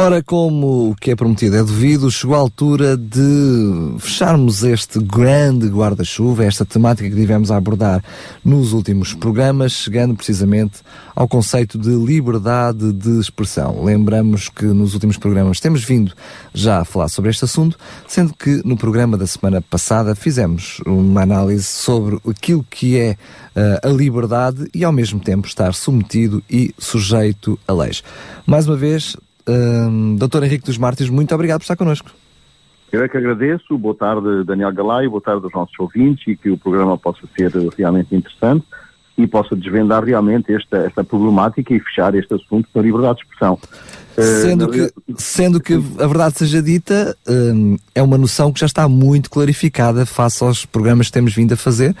Ora, 0.00 0.22
como 0.22 0.90
o 0.90 0.94
que 0.94 1.10
é 1.10 1.16
prometido 1.16 1.56
é 1.56 1.64
devido, 1.64 2.08
chegou 2.08 2.36
a 2.36 2.38
altura 2.38 2.96
de 2.96 3.96
fecharmos 3.98 4.62
este 4.62 5.00
grande 5.00 5.66
guarda-chuva, 5.66 6.44
esta 6.44 6.64
temática 6.64 7.10
que 7.10 7.16
tivemos 7.16 7.50
a 7.50 7.56
abordar 7.56 8.00
nos 8.44 8.72
últimos 8.72 9.12
programas, 9.12 9.72
chegando 9.72 10.14
precisamente 10.14 10.82
ao 11.16 11.26
conceito 11.26 11.76
de 11.76 11.90
liberdade 11.90 12.92
de 12.92 13.18
expressão. 13.18 13.82
Lembramos 13.82 14.48
que 14.48 14.66
nos 14.66 14.94
últimos 14.94 15.16
programas 15.16 15.58
temos 15.58 15.82
vindo 15.82 16.12
já 16.54 16.82
a 16.82 16.84
falar 16.84 17.08
sobre 17.08 17.30
este 17.30 17.44
assunto, 17.44 17.76
sendo 18.06 18.32
que 18.34 18.62
no 18.64 18.76
programa 18.76 19.16
da 19.16 19.26
semana 19.26 19.60
passada 19.60 20.14
fizemos 20.14 20.80
uma 20.86 21.22
análise 21.22 21.64
sobre 21.64 22.20
aquilo 22.24 22.64
que 22.70 22.96
é 22.96 23.16
uh, 23.56 23.88
a 23.88 23.90
liberdade 23.90 24.68
e 24.72 24.84
ao 24.84 24.92
mesmo 24.92 25.18
tempo 25.18 25.48
estar 25.48 25.74
submetido 25.74 26.40
e 26.48 26.72
sujeito 26.78 27.58
a 27.66 27.72
leis. 27.72 28.04
Mais 28.46 28.64
uma 28.64 28.76
vez, 28.76 29.16
Uh, 29.48 30.16
Doutor 30.16 30.44
Henrique 30.44 30.66
dos 30.66 30.76
Mártires, 30.76 31.10
muito 31.10 31.34
obrigado 31.34 31.60
por 31.60 31.64
estar 31.64 31.76
connosco. 31.76 32.10
Eu 32.92 33.02
é 33.02 33.08
que 33.08 33.16
agradeço. 33.16 33.76
Boa 33.76 33.94
tarde, 33.94 34.44
Daniel 34.44 34.72
Galay, 34.72 35.08
boa 35.08 35.20
tarde 35.20 35.44
aos 35.44 35.52
nossos 35.52 35.74
ouvintes 35.78 36.26
e 36.26 36.36
que 36.36 36.50
o 36.50 36.56
programa 36.56 36.96
possa 36.96 37.20
ser 37.36 37.50
realmente 37.76 38.14
interessante 38.14 38.64
e 39.18 39.26
possa 39.26 39.56
desvendar 39.56 40.04
realmente 40.04 40.54
esta, 40.54 40.78
esta 40.78 41.02
problemática 41.02 41.74
e 41.74 41.80
fechar 41.80 42.14
este 42.14 42.32
assunto 42.32 42.68
da 42.72 42.80
liberdade 42.80 43.18
de 43.18 43.24
expressão. 43.24 43.58
Sendo, 44.16 44.64
uh, 44.64 44.70
que, 44.70 44.92
sendo 45.16 45.60
que 45.60 45.74
a 45.74 46.06
verdade 46.06 46.38
seja 46.38 46.60
dita, 46.60 47.16
uh, 47.28 47.76
é 47.94 48.02
uma 48.02 48.18
noção 48.18 48.52
que 48.52 48.58
já 48.58 48.66
está 48.66 48.88
muito 48.88 49.30
clarificada 49.30 50.04
face 50.04 50.42
aos 50.42 50.66
programas 50.66 51.06
que 51.06 51.12
temos 51.12 51.34
vindo 51.34 51.52
a 51.52 51.56
fazer, 51.56 51.94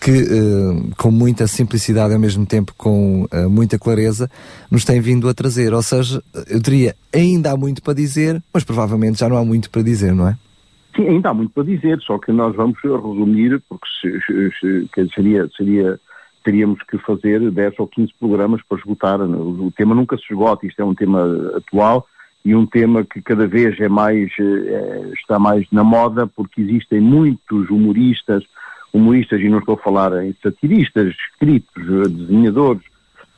que 0.00 0.10
uh, 0.10 0.96
com 0.96 1.12
muita 1.12 1.46
simplicidade 1.46 2.12
e 2.12 2.14
ao 2.14 2.20
mesmo 2.20 2.44
tempo 2.46 2.72
com 2.76 3.26
muita 3.48 3.78
clareza 3.78 4.30
nos 4.70 4.84
tem 4.84 5.00
vindo 5.00 5.28
a 5.28 5.34
trazer. 5.34 5.72
Ou 5.72 5.82
seja, 5.82 6.22
eu 6.48 6.60
diria, 6.60 6.94
ainda 7.12 7.52
há 7.52 7.56
muito 7.56 7.82
para 7.82 7.94
dizer, 7.94 8.42
mas 8.52 8.64
provavelmente 8.64 9.20
já 9.20 9.28
não 9.28 9.36
há 9.36 9.44
muito 9.44 9.70
para 9.70 9.82
dizer, 9.82 10.12
não 10.12 10.28
é? 10.28 10.36
Sim, 10.96 11.06
ainda 11.06 11.30
há 11.30 11.34
muito 11.34 11.52
para 11.52 11.62
dizer, 11.62 12.00
só 12.00 12.18
que 12.18 12.32
nós 12.32 12.54
vamos 12.56 12.76
resumir, 12.82 13.62
porque 13.68 13.86
se, 14.00 14.50
se, 14.60 14.88
se, 14.92 15.14
seria, 15.14 15.48
seria 15.56 16.00
teríamos 16.44 16.82
que 16.82 16.98
fazer 16.98 17.50
10 17.50 17.74
ou 17.78 17.86
15 17.86 18.12
programas 18.18 18.60
para 18.68 18.78
esgotar. 18.78 19.20
O 19.20 19.72
tema 19.76 19.94
nunca 19.94 20.16
se 20.16 20.24
esgota, 20.30 20.66
isto 20.66 20.80
é 20.80 20.84
um 20.84 20.94
tema 20.94 21.52
atual 21.56 22.06
e 22.44 22.54
um 22.54 22.66
tema 22.66 23.04
que 23.04 23.20
cada 23.20 23.46
vez 23.46 23.78
é 23.80 23.88
mais, 23.88 24.30
é, 24.38 25.10
está 25.14 25.38
mais 25.38 25.66
na 25.70 25.84
moda 25.84 26.26
porque 26.26 26.62
existem 26.62 27.00
muitos 27.00 27.68
humoristas, 27.68 28.44
humoristas, 28.92 29.40
e 29.40 29.48
não 29.48 29.58
estou 29.58 29.74
a 29.74 29.82
falar 29.82 30.24
em 30.24 30.34
satiristas, 30.42 31.14
escritos, 31.32 31.86
desenhadores, 32.10 32.82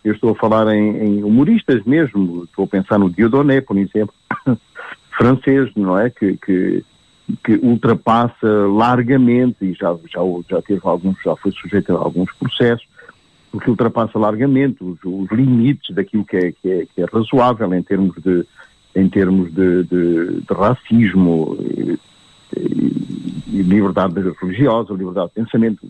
eu 0.04 0.14
estou 0.14 0.30
a 0.30 0.34
falar 0.34 0.72
em, 0.74 0.96
em 0.96 1.24
humoristas 1.24 1.82
mesmo, 1.84 2.44
estou 2.44 2.64
a 2.64 2.68
pensar 2.68 2.98
no 2.98 3.10
Dieudonné, 3.10 3.60
por 3.60 3.76
exemplo, 3.76 4.14
francês, 5.16 5.70
não 5.76 5.98
é? 5.98 6.10
Que, 6.10 6.36
que, 6.36 6.84
que 7.44 7.54
ultrapassa 7.62 8.48
largamente, 8.68 9.64
e 9.64 9.74
já, 9.74 9.96
já, 10.08 10.20
já 10.48 10.62
teve 10.62 10.80
alguns, 10.84 11.16
já 11.24 11.36
foi 11.36 11.52
sujeito 11.52 11.94
a 11.94 11.98
alguns 11.98 12.32
processos, 12.32 12.86
porque 13.52 13.70
ultrapassa 13.70 14.18
largamente 14.18 14.82
os, 14.82 14.98
os 15.04 15.30
limites 15.30 15.94
daquilo 15.94 16.24
que 16.24 16.36
é, 16.38 16.52
que 16.52 16.70
é, 16.70 16.86
que, 16.86 17.02
é, 17.02 17.04
razoável 17.04 17.72
em 17.74 17.82
termos 17.82 18.16
de, 18.22 18.46
em 18.96 19.08
termos 19.10 19.52
de, 19.52 19.84
de, 19.84 20.40
de 20.40 20.54
racismo 20.54 21.58
e, 21.60 21.98
e, 23.48 23.62
liberdade 23.62 24.14
religiosa, 24.40 24.94
liberdade 24.94 25.28
de 25.28 25.34
pensamento. 25.34 25.86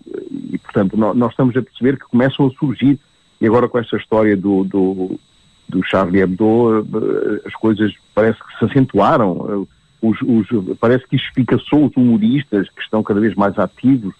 E, 0.51 0.59
portanto, 0.59 0.97
nós, 0.97 1.17
nós, 1.17 1.31
estamos 1.31 1.57
a 1.57 1.63
perceber 1.63 1.97
que 1.99 2.05
começam 2.07 2.49
a 2.49 2.51
surgir, 2.59 2.99
e 3.41 3.47
agora 3.47 3.69
com 3.69 3.79
esta 3.79 3.97
história 3.97 4.37
do, 4.37 4.65
do, 4.65 5.21
do 5.69 5.87
Charlie 5.87 6.21
Hebdo, 6.21 6.81
eh, 6.81 7.43
as 7.47 7.55
coisas 7.55 7.95
parece 8.13 8.41
que 8.41 8.59
se 8.59 8.65
acentuaram. 8.65 9.67
Os, 10.01 10.19
os, 10.23 10.49
parece 10.81 11.07
que 11.07 11.15
espicaçou 11.15 11.87
os 11.87 11.97
humoristas 11.97 12.69
que 12.71 12.83
estão 12.83 13.05
cada 13.05 13.21
vez 13.21 13.37
mais 13.37 13.57
ativos 13.57 14.13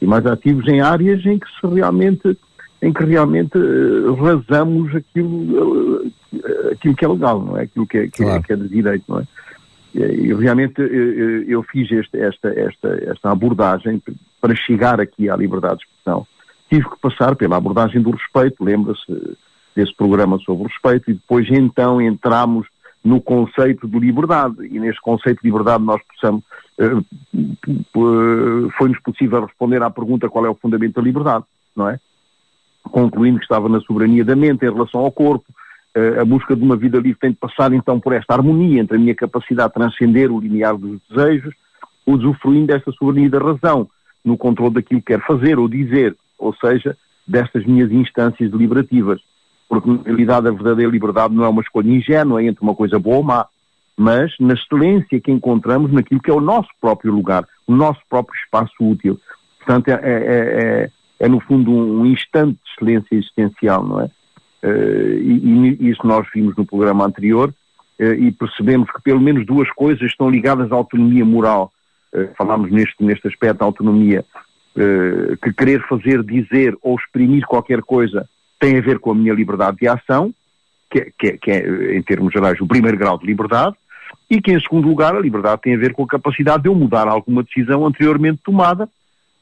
e 0.00 0.06
mais 0.06 0.24
ativos 0.24 0.66
em 0.66 0.80
áreas 0.80 1.26
em 1.26 1.38
que 1.38 1.46
se 1.46 1.66
realmente 1.66 2.38
em 2.86 2.92
que 2.92 3.04
realmente 3.04 3.58
uh, 3.58 4.14
razamos 4.14 4.94
aquilo, 4.94 6.04
uh, 6.04 6.12
aquilo 6.70 6.94
que 6.94 7.04
é 7.04 7.08
legal, 7.08 7.42
não 7.42 7.58
é? 7.58 7.62
Aquilo 7.62 7.84
que 7.84 7.98
é, 7.98 8.06
que, 8.06 8.22
é, 8.22 8.26
claro. 8.26 8.40
é, 8.40 8.42
que 8.46 8.52
é 8.52 8.56
de 8.56 8.68
direito, 8.68 9.04
não 9.08 9.18
é? 9.18 9.24
E, 9.92 10.32
realmente 10.34 10.80
uh, 10.80 11.44
eu 11.48 11.64
fiz 11.64 11.90
este, 11.90 12.16
esta, 12.20 12.48
esta, 12.48 12.88
esta 13.10 13.30
abordagem 13.30 14.00
para 14.40 14.54
chegar 14.54 15.00
aqui 15.00 15.28
à 15.28 15.34
liberdade 15.34 15.78
de 15.78 15.84
expressão. 15.84 16.24
Tive 16.70 16.88
que 16.88 17.00
passar 17.00 17.34
pela 17.34 17.56
abordagem 17.56 18.00
do 18.00 18.12
respeito, 18.12 18.62
lembra-se 18.62 19.36
desse 19.74 19.94
programa 19.96 20.38
sobre 20.38 20.64
o 20.64 20.68
respeito, 20.68 21.10
e 21.10 21.14
depois 21.14 21.48
então 21.50 22.00
entramos 22.00 22.68
no 23.02 23.20
conceito 23.20 23.88
de 23.88 23.98
liberdade, 23.98 24.64
e 24.64 24.78
neste 24.78 25.00
conceito 25.00 25.40
de 25.40 25.48
liberdade 25.48 25.82
nós 25.82 26.00
possamos, 26.02 26.42
foi-nos 28.76 28.98
possível 29.00 29.44
responder 29.44 29.80
à 29.82 29.90
pergunta 29.90 30.28
qual 30.28 30.44
é 30.44 30.50
o 30.50 30.56
fundamento 30.56 30.94
da 30.94 31.02
liberdade, 31.02 31.44
não 31.76 31.88
é? 31.88 32.00
Concluindo 32.90 33.38
que 33.38 33.44
estava 33.44 33.68
na 33.68 33.80
soberania 33.80 34.24
da 34.24 34.36
mente 34.36 34.64
em 34.64 34.72
relação 34.72 35.00
ao 35.00 35.12
corpo. 35.12 35.44
Uh, 35.96 36.20
a 36.20 36.24
busca 36.24 36.54
de 36.54 36.62
uma 36.62 36.76
vida 36.76 36.98
livre 36.98 37.18
tem 37.18 37.30
de 37.30 37.36
passar 37.36 37.72
então 37.72 37.98
por 37.98 38.12
esta 38.12 38.34
harmonia 38.34 38.80
entre 38.80 38.96
a 38.96 39.00
minha 39.00 39.14
capacidade 39.14 39.68
de 39.68 39.74
transcender 39.74 40.30
o 40.30 40.40
limiar 40.40 40.76
dos 40.76 41.00
desejos, 41.08 41.54
usufruindo 42.06 42.66
desta 42.66 42.92
soberania 42.92 43.30
da 43.30 43.38
razão, 43.38 43.88
no 44.24 44.36
controle 44.36 44.74
daquilo 44.74 45.00
que 45.00 45.06
quero 45.06 45.22
fazer 45.22 45.58
ou 45.58 45.68
dizer, 45.68 46.14
ou 46.38 46.54
seja, 46.54 46.96
destas 47.26 47.64
minhas 47.64 47.90
instâncias 47.90 48.50
deliberativas. 48.50 49.20
Porque, 49.68 49.90
na 49.90 50.02
realidade, 50.04 50.46
a 50.48 50.52
verdadeira 50.52 50.90
liberdade 50.90 51.34
não 51.34 51.44
é 51.44 51.48
uma 51.48 51.62
escolha 51.62 51.90
ingênua 51.90 52.42
entre 52.42 52.62
uma 52.62 52.74
coisa 52.74 52.98
boa 52.98 53.16
ou 53.16 53.22
má, 53.22 53.46
mas 53.96 54.32
na 54.38 54.54
excelência 54.54 55.20
que 55.20 55.32
encontramos 55.32 55.92
naquilo 55.92 56.20
que 56.20 56.30
é 56.30 56.34
o 56.34 56.40
nosso 56.40 56.68
próprio 56.80 57.12
lugar, 57.12 57.46
o 57.66 57.74
nosso 57.74 58.00
próprio 58.08 58.38
espaço 58.38 58.74
útil. 58.80 59.18
Portanto, 59.58 59.88
é, 59.88 59.94
é, 59.94 60.00
é, 60.04 60.90
é 61.18 61.28
no 61.28 61.40
fundo 61.40 61.70
um, 61.70 62.04
instante 62.06 62.58
de 62.62 62.70
excelência 62.72 63.14
existencial, 63.14 63.84
não 63.84 64.00
é? 64.00 64.04
Uh, 64.62 65.18
e, 65.20 65.76
e, 65.80 65.90
isso 65.90 66.06
nós 66.06 66.26
vimos 66.34 66.56
no 66.56 66.66
programa 66.66 67.04
anterior 67.04 67.50
uh, 68.00 68.12
e 68.14 68.32
percebemos 68.32 68.90
que 68.90 69.02
pelo 69.02 69.20
menos 69.20 69.46
duas 69.46 69.70
coisas 69.72 70.02
estão 70.02 70.28
ligadas 70.28 70.72
à 70.72 70.74
autonomia 70.74 71.24
moral. 71.24 71.72
Uh, 72.12 72.28
falámos 72.36 72.70
neste, 72.70 73.02
neste 73.02 73.28
aspecto 73.28 73.58
da 73.58 73.64
autonomia, 73.64 74.24
que 75.42 75.54
querer 75.54 75.80
fazer, 75.88 76.22
dizer 76.22 76.76
ou 76.82 76.96
exprimir 76.96 77.46
qualquer 77.46 77.80
coisa 77.80 78.28
tem 78.60 78.76
a 78.76 78.80
ver 78.82 78.98
com 78.98 79.10
a 79.10 79.14
minha 79.14 79.32
liberdade 79.32 79.78
de 79.78 79.88
ação, 79.88 80.34
que, 80.90 80.98
é, 80.98 81.12
que, 81.18 81.38
que 81.38 81.50
é, 81.50 81.96
em 81.96 82.02
termos 82.02 82.32
gerais, 82.32 82.60
o 82.60 82.66
primeiro 82.66 82.98
grau 82.98 83.18
de 83.18 83.26
liberdade, 83.26 83.74
e 84.28 84.40
que, 84.40 84.52
em 84.52 84.60
segundo 84.60 84.88
lugar, 84.88 85.14
a 85.14 85.20
liberdade 85.20 85.62
tem 85.62 85.74
a 85.74 85.78
ver 85.78 85.92
com 85.92 86.02
a 86.02 86.06
capacidade 86.06 86.64
de 86.64 86.68
eu 86.68 86.74
mudar 86.74 87.08
alguma 87.08 87.42
decisão 87.42 87.86
anteriormente 87.86 88.40
tomada, 88.44 88.88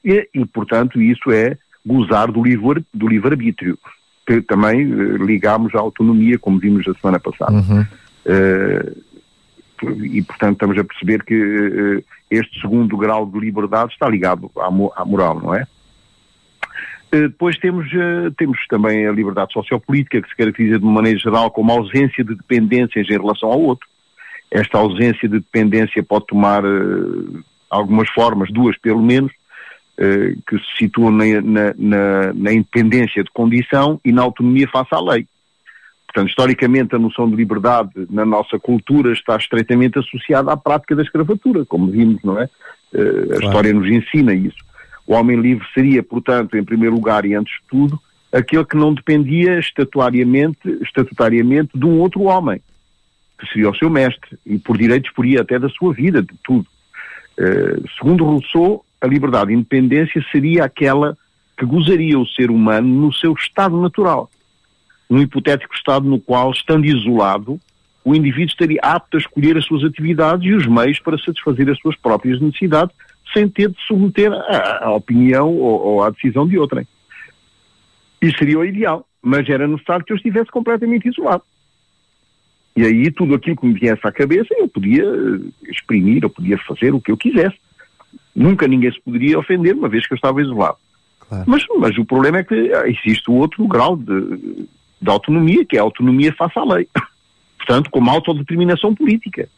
e, 0.05 0.29
e 0.35 0.45
portanto, 0.47 1.01
isso 1.01 1.31
é 1.31 1.57
gozar 1.85 2.33
do 2.33 2.43
livre, 2.43 2.85
do 2.93 3.07
livre-arbítrio, 3.07 3.79
que 4.27 4.41
também 4.43 4.87
uh, 4.87 5.17
ligamos 5.25 5.75
à 5.75 5.81
autonomia, 5.81 6.39
como 6.39 6.59
vimos 6.59 6.87
a 6.89 6.95
semana 6.95 7.21
passada. 7.21 7.53
Uhum. 7.53 7.87
Uh, 8.27 9.05
e, 10.03 10.23
portanto, 10.23 10.55
estamos 10.55 10.79
a 10.79 10.85
perceber 10.85 11.23
que 11.25 11.35
uh, 11.35 12.05
este 12.31 12.61
segundo 12.61 12.97
grau 12.97 13.27
de 13.27 13.39
liberdade 13.39 13.93
está 13.93 14.09
ligado 14.09 14.51
à, 14.57 14.67
à 14.67 15.05
moral, 15.05 15.41
não 15.41 15.55
é? 15.55 15.67
Depois 17.11 17.57
temos, 17.59 17.89
temos 18.37 18.59
também 18.67 19.07
a 19.07 19.13
liberdade 19.13 19.53
sociopolítica, 19.53 20.21
que 20.21 20.29
se 20.29 20.35
caracteriza 20.35 20.81
de 20.81 20.85
uma 20.85 20.95
maneira 20.95 21.17
geral 21.17 21.49
como 21.49 21.71
ausência 21.71 22.25
de 22.25 22.35
dependências 22.35 23.09
em 23.09 23.13
relação 23.17 23.53
ao 23.53 23.61
outro. 23.61 23.87
Esta 24.51 24.79
ausência 24.79 25.29
de 25.29 25.39
dependência 25.39 26.03
pode 26.03 26.27
tomar 26.27 26.65
algumas 27.71 28.11
formas, 28.11 28.51
duas 28.51 28.77
pelo 28.79 29.01
menos, 29.01 29.31
eh, 29.97 30.35
que 30.49 30.59
se 30.59 30.77
situam 30.79 31.13
na, 31.13 31.25
na, 31.77 32.33
na, 32.35 32.53
independência 32.53 33.23
de 33.23 33.31
condição 33.31 34.01
e 34.05 34.11
na 34.11 34.23
autonomia 34.23 34.69
face 34.69 34.93
à 34.93 35.01
lei. 35.01 35.27
Portanto, 36.07 36.31
historicamente, 36.31 36.97
a 36.97 36.99
noção 36.99 37.31
de 37.31 37.37
liberdade 37.37 37.91
na 38.11 38.25
nossa 38.25 38.59
cultura 38.59 39.13
está 39.13 39.37
estreitamente 39.37 39.97
associada 39.99 40.53
à 40.53 40.57
prática 40.57 40.97
da 40.97 41.03
escravatura, 41.03 41.65
como 41.65 41.93
vimos, 41.93 42.21
não 42.25 42.41
é? 42.41 42.49
Uh, 42.93 43.23
a 43.23 43.27
claro. 43.27 43.45
história 43.45 43.73
nos 43.73 43.89
ensina 43.89 44.35
isso. 44.35 44.59
O 45.07 45.15
homem 45.15 45.41
livre 45.41 45.65
seria, 45.73 46.03
portanto, 46.03 46.57
em 46.57 46.65
primeiro 46.65 46.97
lugar 46.97 47.25
e 47.25 47.35
antes 47.35 47.53
de 47.55 47.69
tudo, 47.69 48.01
aquele 48.33 48.65
que 48.65 48.77
não 48.77 48.93
dependia 48.93 49.61
estatutariamente, 49.61 50.59
estatutariamente 50.83 51.71
de 51.73 51.85
um 51.87 52.01
outro 52.01 52.23
homem, 52.23 52.61
que 53.39 53.47
seria 53.53 53.71
o 53.71 53.77
seu 53.77 53.89
mestre, 53.89 54.37
e 54.45 54.59
por 54.59 54.77
direito 54.77 55.05
disporia 55.05 55.43
até 55.43 55.57
da 55.57 55.69
sua 55.69 55.93
vida, 55.93 56.21
de 56.21 56.35
tudo. 56.43 56.67
Uh, 57.39 57.89
segundo 57.97 58.25
Rousseau, 58.25 58.85
a 59.05 59.07
liberdade 59.07 59.53
e 59.53 59.55
independência 59.55 60.25
seria 60.33 60.65
aquela 60.65 61.17
que 61.59 61.67
gozaria 61.67 62.19
o 62.19 62.27
ser 62.27 62.51
humano 62.51 62.89
no 62.89 63.13
seu 63.13 63.35
estado 63.35 63.81
natural. 63.81 64.31
Um 65.11 65.21
hipotético 65.21 65.75
estado 65.75 66.09
no 66.09 66.19
qual, 66.19 66.51
estando 66.51 66.87
isolado, 66.87 67.61
o 68.03 68.15
indivíduo 68.15 68.49
estaria 68.49 68.81
apto 68.83 69.19
a 69.19 69.21
escolher 69.21 69.59
as 69.59 69.67
suas 69.67 69.85
atividades 69.85 70.47
e 70.47 70.55
os 70.55 70.67
meios 70.67 70.99
para 71.01 71.19
satisfazer 71.19 71.69
as 71.69 71.79
suas 71.79 71.97
próprias 71.97 72.41
necessidades, 72.41 72.97
sem 73.33 73.47
ter 73.47 73.69
de 73.69 73.81
submeter 73.87 74.33
à, 74.33 74.91
opinião 74.93 75.55
ou, 75.55 75.81
ou, 75.81 76.03
à 76.03 76.09
decisão 76.09 76.47
de 76.47 76.59
outrem. 76.59 76.87
Isso 78.23 78.39
seria 78.39 78.59
o 78.59 78.65
ideal, 78.65 79.07
mas 79.23 79.47
era 79.49 79.69
necessário 79.69 80.05
que 80.05 80.13
eu 80.13 80.17
estivesse 80.17 80.51
completamente 80.51 81.09
isolado. 81.09 81.43
E 82.75 82.85
aí 82.85 83.11
tudo 83.11 83.35
aquilo 83.35 83.57
que 83.57 83.67
me 83.67 83.75
viesse 83.75 84.01
à 84.03 84.11
cabeça 84.11 84.49
eu 84.57 84.67
podia 84.67 85.05
eh, 85.05 85.71
exprimir, 85.71 86.23
eu 86.23 86.31
podia 86.31 86.57
fazer 86.59 86.95
o 86.95 87.01
que 87.01 87.13
eu 87.13 87.17
quisesse. 87.17 87.57
Nunca 88.35 88.67
ninguém 88.67 88.93
se 88.93 89.01
poderia 89.01 89.39
ofender, 89.39 89.75
uma 89.75 89.89
vez 89.89 90.07
que 90.07 90.15
eu 90.15 90.17
estava 90.17 90.43
isolado. 90.43 90.77
Claro. 91.21 91.45
Mas, 91.47 91.65
mas 91.79 91.97
o 91.99 92.05
problema 92.05 92.39
é 92.39 92.45
que 92.45 92.55
existe 92.87 93.31
o 93.31 93.35
outro 93.35 93.67
grau 93.67 93.97
de, 93.97 94.67
de 95.01 95.11
autonomia, 95.11 95.65
que 95.65 95.77
é 95.77 95.81
a 95.81 95.83
autonomia 95.83 96.33
face 96.33 96.59
à 96.59 96.65
lei. 96.65 96.89
Portanto, 97.59 97.91
como 97.91 98.11
autodeterminação 98.11 98.95
política. 98.95 99.49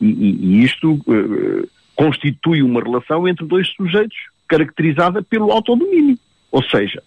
E, 0.00 0.06
e, 0.06 0.46
e 0.46 0.64
isto 0.64 0.92
uh, 0.92 1.68
constitui 1.96 2.62
uma 2.62 2.80
relação 2.80 3.26
entre 3.26 3.44
dois 3.46 3.68
sujeitos 3.74 4.16
caracterizada 4.46 5.22
pelo 5.22 5.50
autodomínio. 5.50 6.18
Ou 6.50 6.62
seja, 6.62 7.02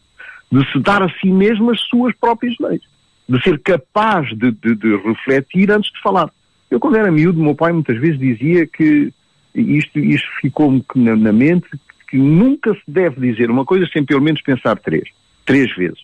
de 0.51 0.69
se 0.71 0.79
dar 0.79 1.01
a 1.01 1.09
si 1.19 1.27
mesmo 1.27 1.71
as 1.71 1.79
suas 1.81 2.13
próprias 2.15 2.55
leis. 2.59 2.81
De 3.27 3.41
ser 3.41 3.59
capaz 3.59 4.27
de, 4.29 4.51
de, 4.51 4.75
de 4.75 4.97
refletir 4.97 5.71
antes 5.71 5.91
de 5.91 6.01
falar. 6.01 6.29
Eu, 6.69 6.79
quando 6.79 6.97
era 6.97 7.11
miúdo, 7.11 7.41
meu 7.41 7.55
pai 7.55 7.71
muitas 7.71 7.97
vezes 7.97 8.19
dizia 8.19 8.67
que 8.67 9.13
isto, 9.55 9.99
isto 9.99 10.27
ficou-me 10.39 10.83
na, 10.95 11.15
na, 11.15 11.33
mente 11.33 11.67
que 12.09 12.17
nunca 12.17 12.73
se 12.73 12.83
deve 12.87 13.31
dizer 13.31 13.49
uma 13.49 13.65
coisa 13.65 13.87
sem 13.91 14.05
pelo 14.05 14.21
menos 14.21 14.41
pensar 14.41 14.77
três. 14.79 15.09
Três 15.45 15.73
vezes. 15.75 15.99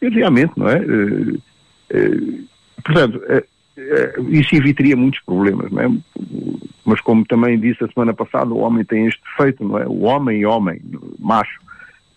E 0.00 0.08
realmente, 0.08 0.52
não 0.56 0.68
é? 0.68 0.78
Uh, 0.78 1.34
uh, 1.34 2.48
portanto, 2.84 3.16
uh, 3.16 4.30
isso 4.30 4.54
evitaria 4.54 4.96
muitos 4.96 5.20
problemas, 5.20 5.70
não 5.70 5.82
é? 5.82 5.88
Mas 6.84 7.00
como 7.00 7.24
também 7.24 7.58
disse 7.58 7.84
a 7.84 7.88
semana 7.88 8.12
passada, 8.12 8.52
o 8.52 8.58
homem 8.58 8.84
tem 8.84 9.06
este 9.06 9.20
defeito, 9.22 9.66
não 9.66 9.78
é? 9.78 9.86
O 9.86 10.02
homem, 10.02 10.44
homem, 10.44 10.80
macho, 11.18 11.60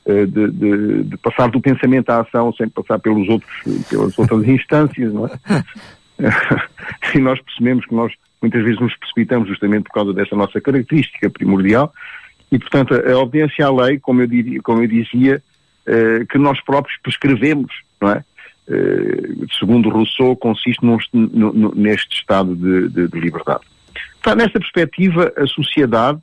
de, 0.06 0.52
de, 0.52 1.04
de, 1.04 1.18
passar 1.18 1.50
do 1.50 1.60
pensamento 1.60 2.10
à 2.12 2.22
ação 2.22 2.54
sem 2.54 2.70
passar 2.70 3.00
pelos 3.00 3.28
outros, 3.28 3.52
pelas 3.90 4.18
outras 4.20 4.44
instâncias, 4.48 5.12
não 5.14 5.26
é? 5.26 5.32
e 7.16 7.20
nós 7.20 7.42
percebemos 7.42 7.86
que 7.86 7.96
nós 7.96 8.14
muitas 8.46 8.64
vezes 8.64 8.80
nos 8.80 8.96
precipitamos 8.96 9.48
justamente 9.50 9.86
por 9.86 9.94
causa 9.94 10.14
dessa 10.14 10.36
nossa 10.36 10.62
característica 10.62 11.30
primordial 11.30 11.92
e, 12.52 12.60
portanto, 12.60 12.94
a 12.94 13.18
obediência 13.18 13.66
à 13.66 13.72
lei, 13.72 14.00
como 14.00 14.22
eu, 14.22 14.28
diria, 14.28 14.62
como 14.62 14.82
eu 14.84 14.88
dizia, 14.88 15.42
eh, 15.86 16.26
que 16.30 16.38
nós 16.38 16.62
próprios 16.62 16.98
prescrevemos, 17.02 17.72
não 18.00 18.12
é? 18.12 18.24
Eh, 18.68 19.46
segundo 19.60 19.90
Rousseau, 19.90 20.36
consiste 20.36 20.84
num, 20.86 20.98
neste 21.76 22.16
estado 22.18 22.56
de, 22.56 22.90
de, 22.90 23.08
de 23.08 23.20
liberdade. 23.20 23.64
Então, 24.20 24.36
nesta 24.36 24.60
perspectiva, 24.60 25.34
a 25.36 25.48
sociedade 25.48 26.20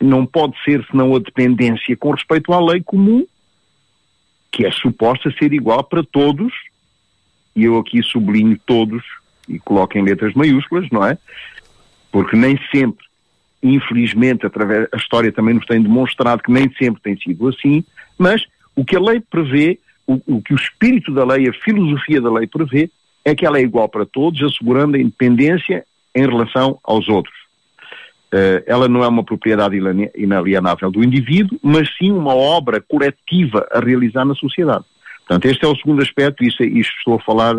não 0.00 0.24
pode 0.24 0.54
ser 0.64 0.84
senão 0.90 1.14
a 1.14 1.18
dependência 1.18 1.96
com 1.96 2.12
respeito 2.12 2.52
à 2.52 2.60
lei 2.60 2.82
comum, 2.82 3.26
que 4.50 4.64
é 4.64 4.70
suposta 4.70 5.30
ser 5.38 5.52
igual 5.52 5.84
para 5.84 6.02
todos, 6.02 6.52
e 7.54 7.64
eu 7.64 7.78
aqui 7.78 8.02
sublinho 8.02 8.58
todos, 8.64 9.02
e 9.48 9.58
coloco 9.58 9.96
em 9.96 10.02
letras 10.02 10.34
maiúsculas, 10.34 10.88
não 10.90 11.04
é? 11.04 11.16
Porque 12.10 12.36
nem 12.36 12.58
sempre, 12.74 13.04
infelizmente, 13.62 14.46
através, 14.46 14.88
a 14.92 14.96
história 14.96 15.32
também 15.32 15.54
nos 15.54 15.66
tem 15.66 15.82
demonstrado 15.82 16.42
que 16.42 16.50
nem 16.50 16.70
sempre 16.78 17.02
tem 17.02 17.16
sido 17.16 17.48
assim, 17.48 17.84
mas 18.18 18.42
o 18.74 18.84
que 18.84 18.96
a 18.96 19.00
lei 19.00 19.20
prevê, 19.20 19.78
o, 20.06 20.20
o 20.26 20.42
que 20.42 20.52
o 20.52 20.56
espírito 20.56 21.12
da 21.12 21.24
lei, 21.24 21.48
a 21.48 21.52
filosofia 21.52 22.20
da 22.20 22.32
lei 22.32 22.46
prevê, 22.46 22.90
é 23.24 23.34
que 23.34 23.44
ela 23.44 23.58
é 23.58 23.62
igual 23.62 23.88
para 23.88 24.06
todos, 24.06 24.42
assegurando 24.42 24.96
a 24.96 25.00
independência 25.00 25.84
em 26.14 26.26
relação 26.26 26.78
aos 26.84 27.08
outros. 27.08 27.34
Uh, 28.32 28.62
ela 28.66 28.88
não 28.88 29.02
é 29.02 29.08
uma 29.08 29.24
propriedade 29.24 29.76
inalienável 30.16 30.90
do 30.90 31.02
indivíduo, 31.02 31.58
mas 31.62 31.88
sim 31.96 32.10
uma 32.12 32.34
obra 32.34 32.80
coletiva 32.80 33.66
a 33.70 33.80
realizar 33.80 34.24
na 34.24 34.34
sociedade. 34.34 34.84
Portanto, 35.26 35.46
este 35.46 35.64
é 35.64 35.68
o 35.68 35.76
segundo 35.76 36.02
aspecto, 36.02 36.44
isto, 36.44 36.62
isto 36.62 36.94
estou 36.98 37.14
a 37.14 37.20
falar, 37.20 37.56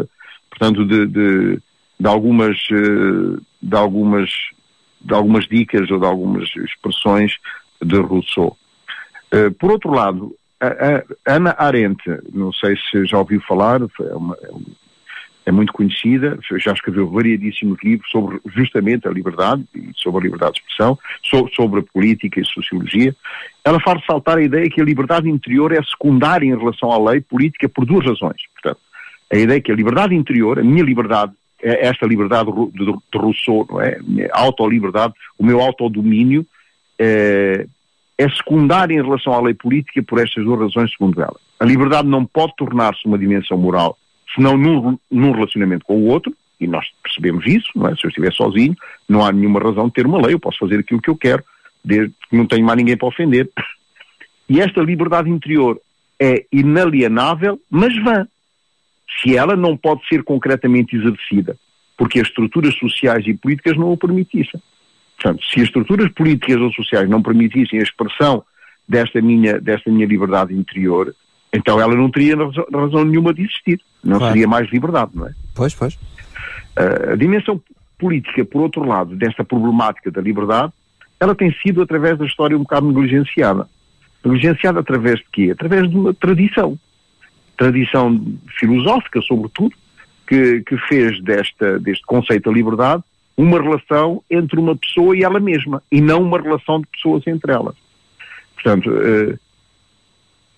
portanto, 0.50 0.86
de, 0.86 1.06
de, 1.06 1.60
de 2.00 2.08
algumas, 2.08 2.58
eh, 2.72 3.40
de 3.62 3.76
algumas, 3.76 4.30
de 5.02 5.14
algumas 5.14 5.48
dicas 5.48 5.90
ou 5.90 6.00
de 6.00 6.06
algumas 6.06 6.50
expressões 6.56 7.34
de 7.82 7.98
Rousseau. 7.98 8.58
Uh, 9.34 9.52
por 9.60 9.72
outro 9.72 9.92
lado, 9.92 10.34
Ana 11.26 11.56
Arendt, 11.58 12.02
não 12.34 12.52
sei 12.52 12.76
se 12.90 13.06
já 13.06 13.20
ouviu 13.20 13.42
falar, 13.42 13.82
é, 13.82 14.16
uma, 14.16 14.38
é 15.46 15.52
muito 15.52 15.72
conhecida, 15.72 16.38
já 16.58 16.74
escreveu 16.74 17.10
variadíssimos 17.10 17.78
livros 17.82 18.10
sobre 18.12 18.38
justamente 18.54 19.08
a 19.08 19.12
liberdade 19.12 19.64
sobre 19.96 20.20
a 20.20 20.24
liberdade 20.24 20.56
de 20.56 20.60
expressão, 20.60 21.00
sobre, 21.56 21.80
a 21.80 21.84
política 21.84 22.42
e 22.42 22.46
sociologia. 22.46 23.16
Ela 23.64 23.80
faz 23.80 24.02
ressaltar 24.02 24.40
a 24.40 24.42
ideia 24.42 24.70
que 24.70 24.82
a 24.82 24.84
liberdade 24.84 25.30
interior 25.30 25.72
é 25.72 25.82
secundária 25.84 26.46
em 26.46 26.58
relação 26.58 26.92
à 26.92 27.12
lei 27.12 27.22
política 27.22 27.70
por 27.70 27.86
duas 27.86 28.06
razões. 28.06 28.42
Portanto, 28.56 28.82
a 29.32 29.38
ideia 29.38 29.62
que 29.62 29.72
a 29.72 29.76
liberdade 29.76 30.16
interior, 30.16 30.60
a 30.60 30.64
minha 30.64 30.84
liberdade 30.84 31.32
é 31.32 31.36
esta 31.62 32.06
liberdade 32.06 32.52
de, 32.52 33.18
Rousseau, 33.18 33.66
não 33.70 33.82
é? 33.82 34.00
Autoliberdade, 34.32 35.14
o 35.38 35.46
meu 35.46 35.60
autodomínio, 35.62 36.46
é, 37.00 37.66
é 38.18 38.30
secundário 38.30 38.98
em 38.98 39.04
relação 39.04 39.34
à 39.34 39.42
lei 39.42 39.54
política 39.54 40.02
por 40.04 40.20
estas 40.20 40.44
duas 40.44 40.60
razões, 40.60 40.92
segundo 40.92 41.22
ela. 41.22 41.36
A 41.60 41.66
liberdade 41.66 42.08
não 42.08 42.26
pode 42.26 42.56
tornar-se 42.56 43.06
uma 43.06 43.18
dimensão 43.18 43.58
moral 43.58 43.98
senão 44.38 44.56
num, 44.58 44.98
num 45.10 45.32
relacionamento 45.32 45.86
com 45.86 45.98
o 45.98 46.06
outro, 46.06 46.34
e 46.60 46.68
nós 46.68 46.86
percebemos 47.04 47.46
isso, 47.46 47.70
é? 47.88 47.96
se 47.96 48.06
eu 48.06 48.10
estiver 48.10 48.32
sozinho, 48.34 48.76
não 49.08 49.26
há 49.26 49.32
nenhuma 49.32 49.60
razão 49.60 49.88
de 49.88 49.94
ter 49.94 50.06
uma 50.06 50.22
lei, 50.22 50.34
eu 50.34 50.40
posso 50.40 50.60
fazer 50.60 50.80
aquilo 50.80 51.02
que 51.02 51.10
eu 51.10 51.16
quero, 51.16 51.44
desde 51.84 52.14
que 52.30 52.38
não 52.38 52.46
tenho 52.46 52.66
mais 52.66 52.78
ninguém 52.78 52.98
para 52.98 53.08
ofender. 53.08 53.50
E 54.50 54.60
esta 54.62 54.82
liberdade 54.82 55.30
interior 55.30 55.80
é 56.20 56.46
inalienável, 56.52 57.60
mas 57.70 57.96
vã 58.04 58.28
se 59.22 59.36
ela 59.36 59.56
não 59.56 59.76
pode 59.78 60.06
ser 60.08 60.24
concretamente 60.24 60.96
exercida, 60.96 61.58
porque 61.98 62.20
as 62.20 62.28
estruturas 62.28 62.76
sociais 62.76 63.26
e 63.26 63.34
políticas 63.34 63.78
não 63.78 63.92
o 63.92 63.98
permitissem. 63.98 64.62
Portanto, 65.16 65.44
se 65.46 65.62
as 65.62 65.68
estruturas 65.68 66.12
políticas 66.12 66.62
ou 66.62 66.72
sociais 66.74 67.10
não 67.10 67.22
permitissem 67.22 67.80
a 67.80 67.84
expressão 67.84 68.44
desta 68.88 69.22
minha, 69.22 69.60
desta 69.60 69.90
minha 69.90 70.06
liberdade 70.06 70.54
interior, 70.54 71.16
então 71.52 71.80
ela 71.80 71.96
não 71.96 72.12
teria 72.12 72.36
razão, 72.36 73.04
nenhuma 73.04 73.34
de 73.34 73.42
existir. 73.42 73.80
Não 74.04 74.18
claro. 74.18 74.34
seria 74.34 74.48
mais 74.48 74.70
liberdade, 74.72 75.12
não 75.16 75.28
é? 75.28 75.34
Pois, 75.56 75.74
pois. 75.74 75.96
Uh, 75.96 77.14
a 77.14 77.16
dimensão 77.16 77.62
política, 77.98 78.46
por 78.46 78.62
outro 78.62 78.84
lado, 78.86 79.16
desta 79.16 79.44
problemática 79.44 80.12
da 80.12 80.22
liberdade, 80.22 80.72
ela 81.20 81.34
tem 81.34 81.52
sido, 81.64 81.82
através 81.82 82.18
da 82.18 82.26
história, 82.26 82.56
um 82.56 82.62
bocado 82.62 82.88
negligenciada. 82.88 83.68
Negligenciada 84.24 84.80
através 84.82 85.18
de 85.18 85.26
quê? 85.32 85.50
Através 85.52 85.90
de 85.90 85.98
uma 85.98 86.14
tradição 86.14 86.78
tradição 87.58 88.24
filosófica, 88.60 89.22
sobretudo, 89.22 89.76
que, 90.28 90.62
que 90.62 90.78
fez 90.88 91.22
desta, 91.24 91.80
deste 91.80 92.06
conceito 92.06 92.50
da 92.50 92.56
liberdade 92.56 93.04
uma 93.36 93.62
relação 93.62 94.24
entre 94.30 94.60
uma 94.60 94.76
pessoa 94.76 95.16
e 95.16 95.24
ela 95.24 95.40
mesma, 95.40 95.82
e 95.92 96.02
não 96.02 96.24
uma 96.24 96.42
relação 96.42 96.82
de 96.82 96.88
pessoas 96.88 97.26
entre 97.28 97.52
elas. 97.52 97.76
Portanto, 98.56 98.90
uh, 98.90 99.40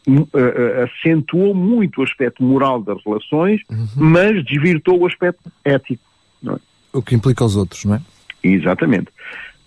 uh, 0.07 0.83
acentuou 0.83 1.53
muito 1.53 2.00
o 2.00 2.03
aspecto 2.03 2.41
moral 2.41 2.81
das 2.81 3.03
relações, 3.05 3.62
uhum. 3.69 3.88
mas 3.97 4.45
desvirtou 4.45 4.97
o 5.00 5.05
aspecto 5.05 5.51
ético. 5.65 6.03
É? 6.47 6.55
O 6.93 7.01
que 7.01 7.15
implica 7.15 7.43
os 7.43 7.57
outros, 7.57 7.83
não 7.83 7.95
é? 7.95 8.01
Exatamente. 8.41 9.09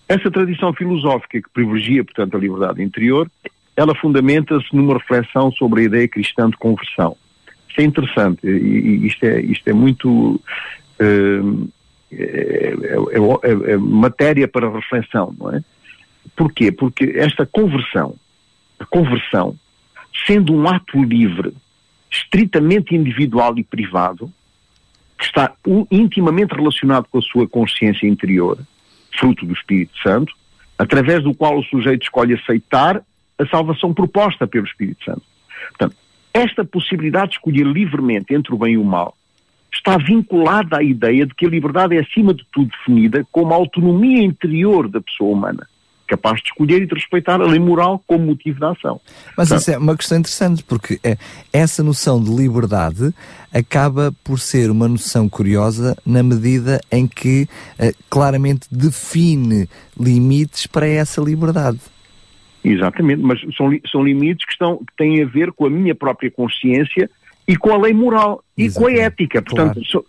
Essa 0.08 0.30
tradição 0.30 0.72
filosófica 0.72 1.40
que 1.40 1.50
privilegia, 1.50 2.02
portanto, 2.02 2.36
a 2.36 2.40
liberdade 2.40 2.82
interior, 2.82 3.30
ela 3.76 3.94
fundamenta-se 3.94 4.74
numa 4.74 4.94
reflexão 4.94 5.52
sobre 5.52 5.82
a 5.82 5.84
ideia 5.84 6.08
cristã 6.08 6.48
de 6.48 6.56
conversão. 6.56 7.16
Isto 7.72 7.80
é 7.80 7.84
interessante, 7.84 8.46
e, 8.46 9.06
isto, 9.06 9.24
é, 9.24 9.40
isto 9.40 9.66
é 9.68 9.72
muito. 9.72 10.40
Uh, 11.00 11.68
é, 12.12 12.74
é, 13.42 13.72
é, 13.72 13.76
matéria 13.78 14.46
para 14.46 14.70
reflexão, 14.70 15.34
não 15.38 15.50
é? 15.50 15.64
Porquê? 16.36 16.70
Porque 16.70 17.14
esta 17.16 17.46
conversão, 17.46 18.14
a 18.78 18.84
conversão, 18.84 19.56
sendo 20.26 20.52
um 20.52 20.68
ato 20.68 21.02
livre, 21.02 21.54
estritamente 22.10 22.94
individual 22.94 23.58
e 23.58 23.64
privado, 23.64 24.30
que 25.16 25.24
está 25.24 25.54
intimamente 25.90 26.54
relacionado 26.54 27.06
com 27.10 27.18
a 27.18 27.22
sua 27.22 27.48
consciência 27.48 28.06
interior, 28.06 28.58
fruto 29.18 29.46
do 29.46 29.54
Espírito 29.54 29.96
Santo, 30.02 30.34
através 30.76 31.22
do 31.22 31.32
qual 31.32 31.58
o 31.58 31.64
sujeito 31.64 32.02
escolhe 32.02 32.34
aceitar 32.34 33.02
a 33.38 33.46
salvação 33.46 33.94
proposta 33.94 34.46
pelo 34.46 34.66
Espírito 34.66 35.02
Santo. 35.02 35.22
Portanto, 35.70 35.96
esta 36.32 36.64
possibilidade 36.64 37.30
de 37.30 37.36
escolher 37.36 37.66
livremente 37.66 38.34
entre 38.34 38.54
o 38.54 38.58
bem 38.58 38.74
e 38.74 38.78
o 38.78 38.84
mal 38.84 39.14
está 39.72 39.96
vinculada 39.96 40.78
à 40.78 40.82
ideia 40.82 41.26
de 41.26 41.34
que 41.34 41.46
a 41.46 41.48
liberdade 41.48 41.96
é, 41.96 42.00
acima 42.00 42.34
de 42.34 42.46
tudo, 42.52 42.70
definida 42.70 43.26
como 43.32 43.52
a 43.52 43.56
autonomia 43.56 44.22
interior 44.22 44.86
da 44.86 45.00
pessoa 45.00 45.32
humana, 45.32 45.66
capaz 46.06 46.40
de 46.42 46.48
escolher 46.48 46.82
e 46.82 46.86
de 46.86 46.94
respeitar 46.94 47.40
a 47.40 47.46
lei 47.46 47.58
moral 47.58 48.02
como 48.06 48.26
motivo 48.26 48.60
da 48.60 48.72
ação. 48.72 49.00
Mas 49.36 49.50
isso 49.50 49.70
é 49.70 49.78
uma 49.78 49.96
questão 49.96 50.18
interessante, 50.18 50.62
porque 50.62 51.00
é, 51.02 51.16
essa 51.52 51.82
noção 51.82 52.22
de 52.22 52.30
liberdade 52.30 53.12
acaba 53.52 54.14
por 54.22 54.38
ser 54.38 54.70
uma 54.70 54.86
noção 54.86 55.28
curiosa 55.28 55.96
na 56.04 56.22
medida 56.22 56.80
em 56.90 57.06
que 57.06 57.48
é, 57.78 57.92
claramente 58.10 58.68
define 58.70 59.68
limites 59.98 60.66
para 60.66 60.86
essa 60.86 61.20
liberdade. 61.20 61.80
Exatamente, 62.64 63.20
mas 63.20 63.40
são, 63.56 63.70
são 63.90 64.04
limites 64.04 64.44
que, 64.46 64.52
estão, 64.52 64.78
que 64.78 64.96
têm 64.96 65.22
a 65.22 65.26
ver 65.26 65.52
com 65.52 65.66
a 65.66 65.70
minha 65.70 65.94
própria 65.94 66.30
consciência 66.30 67.10
e 67.46 67.56
com 67.56 67.72
a 67.72 67.78
lei 67.78 67.92
moral 67.92 68.42
e 68.56 68.64
Exatamente. 68.64 68.94
com 68.94 69.00
a 69.00 69.04
ética. 69.04 69.42
Portanto, 69.42 69.74
claro. 69.74 69.88
so, 69.88 70.04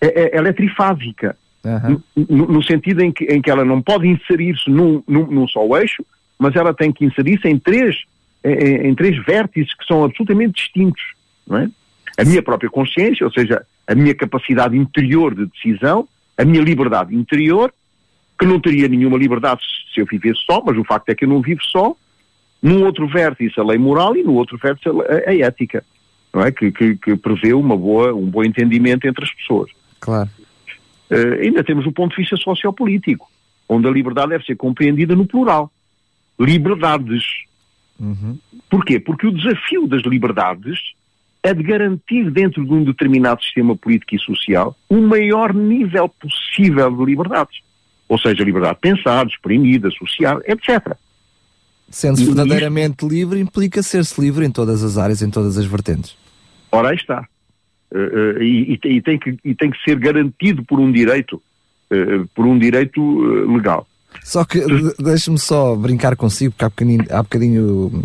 é, 0.00 0.06
é, 0.06 0.36
ela 0.36 0.48
é 0.48 0.52
trifásica. 0.52 1.36
Uhum. 1.64 2.00
No, 2.28 2.46
no, 2.46 2.62
sentido 2.62 3.02
em 3.02 3.12
que, 3.12 3.24
em 3.24 3.42
que 3.42 3.50
ela 3.50 3.64
não 3.64 3.82
pode 3.82 4.06
inserir-se 4.08 4.70
num, 4.70 5.02
num, 5.06 5.26
num, 5.26 5.48
só 5.48 5.60
eixo, 5.76 6.04
mas 6.38 6.54
ela 6.56 6.72
tem 6.72 6.92
que 6.92 7.04
inserir-se 7.04 7.48
em 7.48 7.58
três, 7.58 7.96
em, 8.44 8.88
em, 8.88 8.94
três 8.94 9.22
vértices 9.24 9.74
que 9.74 9.84
são 9.84 10.04
absolutamente 10.04 10.62
distintos. 10.62 11.02
Não 11.46 11.58
é? 11.58 11.68
A 12.16 12.24
minha 12.24 12.42
própria 12.42 12.70
consciência, 12.70 13.26
ou 13.26 13.32
seja, 13.32 13.66
a 13.86 13.94
minha 13.94 14.14
capacidade 14.14 14.76
interior 14.76 15.34
de 15.34 15.46
decisão, 15.46 16.08
a 16.36 16.44
minha 16.44 16.62
liberdade 16.62 17.14
interior, 17.14 17.72
que 18.38 18.46
não 18.46 18.60
teria 18.60 18.88
nenhuma 18.88 19.18
liberdade 19.18 19.62
se 19.92 20.00
eu 20.00 20.06
vivesse 20.06 20.40
só, 20.46 20.62
mas 20.64 20.76
o 20.78 20.84
facto 20.84 21.08
é 21.08 21.14
que 21.14 21.24
eu 21.24 21.28
não 21.28 21.42
vivo 21.42 21.62
só. 21.64 21.94
Num 22.62 22.84
outro 22.84 23.06
vértice 23.06 23.58
a 23.58 23.64
lei 23.64 23.78
moral 23.78 24.16
e 24.16 24.22
no 24.22 24.34
outro 24.34 24.58
vértice 24.58 24.88
a, 24.88 25.30
a 25.30 25.36
ética, 25.36 25.84
não 26.32 26.42
é? 26.42 26.50
Que, 26.50 26.72
que, 26.72 26.96
que 26.96 27.16
prevê 27.16 27.52
uma 27.52 27.76
boa, 27.76 28.12
um 28.14 28.26
bom 28.26 28.42
entendimento 28.42 29.06
entre 29.06 29.24
as 29.24 29.32
pessoas. 29.32 29.70
Claro. 30.00 30.28
Uh, 31.10 31.40
ainda 31.42 31.64
temos 31.64 31.86
o 31.86 31.92
ponto 31.92 32.10
de 32.10 32.22
vista 32.22 32.36
sociopolítico, 32.36 33.28
onde 33.68 33.86
a 33.86 33.90
liberdade 33.90 34.30
deve 34.30 34.44
ser 34.44 34.56
compreendida 34.56 35.14
no 35.14 35.26
plural. 35.26 35.70
Liberdades. 36.38 37.24
Uhum. 37.98 38.38
Porquê? 38.70 39.00
Porque 39.00 39.26
o 39.26 39.32
desafio 39.32 39.86
das 39.86 40.02
liberdades 40.02 40.78
é 41.42 41.54
de 41.54 41.62
garantir 41.62 42.30
dentro 42.30 42.64
de 42.64 42.72
um 42.72 42.84
determinado 42.84 43.42
sistema 43.42 43.76
político 43.76 44.14
e 44.14 44.18
social 44.18 44.76
o 44.88 45.00
maior 45.00 45.54
nível 45.54 46.08
possível 46.08 46.90
de 46.90 47.04
liberdades. 47.04 47.60
Ou 48.08 48.18
seja, 48.18 48.42
liberdade 48.42 48.74
de 48.74 48.80
pensar, 48.80 49.26
de 49.26 49.32
exprimir, 49.32 49.80
de 49.80 49.88
associar, 49.88 50.38
etc. 50.46 50.96
Sendo-se 51.90 52.24
verdadeiramente 52.24 53.04
isto... 53.04 53.08
livre, 53.08 53.40
implica 53.40 53.82
ser-se 53.82 54.20
livre 54.20 54.44
em 54.44 54.50
todas 54.50 54.82
as 54.82 54.96
áreas, 54.96 55.22
em 55.22 55.30
todas 55.30 55.56
as 55.58 55.64
vertentes. 55.64 56.16
Ora, 56.70 56.90
aí 56.90 56.96
está. 56.96 57.26
Uh, 57.90 57.98
uh, 57.98 58.42
e, 58.42 58.78
e, 58.84 59.00
tem 59.00 59.18
que, 59.18 59.38
e 59.42 59.54
tem 59.54 59.70
que 59.70 59.82
ser 59.82 59.98
garantido 59.98 60.62
por 60.64 60.78
um 60.78 60.92
direito, 60.92 61.42
uh, 61.90 62.26
por 62.34 62.46
um 62.46 62.58
direito 62.58 63.00
legal. 63.46 63.86
Só 64.24 64.44
que 64.44 64.62
deixe-me 64.98 65.38
só 65.38 65.74
brincar 65.74 66.16
consigo, 66.16 66.52
porque 66.52 66.64
há 66.64 66.68
bocadinho, 66.68 67.04
há 67.10 67.22
bocadinho 67.22 68.04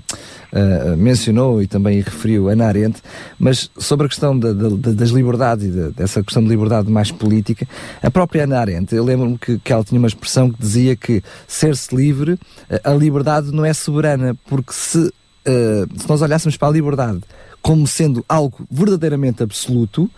mencionou 0.98 1.62
e 1.62 1.67
também 1.67 2.00
referiu 2.00 2.48
Ana 2.48 2.67
Arendt, 2.67 3.01
mas 3.39 3.72
sobre 3.77 4.05
a 4.05 4.10
questão 4.10 4.38
da, 4.38 4.53
da, 4.53 4.69
das 4.69 5.10
liberdades 5.10 5.65
e 5.65 5.91
dessa 5.91 6.24
questão 6.24 6.43
de 6.43 6.50
liberdade 6.50 6.91
mais 6.91 7.12
política, 7.12 7.67
a 8.01 8.12
própria 8.12 8.43
Ana 8.43 8.60
Arendt, 8.60 8.93
eu 8.93 9.03
lembro-me 9.03 9.38
que, 9.38 9.57
que 9.57 9.74
ela 9.74 9.83
tinha 9.83 9.98
uma 9.98 10.07
expressão 10.07 10.51
que 10.51 10.62
dizia 10.62 10.95
que 10.95 11.24
ser-se 11.48 11.95
livre, 11.95 12.39
a 12.83 12.91
liberdade 12.91 13.51
não 13.51 13.65
é 13.65 13.74
soberana, 13.74 14.38
porque 14.48 14.72
se, 14.74 15.07
se 15.07 16.07
nós 16.07 16.22
olhássemos 16.22 16.55
para 16.55 16.67
a 16.67 16.72
liberdade 16.72 17.22
como 17.63 17.88
sendo 17.88 18.24
algo 18.27 18.67
verdadeiramente 18.69 19.41
absoluto, 19.41 20.03
uh, 20.03 20.12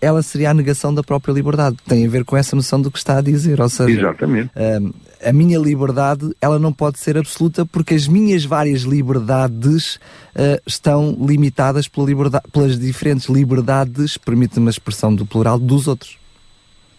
ela 0.00 0.22
seria 0.22 0.50
a 0.50 0.54
negação 0.54 0.92
da 0.92 1.02
própria 1.02 1.32
liberdade. 1.32 1.76
Tem 1.86 2.04
a 2.06 2.08
ver 2.08 2.24
com 2.24 2.36
essa 2.36 2.56
noção 2.56 2.80
do 2.80 2.90
que 2.90 2.98
está 2.98 3.18
a 3.18 3.22
dizer. 3.22 3.60
Ou 3.60 3.68
seja, 3.68 4.00
Exatamente. 4.00 4.50
Uh, 4.56 4.94
a 5.24 5.32
minha 5.32 5.58
liberdade 5.58 6.34
ela 6.40 6.58
não 6.58 6.72
pode 6.72 6.98
ser 6.98 7.16
absoluta 7.16 7.64
porque 7.64 7.94
as 7.94 8.08
minhas 8.08 8.44
várias 8.44 8.82
liberdades 8.82 9.96
uh, 9.96 10.60
estão 10.66 11.16
limitadas 11.20 11.86
pela 11.86 12.06
liberdade, 12.06 12.44
pelas 12.52 12.78
diferentes 12.78 13.28
liberdades, 13.28 14.16
permite-me 14.16 14.66
a 14.66 14.70
expressão 14.70 15.14
do 15.14 15.26
plural, 15.26 15.58
dos 15.58 15.86
outros. 15.86 16.18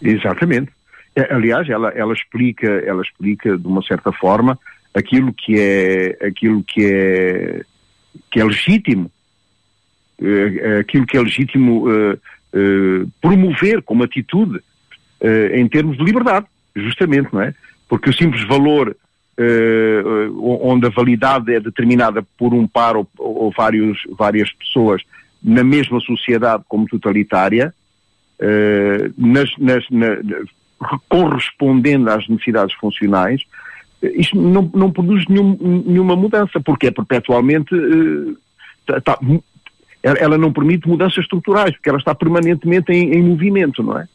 Exatamente. 0.00 0.70
Aliás, 1.30 1.68
ela, 1.68 1.90
ela, 1.90 2.14
explica, 2.14 2.66
ela 2.66 3.02
explica 3.02 3.58
de 3.58 3.66
uma 3.66 3.82
certa 3.82 4.10
forma 4.12 4.58
aquilo 4.94 5.32
que 5.32 5.58
é, 5.58 6.26
aquilo 6.26 6.64
que 6.64 6.84
é, 6.84 7.62
que 8.30 8.40
é 8.40 8.44
legítimo 8.44 9.10
aquilo 10.80 11.04
que 11.06 11.16
é 11.16 11.20
legítimo 11.20 11.84
uh, 12.54 13.10
promover 13.20 13.82
como 13.82 14.04
atitude 14.04 14.60
em 15.54 15.68
termos 15.68 15.96
de 15.96 16.02
liberdade, 16.02 16.46
justamente, 16.74 17.32
não 17.32 17.42
é? 17.42 17.54
Porque 17.88 18.10
o 18.10 18.12
simples 18.12 18.44
valor 18.48 18.96
onde 20.60 20.84
a 20.84 20.90
validade 20.90 21.54
é 21.54 21.60
determinada 21.60 22.24
por 22.36 22.52
um 22.52 22.66
par 22.66 22.96
ou, 22.96 23.08
ou 23.16 23.52
vários, 23.56 24.00
várias 24.18 24.50
pessoas 24.50 25.00
na 25.40 25.62
mesma 25.62 26.00
sociedade 26.00 26.64
como 26.66 26.88
totalitária, 26.88 27.72
nas, 29.16 29.48
nas, 29.58 29.88
na, 29.90 30.16
correspondendo 31.08 32.10
às 32.10 32.26
necessidades 32.28 32.74
funcionais, 32.74 33.42
isto 34.02 34.36
não, 34.36 34.70
não 34.74 34.90
produz 34.90 35.24
nenhum, 35.28 35.56
nenhuma 35.86 36.16
mudança, 36.16 36.60
porque 36.60 36.88
é 36.88 36.90
perpetualmente 36.90 37.74
uh, 37.74 38.36
tá, 39.04 39.18
ela 40.02 40.36
não 40.36 40.52
permite 40.52 40.88
mudanças 40.88 41.18
estruturais, 41.18 41.72
porque 41.72 41.88
ela 41.88 41.98
está 41.98 42.14
permanentemente 42.14 42.92
em, 42.92 43.12
em 43.14 43.22
movimento, 43.22 43.82
não 43.82 43.98
é? 43.98 44.08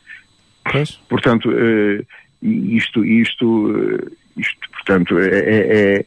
Pois. 0.70 0.91
Portanto, 1.10 1.50
uh, 1.50 2.06
isto, 2.41 3.06
isto, 3.06 3.46
uh, 3.46 4.12
isto, 4.36 4.70
portanto, 4.72 5.17
é, 5.17 5.27
é, 5.27 5.96
é, 5.98 6.06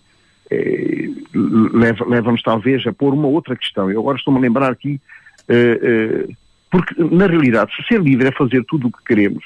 é 0.51 1.09
leva-nos 1.33 2.11
leva 2.11 2.35
talvez 2.45 2.87
a 2.87 2.93
pôr 2.93 3.15
uma 3.15 3.29
outra 3.29 3.57
questão. 3.57 3.91
Eu 3.91 4.01
agora 4.01 4.19
estou-me 4.19 4.39
a 4.39 4.43
lembrar 4.43 4.71
aqui, 4.71 5.01
uh, 5.49 6.37
porque 6.71 6.95
na 7.03 7.27
realidade, 7.27 7.75
se 7.75 7.83
ser 7.85 8.01
livre 8.03 8.29
é 8.29 8.33
fazer 8.33 8.63
tudo 8.65 8.89
o 8.89 8.93
que 8.93 9.03
queremos, 9.05 9.45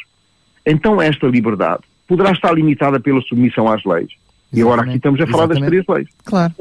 então 0.66 1.00
esta 1.00 1.26
liberdade 1.28 1.82
poderá 2.08 2.32
estar 2.32 2.52
limitada 2.52 2.98
pela 2.98 3.20
submissão 3.22 3.68
às 3.68 3.84
leis. 3.84 4.10
Exatamente. 4.10 4.58
E 4.58 4.62
agora 4.62 4.82
aqui 4.82 4.96
estamos 4.96 5.20
a 5.20 5.26
falar 5.26 5.44
Exatamente. 5.44 5.76
das 5.76 5.84
três 5.84 5.98
leis. 5.98 6.08
Claro. 6.24 6.54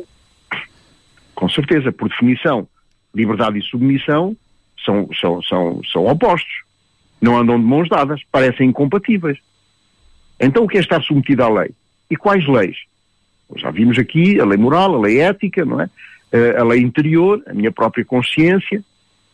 Com 1.35 1.49
certeza, 1.49 1.91
por 1.91 2.07
definição, 2.09 2.67
liberdade 3.13 3.59
e 3.59 3.63
submissão 3.63 4.35
são, 4.83 5.07
são, 5.19 5.41
são, 5.43 5.81
são 5.83 6.05
opostos. 6.05 6.63
Não 7.21 7.37
andam 7.37 7.59
de 7.59 7.65
mãos 7.65 7.87
dadas, 7.87 8.21
parecem 8.31 8.69
incompatíveis. 8.69 9.37
Então 10.39 10.63
o 10.63 10.67
que 10.67 10.77
é 10.77 10.81
estar 10.81 11.01
submetido 11.01 11.43
à 11.43 11.49
lei? 11.49 11.71
E 12.09 12.15
quais 12.15 12.45
leis? 12.47 12.77
Já 13.55 13.71
vimos 13.71 13.97
aqui 13.97 14.39
a 14.39 14.45
lei 14.45 14.57
moral, 14.57 14.95
a 14.95 14.99
lei 14.99 15.19
ética, 15.19 15.63
não 15.63 15.79
é? 15.79 15.89
Eh, 16.31 16.57
a 16.57 16.63
lei 16.63 16.81
interior, 16.81 17.41
a 17.47 17.53
minha 17.53 17.71
própria 17.71 18.03
consciência, 18.03 18.83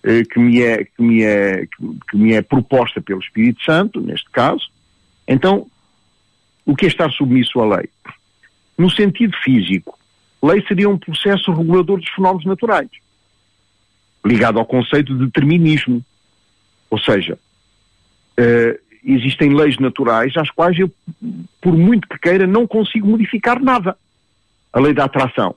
eh, 0.03 0.23
que 0.23 0.39
me 0.39 0.61
é, 0.61 0.83
que 0.83 1.01
me 1.01 1.23
é, 1.23 1.65
que 1.65 2.17
me 2.17 2.33
é 2.33 2.41
proposta 2.41 3.01
pelo 3.01 3.19
Espírito 3.21 3.63
Santo, 3.63 4.01
neste 4.01 4.29
caso. 4.29 4.69
Então, 5.27 5.67
o 6.65 6.75
que 6.75 6.85
é 6.85 6.89
estar 6.89 7.09
submisso 7.11 7.59
à 7.59 7.77
lei? 7.77 7.89
No 8.77 8.89
sentido 8.89 9.35
físico, 9.43 9.97
lei 10.43 10.63
seria 10.67 10.89
um 10.89 10.97
processo 10.97 11.51
regulador 11.51 11.99
dos 11.99 12.09
fenómenos 12.09 12.45
naturais 12.45 12.89
ligado 14.25 14.59
ao 14.59 14.65
conceito 14.65 15.15
de 15.15 15.25
determinismo. 15.25 16.03
Ou 16.89 16.99
seja, 16.99 17.37
uh, 18.39 18.79
existem 19.03 19.53
leis 19.53 19.77
naturais 19.77 20.35
às 20.37 20.49
quais 20.49 20.77
eu, 20.77 20.91
por 21.61 21.77
muito 21.77 22.07
que 22.07 22.17
queira, 22.17 22.45
não 22.45 22.67
consigo 22.67 23.07
modificar 23.07 23.61
nada. 23.61 23.95
A 24.71 24.79
lei 24.79 24.93
da 24.93 25.05
atração. 25.05 25.55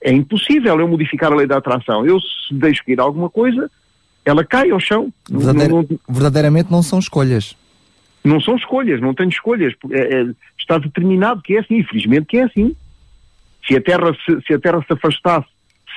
É 0.00 0.12
impossível 0.12 0.78
eu 0.78 0.88
modificar 0.88 1.32
a 1.32 1.36
lei 1.36 1.46
da 1.46 1.58
atração. 1.58 2.06
Eu, 2.06 2.18
se 2.20 2.54
deixo 2.54 2.84
cair 2.84 3.00
alguma 3.00 3.28
coisa, 3.28 3.70
ela 4.24 4.44
cai 4.44 4.70
ao 4.70 4.80
chão. 4.80 5.12
Verdadeir, 5.28 5.70
não, 5.70 5.82
não, 5.82 5.98
verdadeiramente 6.08 6.70
não 6.70 6.82
são 6.82 6.98
escolhas. 6.98 7.56
Não 8.24 8.40
são 8.40 8.56
escolhas, 8.56 9.00
não 9.00 9.14
tenho 9.14 9.28
escolhas. 9.28 9.74
É, 9.90 10.20
é, 10.20 10.26
está 10.58 10.78
determinado 10.78 11.42
que 11.42 11.56
é 11.56 11.60
assim, 11.60 11.78
infelizmente 11.78 12.26
que 12.26 12.38
é 12.38 12.44
assim. 12.44 12.74
Se 13.66 13.76
a 13.76 13.80
Terra 13.80 14.14
se, 14.24 14.40
se, 14.46 14.54
a 14.54 14.58
terra 14.58 14.82
se 14.86 14.92
afastasse 14.92 15.48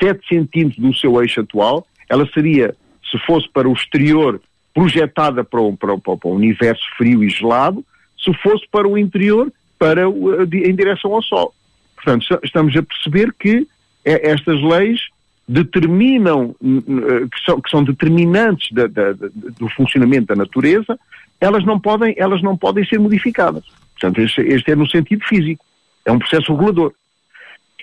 7 0.01 0.27
centímetros 0.27 0.79
do 0.79 0.95
seu 0.95 1.21
eixo 1.21 1.41
atual, 1.41 1.85
ela 2.09 2.27
seria, 2.33 2.75
se 3.09 3.17
fosse 3.19 3.47
para 3.49 3.69
o 3.69 3.73
exterior, 3.73 4.41
projetada 4.73 5.43
para 5.43 5.61
o, 5.61 5.75
para, 5.75 5.97
para, 5.97 6.17
o 6.23 6.35
universo 6.35 6.83
frio 6.97 7.23
e 7.23 7.29
gelado, 7.29 7.85
se 8.17 8.33
fosse 8.35 8.65
para 8.71 8.87
o 8.87 8.97
interior, 8.97 9.51
para 9.77 10.09
o, 10.09 10.43
em 10.43 10.75
direção 10.75 11.13
ao 11.13 11.21
Sol. 11.21 11.53
Portanto, 11.95 12.39
estamos 12.43 12.75
a 12.75 12.83
perceber 12.83 13.33
que 13.39 13.67
é, 14.03 14.31
estas 14.31 14.61
leis 14.61 15.01
determinam, 15.47 16.55
que 16.59 17.45
são, 17.45 17.61
que 17.61 17.69
são 17.69 17.83
determinantes 17.83 18.71
da, 18.71 18.87
da, 18.87 19.13
do 19.13 19.69
funcionamento 19.75 20.27
da 20.27 20.35
natureza, 20.35 20.97
elas 21.39 21.65
não 21.65 21.79
podem, 21.79 22.15
elas 22.17 22.41
não 22.41 22.55
podem 22.55 22.85
ser 22.85 22.99
modificadas. 22.99 23.63
Portanto, 23.99 24.21
este, 24.21 24.41
este 24.41 24.71
é 24.71 24.75
no 24.75 24.89
sentido 24.89 25.23
físico. 25.25 25.65
É 26.05 26.11
um 26.11 26.19
processo 26.19 26.53
regulador. 26.53 26.93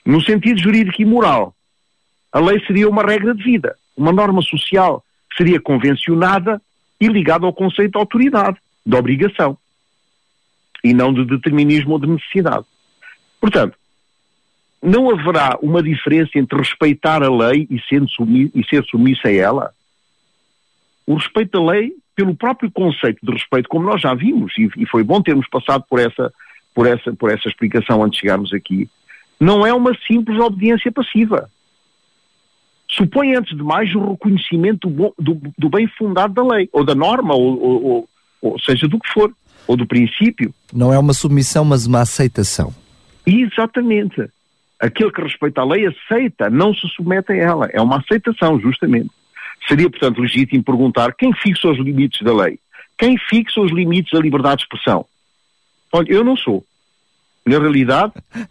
No 0.07 0.21
sentido 0.23 0.61
jurídico 0.61 1.03
e 1.03 1.05
moral, 1.05 1.55
a 2.33 2.41
lei 2.41 2.65
seria 2.67 2.89
uma 2.89 3.03
regra 3.03 3.35
de 3.35 3.43
vida, 3.43 3.77
uma 3.97 4.13
norma 4.13 4.43
social 4.43 5.05
seria 5.37 5.61
convencionada 5.61 6.61
e 7.01 7.07
ligada 7.07 7.47
ao 7.47 7.53
conceito 7.53 7.93
de 7.93 7.99
autoridade, 7.99 8.59
de 8.85 8.97
obrigação, 8.97 9.57
e 10.83 10.93
não 10.93 11.13
de 11.13 11.25
determinismo 11.25 11.93
ou 11.93 11.99
de 11.99 12.07
necessidade. 12.07 12.65
Portanto, 13.41 13.77
não 14.83 15.11
haverá 15.11 15.59
uma 15.61 15.83
diferença 15.83 16.31
entre 16.37 16.59
respeitar 16.59 17.23
a 17.23 17.31
lei 17.31 17.67
e, 17.71 17.77
e 18.55 18.65
ser 18.65 18.85
submissa 18.85 19.29
a 19.29 19.33
ela? 19.33 19.75
O 21.07 21.15
respeito 21.15 21.59
da 21.59 21.73
lei, 21.73 21.93
pelo 22.15 22.35
próprio 22.35 22.71
conceito 22.71 23.19
de 23.25 23.33
respeito, 23.33 23.69
como 23.69 23.87
nós 23.87 24.01
já 24.01 24.15
vimos, 24.15 24.53
e, 24.59 24.69
e 24.77 24.87
foi 24.87 25.03
bom 25.03 25.23
termos 25.23 25.49
passado 25.49 25.85
por 25.89 25.99
essa, 25.99 26.33
por, 26.75 26.87
essa, 26.87 27.13
por 27.15 27.31
essa 27.31 27.49
explicação 27.49 28.03
antes 28.03 28.19
de 28.19 28.21
chegarmos 28.21 28.53
aqui, 28.53 28.89
não 29.41 29.67
é 29.67 29.73
uma 29.73 29.97
simples 30.07 30.39
obediência 30.39 30.93
passiva 30.93 31.51
supõe, 32.91 33.35
antes 33.35 33.57
de 33.57 33.63
mais, 33.63 33.95
o 33.95 34.13
reconhecimento 34.13 34.89
do, 34.89 35.15
do, 35.19 35.41
do 35.57 35.69
bem 35.69 35.87
fundado 35.87 36.35
da 36.35 36.43
lei, 36.43 36.69
ou 36.73 36.85
da 36.85 36.95
norma, 36.95 37.35
ou, 37.35 37.63
ou, 37.63 38.09
ou, 38.41 38.59
seja 38.61 38.89
do 38.89 38.99
que 38.99 39.13
for, 39.13 39.33
ou 39.67 39.77
do 39.77 39.87
princípio. 39.87 40.55
Não 40.73 40.93
é 40.93 40.99
uma 40.99 41.13
submissão, 41.13 41.65
mas 41.65 41.87
uma 41.87 42.01
aceitação. 42.01 42.75
Exatamente. 43.27 44.29
Aquele 44.81 45.11
que 45.11 45.21
respeita 45.21 45.61
a 45.61 45.65
lei 45.65 45.87
aceita, 45.87 46.49
não 46.49 46.73
se 46.73 46.87
submete 46.89 47.33
a 47.33 47.37
ela. 47.37 47.67
É 47.73 47.81
uma 47.81 47.99
aceitação, 47.99 48.59
justamente. 48.61 49.11
Seria, 49.67 49.91
portanto, 49.91 50.21
legítimo 50.21 50.63
perguntar 50.63 51.13
quem 51.15 51.33
fixa 51.35 51.69
os 51.69 51.79
limites 51.79 52.23
da 52.23 52.33
lei? 52.33 52.59
Quem 52.97 53.19
fixa 53.19 53.61
os 53.61 53.71
limites 53.73 54.13
da 54.13 54.21
liberdade 54.21 54.59
de 54.59 54.63
expressão? 54.63 55.05
Olha, 55.93 56.13
eu 56.13 56.25
não 56.25 56.37
sou. 56.37 56.65
Na 57.45 57.59
realidade, 57.59 58.13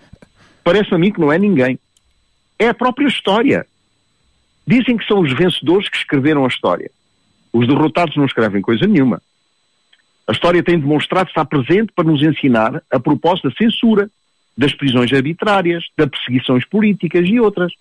parece 0.64 0.94
a 0.94 0.98
mim 0.98 1.12
que 1.12 1.20
não 1.20 1.32
é 1.32 1.40
ninguém. 1.40 1.80
É 2.60 2.70
a 2.70 2.74
própria 2.74 3.08
história. 3.08 3.66
Dizem 4.68 4.98
que 4.98 5.08
são 5.08 5.22
os 5.22 5.32
vencedores 5.34 5.88
que 5.88 5.96
escreveram 5.96 6.44
a 6.44 6.50
história. 6.50 6.92
Os 7.54 7.66
derrotados 7.66 8.18
não 8.18 8.26
escrevem 8.26 8.62
coisa 8.62 8.86
nenhuma. 8.86 9.22
A 10.28 10.34
história 10.34 10.62
tem 10.62 10.78
demonstrado 10.78 11.30
estar 11.30 11.46
presente 11.46 11.94
para 11.96 12.04
nos 12.04 12.22
ensinar 12.22 12.84
a 12.92 13.00
propósito 13.00 13.50
da 13.50 13.56
censura, 13.56 14.10
das 14.58 14.74
prisões 14.74 15.14
arbitrárias, 15.14 15.86
das 15.98 16.10
perseguições 16.10 16.66
políticas 16.66 17.28
e 17.30 17.40
outras. 17.40 17.72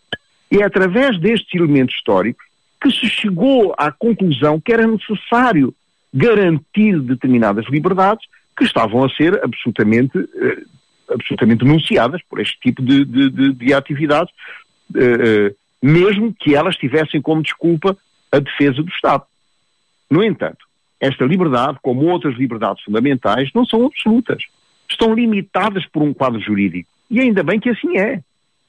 E 0.50 0.58
é 0.58 0.64
através 0.64 1.18
destes 1.18 1.52
elementos 1.54 1.96
históricos 1.96 2.46
que 2.80 2.90
se 2.90 3.08
chegou 3.08 3.74
à 3.76 3.90
conclusão 3.90 4.60
que 4.60 4.72
era 4.72 4.86
necessário 4.86 5.74
garantir 6.14 7.00
determinadas 7.00 7.66
liberdades 7.66 8.24
que 8.56 8.64
estavam 8.64 9.04
a 9.04 9.10
ser 9.10 9.42
absolutamente, 9.42 10.16
eh, 10.16 10.62
absolutamente 11.10 11.64
denunciadas 11.64 12.22
por 12.28 12.40
este 12.40 12.58
tipo 12.60 12.80
de, 12.80 13.04
de, 13.04 13.30
de, 13.30 13.52
de 13.52 13.74
atividades, 13.74 14.32
eh, 14.94 15.52
mesmo 15.82 16.34
que 16.34 16.54
elas 16.54 16.76
tivessem 16.76 17.20
como 17.20 17.42
desculpa 17.42 17.96
a 18.32 18.38
defesa 18.38 18.82
do 18.82 18.88
Estado. 18.88 19.24
No 20.10 20.22
entanto, 20.22 20.66
esta 21.00 21.24
liberdade, 21.24 21.78
como 21.82 22.06
outras 22.06 22.36
liberdades 22.36 22.82
fundamentais, 22.82 23.50
não 23.54 23.64
são 23.64 23.86
absolutas. 23.86 24.42
Estão 24.88 25.14
limitadas 25.14 25.84
por 25.86 26.02
um 26.02 26.14
quadro 26.14 26.40
jurídico. 26.40 26.88
E 27.10 27.20
ainda 27.20 27.42
bem 27.42 27.60
que 27.60 27.70
assim 27.70 27.98
é. 27.98 28.22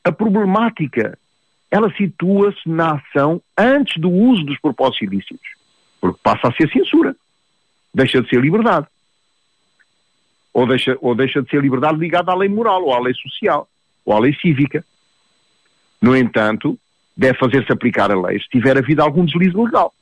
A 0.04 0.12
problemática, 0.12 1.18
ela 1.70 1.92
situa-se 1.96 2.68
na 2.68 2.96
ação 2.96 3.42
antes 3.58 3.98
do 3.98 4.10
uso 4.10 4.44
dos 4.44 4.60
propósitos 4.60 5.02
ilícitos. 5.02 5.48
Porque 6.00 6.20
passa 6.22 6.48
a 6.48 6.54
ser 6.54 6.70
censura. 6.72 7.16
Deixa 7.94 8.22
de 8.22 8.30
ser 8.30 8.42
liberdade. 8.42 8.88
Ou 10.54 10.68
deixa, 10.68 10.98
ou 11.02 11.16
deixa 11.16 11.42
de 11.42 11.50
ser 11.50 11.62
liberdade 11.62 11.98
ligada 11.98 12.32
à 12.32 12.36
lei 12.36 12.50
moral, 12.50 12.84
ou 12.84 12.94
à 12.94 13.00
lei 13.00 13.14
social, 13.14 13.68
ou 14.04 14.16
à 14.16 14.20
lei 14.20 14.34
cívica. 14.36 14.84
No 16.02 16.16
entanto, 16.16 16.80
deve 17.18 17.38
fazer-se 17.38 17.72
aplicar 17.72 18.12
a 18.12 18.20
lei 18.20 18.40
se 18.40 18.48
tiver 18.50 18.78
havido 18.78 19.02
algum 19.02 19.26
deslize 19.26 19.58
legal 19.58 19.94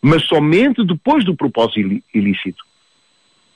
mas 0.00 0.22
somente 0.24 0.84
depois 0.84 1.24
do 1.24 1.34
propósito 1.34 2.00
ilícito. 2.14 2.64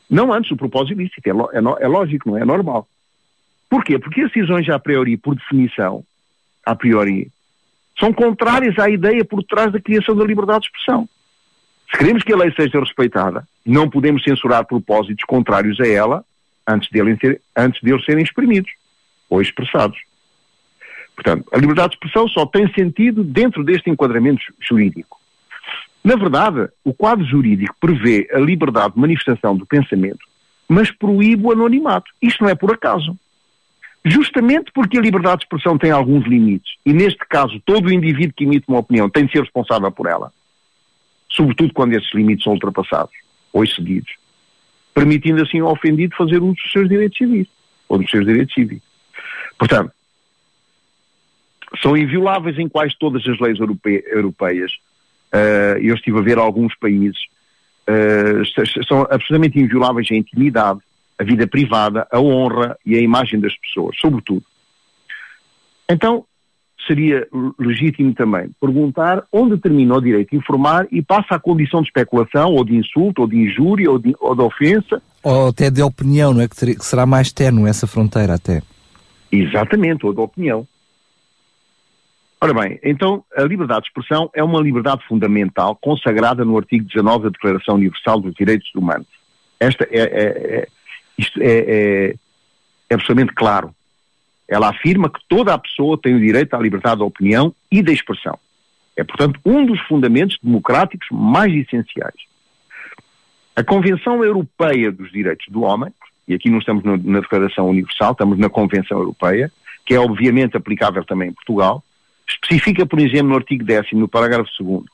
Não 0.08 0.32
antes 0.32 0.50
do 0.50 0.56
propósito 0.56 1.00
ilícito, 1.00 1.22
é, 1.24 1.30
é, 1.30 1.84
é 1.84 1.88
lógico, 1.88 2.30
não 2.30 2.36
é? 2.36 2.40
é 2.40 2.44
normal. 2.44 2.88
Porquê? 3.68 3.98
Porque 4.00 4.22
as 4.22 4.32
decisões 4.32 4.68
a 4.68 4.78
priori, 4.78 5.16
por 5.16 5.36
definição, 5.36 6.04
a 6.66 6.74
priori, 6.74 7.30
são 7.98 8.12
contrárias 8.12 8.76
à 8.80 8.90
ideia 8.90 9.24
por 9.24 9.44
trás 9.44 9.72
da 9.72 9.80
criação 9.80 10.16
da 10.16 10.24
liberdade 10.24 10.62
de 10.62 10.66
expressão. 10.66 11.08
Se 11.92 11.98
queremos 11.98 12.24
que 12.24 12.32
a 12.32 12.36
lei 12.36 12.52
seja 12.52 12.80
respeitada, 12.80 13.46
não 13.64 13.88
podemos 13.88 14.24
censurar 14.24 14.64
propósitos 14.64 15.24
contrários 15.24 15.78
a 15.80 15.86
ela 15.86 16.24
antes 16.66 16.90
deles, 16.90 17.16
ser, 17.20 17.40
antes 17.56 17.80
deles 17.80 18.04
serem 18.04 18.24
exprimidos 18.24 18.72
ou 19.28 19.40
expressados. 19.40 19.98
Portanto, 21.14 21.46
a 21.52 21.58
liberdade 21.58 21.90
de 21.90 21.96
expressão 21.96 22.28
só 22.28 22.46
tem 22.46 22.72
sentido 22.72 23.22
dentro 23.22 23.62
deste 23.62 23.90
enquadramento 23.90 24.42
jurídico. 24.60 25.18
Na 26.02 26.16
verdade, 26.16 26.68
o 26.82 26.94
quadro 26.94 27.24
jurídico 27.26 27.74
prevê 27.78 28.26
a 28.32 28.38
liberdade 28.38 28.94
de 28.94 29.00
manifestação 29.00 29.54
do 29.54 29.66
pensamento, 29.66 30.26
mas 30.66 30.90
proíbe 30.90 31.44
o 31.44 31.52
anonimato. 31.52 32.10
Isto 32.22 32.44
não 32.44 32.50
é 32.50 32.54
por 32.54 32.72
acaso. 32.72 33.18
Justamente 34.02 34.72
porque 34.72 34.98
a 34.98 35.02
liberdade 35.02 35.40
de 35.40 35.44
expressão 35.44 35.76
tem 35.76 35.90
alguns 35.90 36.24
limites, 36.26 36.76
e 36.86 36.92
neste 36.92 37.18
caso 37.28 37.60
todo 37.66 37.86
o 37.86 37.92
indivíduo 37.92 38.32
que 38.34 38.44
emite 38.44 38.64
uma 38.66 38.78
opinião 38.78 39.10
tem 39.10 39.26
de 39.26 39.32
ser 39.32 39.40
responsável 39.40 39.92
por 39.92 40.06
ela, 40.06 40.32
sobretudo 41.28 41.74
quando 41.74 41.92
esses 41.92 42.10
limites 42.14 42.44
são 42.44 42.54
ultrapassados 42.54 43.12
ou 43.52 43.62
excedidos, 43.62 44.10
permitindo 44.94 45.42
assim 45.42 45.60
ao 45.60 45.72
ofendido 45.72 46.16
fazer 46.16 46.38
uso 46.38 46.54
dos 46.54 46.72
seus 46.72 46.88
direitos 46.88 47.18
civis, 47.18 47.46
ou 47.90 47.98
dos 47.98 48.10
seus 48.10 48.24
direitos 48.24 48.54
cívicos. 48.54 48.88
Portanto, 49.58 49.92
são 51.82 51.96
invioláveis 51.96 52.58
em 52.58 52.68
quase 52.68 52.94
todas 52.98 53.26
as 53.26 53.38
leis 53.38 53.58
europeias 53.58 54.72
Uh, 55.32 55.78
eu 55.80 55.94
estive 55.94 56.18
a 56.18 56.22
ver 56.22 56.38
alguns 56.38 56.74
países, 56.76 57.18
uh, 57.88 58.84
são 58.86 59.02
absolutamente 59.02 59.60
invioláveis 59.60 60.08
a 60.10 60.16
intimidade, 60.16 60.80
a 61.16 61.22
vida 61.22 61.46
privada, 61.46 62.06
a 62.10 62.18
honra 62.18 62.76
e 62.84 62.96
a 62.96 63.00
imagem 63.00 63.38
das 63.38 63.56
pessoas, 63.56 63.96
sobretudo. 64.00 64.42
Então, 65.88 66.24
seria 66.84 67.28
legítimo 67.58 68.12
também 68.12 68.50
perguntar 68.60 69.22
onde 69.30 69.56
termina 69.58 69.94
o 69.94 70.00
direito 70.00 70.30
de 70.30 70.36
informar 70.36 70.88
e 70.90 71.00
passa 71.00 71.36
a 71.36 71.38
condição 71.38 71.80
de 71.80 71.88
especulação, 71.88 72.52
ou 72.52 72.64
de 72.64 72.74
insulto, 72.74 73.22
ou 73.22 73.28
de 73.28 73.36
injúria, 73.36 73.88
ou 73.88 74.00
de, 74.00 74.16
ou 74.18 74.34
de 74.34 74.42
ofensa. 74.42 75.00
Ou 75.22 75.48
até 75.48 75.70
de 75.70 75.82
opinião, 75.82 76.34
não 76.34 76.40
é? 76.40 76.48
Que 76.48 76.56
será 76.80 77.06
mais 77.06 77.30
terno 77.32 77.68
essa 77.68 77.86
fronteira 77.86 78.34
até. 78.34 78.62
Exatamente, 79.30 80.04
ou 80.06 80.12
de 80.12 80.20
opinião. 80.20 80.66
Ora 82.42 82.54
bem, 82.54 82.80
então 82.82 83.22
a 83.36 83.42
liberdade 83.42 83.82
de 83.82 83.88
expressão 83.88 84.30
é 84.34 84.42
uma 84.42 84.62
liberdade 84.62 85.06
fundamental 85.06 85.76
consagrada 85.76 86.42
no 86.42 86.56
artigo 86.56 86.86
19 86.86 87.24
da 87.24 87.28
Declaração 87.28 87.74
Universal 87.74 88.20
dos 88.20 88.34
Direitos 88.34 88.74
Humanos. 88.74 89.06
Esta 89.58 89.84
é, 89.90 90.00
é, 90.00 90.56
é 90.56 90.68
isto 91.18 91.38
é, 91.42 91.46
é, 91.46 92.14
é 92.88 92.94
absolutamente 92.94 93.34
claro. 93.34 93.74
Ela 94.48 94.70
afirma 94.70 95.10
que 95.10 95.20
toda 95.28 95.52
a 95.52 95.58
pessoa 95.58 96.00
tem 96.00 96.14
o 96.14 96.20
direito 96.20 96.54
à 96.54 96.58
liberdade 96.58 96.96
de 96.96 97.02
opinião 97.02 97.54
e 97.70 97.82
de 97.82 97.92
expressão. 97.92 98.38
É, 98.96 99.04
portanto, 99.04 99.38
um 99.44 99.66
dos 99.66 99.78
fundamentos 99.82 100.38
democráticos 100.42 101.06
mais 101.12 101.52
essenciais. 101.52 102.22
A 103.54 103.62
Convenção 103.62 104.24
Europeia 104.24 104.90
dos 104.90 105.12
Direitos 105.12 105.46
do 105.50 105.62
Homem, 105.62 105.92
e 106.26 106.34
aqui 106.34 106.48
não 106.48 106.58
estamos 106.58 106.82
na 106.84 107.20
Declaração 107.20 107.68
Universal, 107.68 108.12
estamos 108.12 108.38
na 108.38 108.48
Convenção 108.48 108.98
Europeia, 108.98 109.52
que 109.84 109.94
é 109.94 110.00
obviamente 110.00 110.56
aplicável 110.56 111.04
também 111.04 111.28
em 111.28 111.32
Portugal, 111.32 111.84
Especifica, 112.30 112.86
por 112.86 113.00
exemplo, 113.00 113.28
no 113.28 113.36
artigo 113.36 113.64
10 113.64 113.92
no 113.92 114.08
parágrafo 114.08 114.50
2 114.60 114.84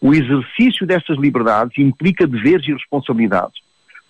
o 0.00 0.14
exercício 0.14 0.86
destas 0.86 1.18
liberdades 1.18 1.76
implica 1.78 2.26
deveres 2.26 2.66
e 2.68 2.72
responsabilidades. 2.72 3.60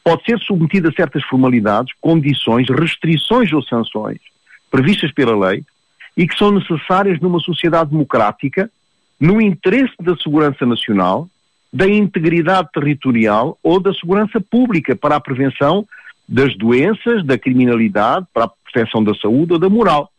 Pode 0.04 0.24
ser 0.24 0.38
submetido 0.40 0.88
a 0.88 0.92
certas 0.92 1.22
formalidades, 1.24 1.94
condições, 2.00 2.66
restrições 2.68 3.52
ou 3.52 3.62
sanções 3.62 4.18
previstas 4.70 5.12
pela 5.12 5.48
lei 5.48 5.64
e 6.16 6.26
que 6.26 6.36
são 6.36 6.50
necessárias 6.50 7.20
numa 7.20 7.40
sociedade 7.40 7.90
democrática 7.90 8.70
no 9.18 9.40
interesse 9.40 9.94
da 10.00 10.16
segurança 10.16 10.66
nacional, 10.66 11.28
da 11.72 11.88
integridade 11.88 12.68
territorial 12.72 13.58
ou 13.62 13.80
da 13.80 13.92
segurança 13.94 14.40
pública 14.40 14.94
para 14.94 15.16
a 15.16 15.20
prevenção 15.20 15.86
das 16.28 16.54
doenças, 16.56 17.24
da 17.24 17.38
criminalidade, 17.38 18.26
para 18.32 18.44
a 18.44 18.48
proteção 18.48 19.02
da 19.02 19.14
saúde 19.14 19.54
ou 19.54 19.58
da 19.58 19.70
moral 19.70 20.10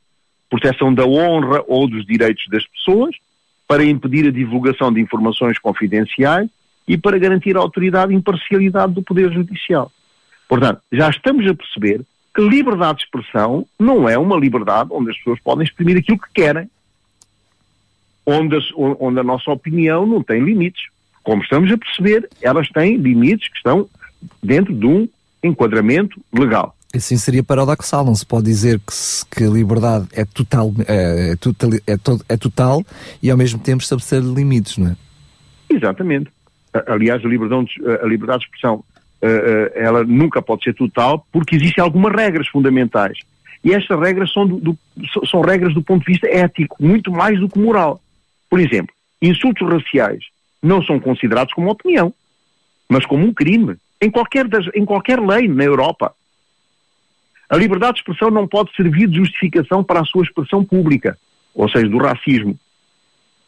proteção 0.50 0.94
da 0.94 1.06
honra 1.06 1.64
ou 1.68 1.88
dos 1.88 2.06
direitos 2.06 2.46
das 2.50 2.66
pessoas, 2.68 3.16
para 3.68 3.86
impedir 3.86 4.28
a 4.28 4.32
divulgação 4.32 4.92
de 4.92 5.00
informações 5.00 5.60
confidenciais 5.60 6.50
e 6.88 6.98
para 6.98 7.20
garantir 7.20 7.56
a 7.56 7.60
autoridade 7.60 8.12
e 8.12 8.16
imparcialidade 8.16 8.94
do 8.94 9.04
Poder 9.04 9.32
Judicial. 9.32 9.92
Portanto, 10.48 10.82
já 10.92 11.08
estamos 11.10 11.46
a 11.48 11.54
perceber 11.54 12.02
que 12.34 12.42
liberdade 12.42 12.98
de 12.98 13.04
expressão 13.04 13.68
não 13.78 14.10
é 14.10 14.18
uma 14.18 14.36
liberdade 14.36 14.90
onde 14.92 15.12
as 15.12 15.18
pessoas 15.18 15.40
podem 15.40 15.64
exprimir 15.64 15.98
aquilo 15.98 16.18
que 16.18 16.34
querem, 16.34 16.68
onde 18.26 18.56
a, 18.56 18.60
onde 18.76 19.20
a 19.20 19.24
nossa 19.24 19.52
opinião 19.52 20.08
não 20.08 20.24
tem 20.24 20.44
limites. 20.44 20.88
Como 21.24 21.44
estamos 21.44 21.72
a 21.72 21.78
perceber, 21.78 22.28
elas 22.42 22.68
têm 22.70 22.98
limites 22.98 23.50
que 23.50 23.58
estão 23.58 23.88
dentro 24.42 24.74
de 24.74 24.88
um 24.88 25.08
enquadramento 25.44 26.20
legal. 26.34 26.76
Assim 26.94 27.18
seria 27.18 27.44
paradoxal, 27.44 28.04
não 28.04 28.16
se 28.16 28.26
pode 28.26 28.46
dizer 28.46 28.80
que, 28.80 28.94
se, 28.94 29.24
que 29.28 29.44
a 29.44 29.50
liberdade 29.50 30.08
é 30.12 30.26
total, 30.26 30.74
é, 30.88 31.32
é, 31.32 31.36
total, 31.36 31.70
é, 31.86 31.98
to, 31.98 32.20
é 32.28 32.38
total 32.38 32.84
e 33.22 33.30
ao 33.30 33.38
mesmo 33.38 33.60
tempo 33.60 33.84
estabelecer 33.84 34.22
limites, 34.22 34.78
não 34.78 34.88
é? 34.88 34.96
Exatamente. 35.70 36.32
Aliás, 36.88 37.24
a 37.24 37.28
liberdade, 37.28 37.70
a 38.02 38.06
liberdade 38.08 38.40
de 38.40 38.46
expressão 38.46 38.84
ela 39.76 40.04
nunca 40.04 40.42
pode 40.42 40.64
ser 40.64 40.74
total 40.74 41.26
porque 41.32 41.56
existem 41.56 41.84
algumas 41.84 42.14
regras 42.16 42.48
fundamentais. 42.48 43.20
E 43.64 43.74
estas 43.74 44.00
regras 44.00 44.32
são, 44.32 44.48
do, 44.48 44.58
do, 44.58 44.78
são 45.28 45.42
regras 45.42 45.74
do 45.74 45.84
ponto 45.84 46.06
de 46.06 46.14
vista 46.14 46.28
ético, 46.28 46.78
muito 46.80 47.12
mais 47.12 47.40
do 47.40 47.50
que 47.50 47.60
moral. 47.60 48.02
Por 48.50 48.60
exemplo, 48.60 48.94
insultos 49.22 49.68
raciais 49.68 50.24
não 50.64 50.82
são 50.82 51.00
considerados 51.00 51.54
como 51.54 51.70
opinião, 51.70 52.14
mas 52.88 53.06
como 53.06 53.26
um 53.26 53.34
crime. 53.34 53.76
Em 54.02 54.10
qualquer, 54.10 54.48
das, 54.48 54.66
em 54.74 54.86
qualquer 54.86 55.20
lei 55.20 55.48
na 55.48 55.64
Europa. 55.64 56.14
A 57.50 57.58
liberdade 57.58 57.94
de 57.94 58.00
expressão 58.00 58.30
não 58.30 58.48
pode 58.48 58.74
servir 58.76 59.08
de 59.08 59.18
justificação 59.18 59.84
para 59.84 60.02
a 60.02 60.06
sua 60.06 60.24
expressão 60.24 60.64
pública, 60.64 61.18
ou 61.54 61.68
seja, 61.70 61.90
do 61.90 61.98
racismo. 61.98 62.58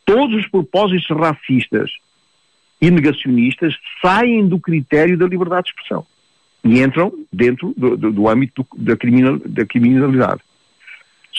todos 0.06 0.36
os 0.36 0.48
propósitos 0.50 1.06
racistas 1.16 1.92
e 2.82 2.90
negacionistas 2.90 3.76
saem 4.02 4.48
do 4.48 4.60
critério 4.60 5.18
da 5.18 5.28
liberdade 5.28 5.66
de 5.66 5.70
expressão 5.70 6.06
e 6.64 6.82
entram 6.82 7.14
dentro 7.32 7.74
do, 7.78 7.96
do, 7.96 8.12
do 8.12 8.28
âmbito 8.28 8.66
da, 8.76 8.96
criminal, 8.96 9.38
da 9.46 9.66
criminalidade. 9.66 10.42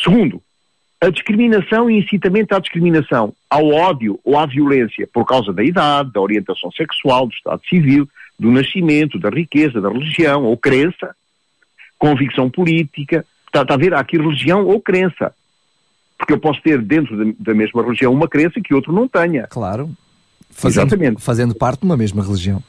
Segundo, 0.03 0.41
a 1.01 1.11
discriminação 1.11 1.91
e 1.91 1.99
incitamento 1.99 2.55
à 2.55 2.61
discriminação, 2.61 3.35
ao 3.51 3.69
ódio 3.69 4.19
ou 4.25 4.39
à 4.39 4.47
violência 4.47 5.09
por 5.13 5.27
causa 5.27 5.53
da 5.53 5.65
idade, 5.65 6.13
da 6.13 6.21
orientação 6.21 6.71
sexual, 6.73 7.27
do 7.27 7.35
estado 7.35 7.61
civil, 7.69 8.09
do 8.39 8.51
nascimento, 8.51 9.19
da 9.19 9.29
riqueza, 9.29 9.81
da 9.81 9.91
religião 9.91 10.45
ou 10.45 10.57
crença, 10.57 11.15
convicção 12.03 12.51
política, 12.51 13.25
está, 13.47 13.63
está 13.63 13.75
a 13.75 13.77
ver, 13.77 13.95
há 13.95 14.01
aqui 14.01 14.17
religião 14.17 14.67
ou 14.67 14.81
crença. 14.81 15.33
Porque 16.19 16.33
eu 16.33 16.41
posso 16.41 16.61
ter 16.61 16.83
dentro 16.83 17.17
da, 17.17 17.33
da 17.39 17.55
mesma 17.55 17.81
religião 17.81 18.13
uma 18.13 18.27
crença 18.27 18.61
que 18.61 18.75
outro 18.75 18.93
não 18.93 19.07
tenha. 19.07 19.47
Claro. 19.47 19.89
Fazendo, 20.51 20.89
Exatamente. 20.89 21.23
Fazendo 21.23 21.55
parte 21.55 21.81
de 21.81 21.87
uma 21.87 21.97
mesma 21.97 22.25
religião. 22.25 22.61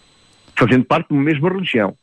Fazendo 0.56 0.86
parte 0.86 1.08
de 1.08 1.16
uma 1.16 1.24
mesma 1.24 1.50
religião. 1.50 1.96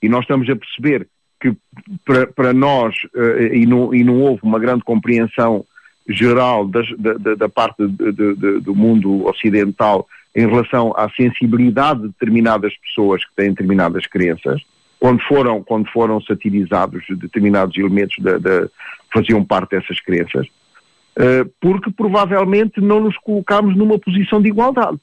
E 0.00 0.08
nós 0.08 0.20
estamos 0.20 0.48
a 0.48 0.54
perceber 0.54 1.08
que 1.40 1.56
para, 2.04 2.28
para 2.28 2.52
nós, 2.52 2.94
uh, 3.16 3.52
e, 3.52 3.66
não, 3.66 3.92
e 3.92 4.04
não 4.04 4.20
houve 4.20 4.40
uma 4.44 4.60
grande 4.60 4.84
compreensão 4.84 5.64
geral 6.08 6.68
das, 6.68 6.86
da, 6.96 7.14
da, 7.14 7.34
da, 7.34 7.48
parte 7.48 7.84
de, 7.84 8.12
de, 8.12 8.60
do 8.60 8.76
mundo 8.76 9.26
ocidental 9.26 10.06
em 10.36 10.46
relação 10.46 10.94
à 10.96 11.10
sensibilidade 11.10 12.02
de 12.02 12.08
determinadas 12.08 12.72
pessoas 12.78 13.24
que 13.24 13.34
têm 13.34 13.50
determinadas 13.50 14.06
crenças, 14.06 14.62
quando 14.98 15.22
foram, 15.22 15.62
quando 15.62 15.88
foram 15.90 16.20
satirizados 16.20 17.04
determinados 17.10 17.76
elementos 17.76 18.16
que 18.16 18.70
faziam 19.12 19.44
parte 19.44 19.70
dessas 19.70 20.00
crenças, 20.00 20.46
uh, 20.46 21.50
porque 21.60 21.90
provavelmente 21.90 22.80
não 22.80 23.00
nos 23.00 23.16
colocámos 23.18 23.76
numa 23.76 23.98
posição 23.98 24.40
de 24.40 24.48
igualdade. 24.48 24.98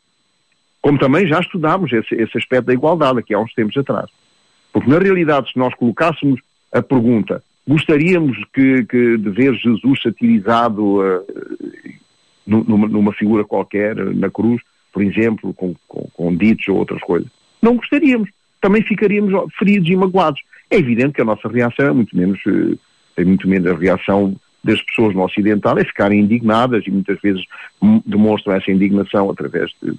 Como 0.82 1.00
também 1.00 1.26
já 1.28 1.40
estudámos 1.40 1.94
esse, 1.94 2.14
esse 2.16 2.38
aspecto 2.38 2.66
da 2.66 2.74
igualdade 2.74 3.20
aqui 3.20 3.34
há 3.34 3.40
uns 3.40 3.54
tempos 3.54 3.78
atrás. 3.78 4.10
Porque, 4.74 4.90
na 4.90 5.00
realidade, 5.00 5.52
se 5.52 5.58
nós 5.58 5.74
colocássemos 5.76 6.42
a 6.72 6.82
pergunta, 6.82 7.42
gostaríamos 7.68 8.38
que, 8.54 8.84
que 8.86 9.18
de 9.18 9.30
ver 9.30 9.54
Jesus 9.56 10.02
satirizado 10.02 11.00
uh, 11.00 11.26
numa, 12.46 12.88
numa, 12.88 13.14
figura 13.14 13.46
qualquer, 13.46 13.96
na 13.96 14.30
cruz, 14.30 14.62
por 14.92 15.02
exemplo, 15.02 15.54
com, 15.54 15.74
com, 15.88 16.10
com 16.14 16.36
ditos 16.36 16.68
ou 16.68 16.78
outras 16.78 17.02
coisas? 17.02 17.30
Não 17.62 17.78
gostaríamos. 17.78 18.30
Também 18.64 18.82
ficaríamos 18.82 19.34
feridos 19.60 19.90
e 19.90 19.96
magoados. 19.96 20.42
É 20.70 20.78
evidente 20.78 21.16
que 21.16 21.22
a 21.22 21.26
nossa 21.26 21.50
reação 21.50 21.86
é 21.86 21.92
muito 21.92 22.16
menos, 22.16 22.40
uh, 22.46 22.80
é 23.18 23.26
muito 23.26 23.46
menos 23.46 23.70
a 23.70 23.76
reação 23.76 24.34
das 24.64 24.82
pessoas 24.84 25.14
no 25.14 25.22
Ocidental, 25.22 25.78
é 25.78 25.84
ficarem 25.84 26.22
indignadas 26.22 26.88
e 26.88 26.92
muitas 26.92 27.20
vezes 27.20 27.44
demonstram 28.06 28.56
essa 28.56 28.72
indignação 28.72 29.30
através 29.30 29.70
de 29.84 29.94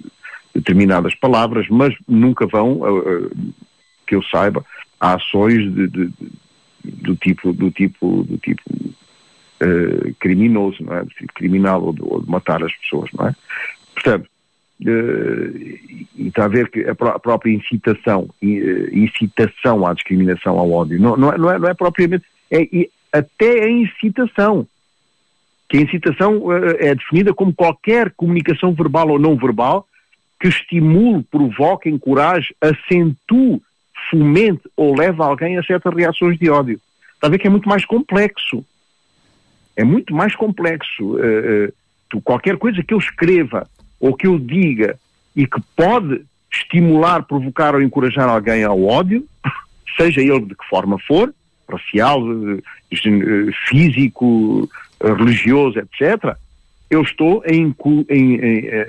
determinadas 0.55 1.13
palavras, 1.13 1.67
mas 1.69 1.93
nunca 2.07 2.47
vão 2.47 2.81
uh, 2.81 3.53
que 4.07 4.15
eu 4.15 4.23
saiba, 4.23 4.65
há 4.99 5.13
ações 5.13 5.71
de, 5.71 5.87
de, 5.87 6.09
do 6.83 7.15
tipo, 7.17 7.53
do 7.53 7.69
tipo, 7.69 8.23
do 8.23 8.39
tipo 8.39 8.63
uh, 8.67 10.15
criminoso, 10.19 10.83
não 10.83 10.95
é? 10.95 11.03
Do 11.03 11.09
tipo 11.09 11.33
criminal 11.33 11.83
ou 11.83 11.93
de, 11.93 12.01
ou 12.01 12.19
de, 12.19 12.27
matar 12.31 12.63
as 12.63 12.75
pessoas, 12.77 13.11
não 13.13 13.27
é? 13.27 13.35
Portanto, 13.93 14.27
e 14.79 16.27
está 16.27 16.45
a 16.45 16.49
ver 16.49 16.69
que 16.69 16.81
a, 16.81 16.93
pró 16.93 17.09
a 17.09 17.19
própria 17.19 17.53
incitação, 17.53 18.29
uh, 18.41 18.97
incitação 18.97 19.85
à 19.85 19.93
discriminação, 19.93 20.59
ao 20.59 20.69
ódio, 20.71 20.99
não, 20.99 21.15
não, 21.15 21.31
é, 21.31 21.37
não, 21.37 21.51
é, 21.51 21.59
não 21.59 21.69
é 21.69 21.73
propriamente, 21.73 22.25
é, 22.51 22.67
até 23.11 23.63
a 23.63 23.69
incitação, 23.69 24.67
que 25.69 25.77
a 25.77 25.81
incitação 25.81 26.51
é 26.79 26.93
definida 26.93 27.33
como 27.33 27.53
qualquer 27.53 28.11
comunicação 28.11 28.73
verbal 28.73 29.09
ou 29.09 29.17
não 29.17 29.35
verbal 29.35 29.87
que 30.39 30.47
estimule, 30.47 31.23
provoque, 31.23 31.89
encoraje, 31.89 32.53
acentue 32.61 33.61
fomente 34.09 34.61
ou 34.75 34.95
leva 34.95 35.25
alguém 35.25 35.57
a 35.57 35.63
certas 35.63 35.93
reações 35.93 36.37
de 36.37 36.49
ódio. 36.49 36.79
Está 37.15 37.27
a 37.27 37.29
ver 37.29 37.39
que 37.39 37.47
é 37.47 37.49
muito 37.49 37.67
mais 37.67 37.85
complexo. 37.85 38.63
É 39.75 39.83
muito 39.83 40.13
mais 40.13 40.35
complexo. 40.35 41.15
Uh, 41.15 41.73
uh, 42.13 42.21
qualquer 42.21 42.57
coisa 42.57 42.83
que 42.83 42.93
eu 42.93 42.97
escreva 42.97 43.67
ou 43.99 44.15
que 44.15 44.27
eu 44.27 44.37
diga 44.37 44.97
e 45.35 45.45
que 45.45 45.61
pode 45.75 46.21
estimular, 46.51 47.23
provocar 47.23 47.75
ou 47.75 47.81
encorajar 47.81 48.29
alguém 48.29 48.63
ao 48.63 48.83
ódio, 48.83 49.25
seja 49.97 50.21
ele 50.21 50.41
de 50.41 50.55
que 50.55 50.65
forma 50.69 50.97
for, 50.99 51.33
racial, 51.69 52.21
uh, 52.21 52.61
físico, 53.67 54.69
religioso, 55.01 55.79
etc., 55.79 56.35
eu 56.89 57.01
estou 57.01 57.43
a, 57.43 57.53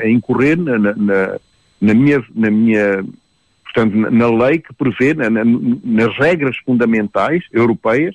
incorrer 0.07 0.59
na, 0.59 0.79
na, 0.79 1.39
na, 1.81 1.95
minha, 1.95 2.23
na 2.35 2.51
minha 2.51 3.05
portanto, 3.65 3.95
na 3.95 4.29
lei 4.29 4.59
que 4.59 4.73
prevê, 4.75 5.15
na, 5.15 5.31
nas 5.31 6.17
regras 6.17 6.57
fundamentais 6.59 7.45
europeias, 7.53 8.15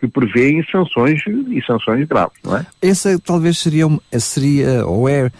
que 0.00 0.08
prevêem 0.08 0.64
sanções 0.72 1.20
e 1.26 1.62
sanções 1.66 2.08
graves, 2.08 2.38
não 2.42 2.56
é? 2.56 2.66
Esse 2.80 3.18
talvez 3.18 3.58
seria, 3.58 3.84
seria 4.18 4.86
ou 4.86 5.06
é 5.06 5.30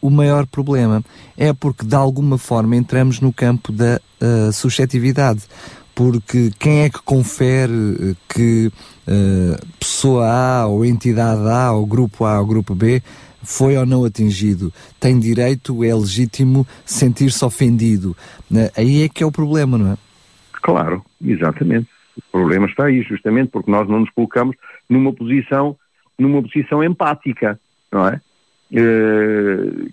o 0.00 0.08
maior 0.08 0.46
problema. 0.46 1.02
É 1.36 1.52
porque 1.52 1.84
de 1.84 1.96
alguma 1.96 2.38
forma 2.38 2.76
entramos 2.76 3.20
no 3.20 3.32
campo 3.32 3.72
da 3.72 4.00
uh, 4.22 4.52
suscetividade. 4.52 5.42
Porque 5.96 6.50
quem 6.58 6.82
é 6.82 6.90
que 6.90 7.00
confere 7.02 7.72
eh, 7.72 8.14
que 8.28 8.66
uh, 8.66 9.66
pessoa 9.78 10.26
A 10.26 10.66
ou 10.66 10.84
entidade 10.84 11.48
A 11.48 11.70
ou 11.70 11.86
grupo 11.86 12.24
A 12.24 12.40
ou 12.40 12.46
grupo 12.46 12.74
B 12.74 13.00
foi 13.44 13.76
ou 13.76 13.86
não 13.86 14.04
atingido, 14.04 14.72
tem 14.98 15.20
direito, 15.20 15.84
é 15.84 15.94
legítimo 15.94 16.66
sentir-se 16.84 17.44
ofendido. 17.44 18.16
Aí 18.76 19.02
é 19.02 19.08
que 19.08 19.22
é 19.22 19.26
o 19.26 19.30
problema, 19.30 19.78
não 19.78 19.92
é? 19.92 19.96
Claro, 20.62 21.04
exatamente. 21.24 21.93
O 22.16 22.22
problema 22.30 22.66
está 22.66 22.86
aí, 22.86 23.02
justamente 23.02 23.50
porque 23.50 23.70
nós 23.70 23.88
não 23.88 24.00
nos 24.00 24.10
colocamos 24.10 24.56
numa 24.88 25.12
posição, 25.12 25.76
numa 26.18 26.42
posição 26.42 26.82
empática, 26.82 27.58
não 27.90 28.08
é? 28.08 28.20
Uh, 28.72 29.90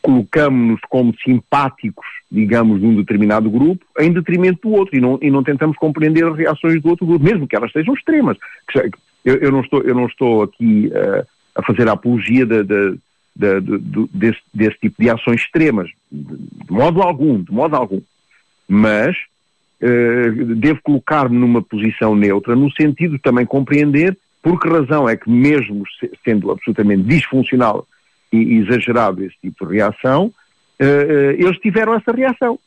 colocamos-nos 0.00 0.80
como 0.88 1.14
simpáticos, 1.22 2.06
digamos, 2.30 2.80
de 2.80 2.86
um 2.86 2.96
determinado 2.96 3.50
grupo, 3.50 3.84
em 3.98 4.12
detrimento 4.12 4.68
do 4.68 4.74
outro, 4.74 4.96
e 4.96 5.00
não, 5.00 5.18
e 5.20 5.30
não 5.30 5.42
tentamos 5.42 5.76
compreender 5.76 6.24
as 6.24 6.36
reações 6.36 6.80
do 6.80 6.88
outro 6.88 7.06
grupo, 7.06 7.24
mesmo 7.24 7.46
que 7.46 7.56
elas 7.56 7.70
sejam 7.72 7.94
extremas. 7.94 8.38
Eu, 9.24 9.36
eu 9.36 9.52
não, 9.52 9.60
estou, 9.60 9.82
eu 9.82 9.94
não 9.94 10.06
estou 10.06 10.42
aqui 10.42 10.88
uh, 10.88 11.26
a 11.54 11.62
fazer 11.62 11.88
a 11.88 11.92
apologia 11.92 12.46
de, 12.46 12.62
de, 12.62 12.98
de 13.36 14.08
desse, 14.12 14.40
desse, 14.52 14.78
tipo 14.78 15.02
de 15.02 15.10
ações 15.10 15.40
extremas, 15.40 15.90
de, 16.10 16.72
modo 16.72 17.02
algum, 17.02 17.42
de 17.42 17.52
modo 17.52 17.76
algum. 17.76 18.00
Mas 18.68 19.16
uh, 19.82 20.54
devo 20.56 20.80
colocar-me 20.82 21.36
numa 21.36 21.62
posição 21.62 22.14
neutra, 22.14 22.54
no 22.54 22.70
sentido 22.72 23.12
de 23.16 23.22
também 23.22 23.46
compreender 23.46 24.16
por 24.42 24.60
que 24.60 24.68
razão 24.68 25.08
é 25.08 25.16
que, 25.16 25.30
mesmo 25.30 25.84
sendo 26.24 26.50
absolutamente 26.50 27.02
disfuncional 27.02 27.86
e 28.32 28.58
exagerado 28.58 29.24
esse 29.24 29.36
tipo 29.40 29.66
de 29.66 29.76
reação, 29.76 30.26
uh, 30.26 31.30
eles 31.38 31.58
tiveram 31.58 31.94
essa 31.94 32.12
reação. 32.12 32.58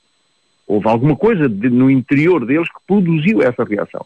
Houve 0.65 0.88
alguma 0.88 1.15
coisa 1.15 1.48
no 1.48 1.89
interior 1.89 2.46
deles 2.46 2.67
que 2.67 2.80
produziu 2.86 3.41
essa 3.41 3.63
reação. 3.63 4.06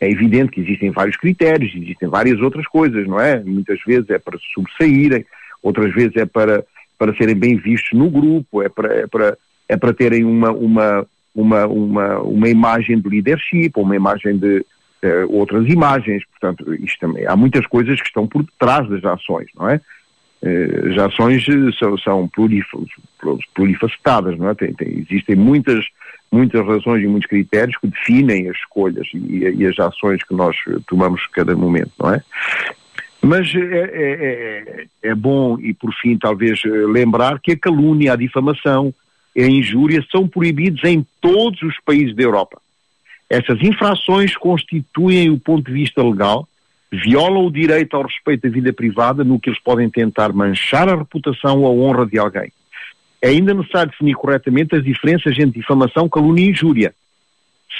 É 0.00 0.08
evidente 0.08 0.52
que 0.52 0.60
existem 0.60 0.90
vários 0.90 1.16
critérios, 1.16 1.74
existem 1.74 2.08
várias 2.08 2.40
outras 2.40 2.66
coisas, 2.66 3.06
não 3.06 3.20
é? 3.20 3.42
Muitas 3.42 3.78
vezes 3.84 4.08
é 4.08 4.18
para 4.18 4.38
sobressaírem, 4.54 5.26
outras 5.62 5.92
vezes 5.92 6.16
é 6.16 6.24
para, 6.24 6.64
para 6.98 7.14
serem 7.16 7.34
bem 7.34 7.56
vistos 7.56 7.98
no 7.98 8.08
grupo, 8.08 8.62
é 8.62 8.68
para, 8.68 8.94
é 8.94 9.06
para, 9.06 9.38
é 9.68 9.76
para 9.76 9.92
terem 9.92 10.24
uma, 10.24 10.50
uma, 10.52 11.06
uma, 11.34 11.66
uma, 11.66 12.18
uma 12.20 12.48
imagem 12.48 13.00
de 13.00 13.08
leadership, 13.08 13.72
uma 13.76 13.96
imagem 13.96 14.36
de 14.38 14.64
uh, 15.04 15.26
outras 15.30 15.66
imagens. 15.68 16.22
Portanto, 16.30 16.64
também, 17.00 17.26
há 17.26 17.36
muitas 17.36 17.66
coisas 17.66 18.00
que 18.00 18.06
estão 18.06 18.26
por 18.26 18.42
detrás 18.42 18.88
das 18.88 19.04
ações, 19.04 19.48
não 19.54 19.68
é? 19.68 19.80
Uh, 20.42 20.92
as 20.92 20.98
ações 20.98 21.44
são, 21.78 21.98
são 21.98 22.30
plurifacetadas, 23.54 24.38
não 24.38 24.48
é? 24.48 24.54
Tem, 24.54 24.72
tem, 24.72 25.04
existem 25.08 25.36
muitas 25.36 25.84
muitas 26.32 26.64
razões 26.64 27.02
e 27.02 27.08
muitos 27.08 27.28
critérios 27.28 27.76
que 27.78 27.88
definem 27.88 28.48
as 28.48 28.56
escolhas 28.56 29.04
e, 29.12 29.38
e 29.38 29.66
as 29.66 29.76
ações 29.80 30.22
que 30.22 30.32
nós 30.32 30.56
tomamos 30.86 31.26
cada 31.32 31.56
momento, 31.56 31.90
não 31.98 32.14
é? 32.14 32.22
Mas 33.20 33.52
é, 33.54 33.90
é, 33.92 34.86
é, 35.02 35.14
bom, 35.14 35.58
e 35.58 35.74
por 35.74 35.92
fim, 36.00 36.16
talvez 36.16 36.62
lembrar 36.64 37.38
que 37.40 37.52
a 37.52 37.58
calúnia, 37.58 38.12
a 38.12 38.16
difamação, 38.16 38.94
a 39.36 39.46
injúria 39.46 40.04
são 40.10 40.26
proibidos 40.26 40.82
em 40.84 41.06
todos 41.20 41.60
os 41.62 41.78
países 41.84 42.14
da 42.14 42.22
Europa. 42.22 42.60
Essas 43.28 43.60
infrações 43.62 44.36
constituem 44.36 45.30
o 45.30 45.38
ponto 45.38 45.66
de 45.66 45.72
vista 45.72 46.02
legal, 46.02 46.48
violam 46.92 47.46
o 47.46 47.52
direito 47.52 47.96
ao 47.96 48.02
respeito 48.02 48.42
da 48.42 48.48
vida 48.48 48.72
privada, 48.72 49.22
no 49.22 49.38
que 49.38 49.50
eles 49.50 49.60
podem 49.60 49.88
tentar 49.88 50.32
manchar 50.32 50.88
a 50.88 50.96
reputação 50.96 51.60
ou 51.60 51.66
a 51.66 51.70
honra 51.70 52.06
de 52.06 52.18
alguém 52.18 52.52
é 53.22 53.28
ainda 53.28 53.52
necessário 53.52 53.90
definir 53.90 54.14
corretamente 54.14 54.74
as 54.74 54.82
diferenças 54.82 55.38
entre 55.38 55.60
difamação, 55.60 56.08
calúnia 56.08 56.44
e 56.44 56.50
injúria, 56.50 56.94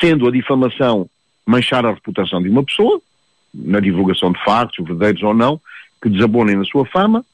sendo 0.01 0.29
a 0.29 0.31
difamação 0.31 1.09
manchar 1.47 1.85
a 1.87 1.93
reputação 1.93 2.43
de 2.43 2.49
uma 2.49 2.63
pessoa, 2.63 3.01
na 3.53 3.81
divulgação 3.81 4.31
de 4.33 4.45
factos, 4.45 4.85
verdadeiros 4.85 5.23
ou 5.23 5.35
não, 5.35 5.61
que 6.03 6.09
desabonem 6.09 6.57
na 6.57 6.65
sua 6.65 6.85
fama, 6.87 7.25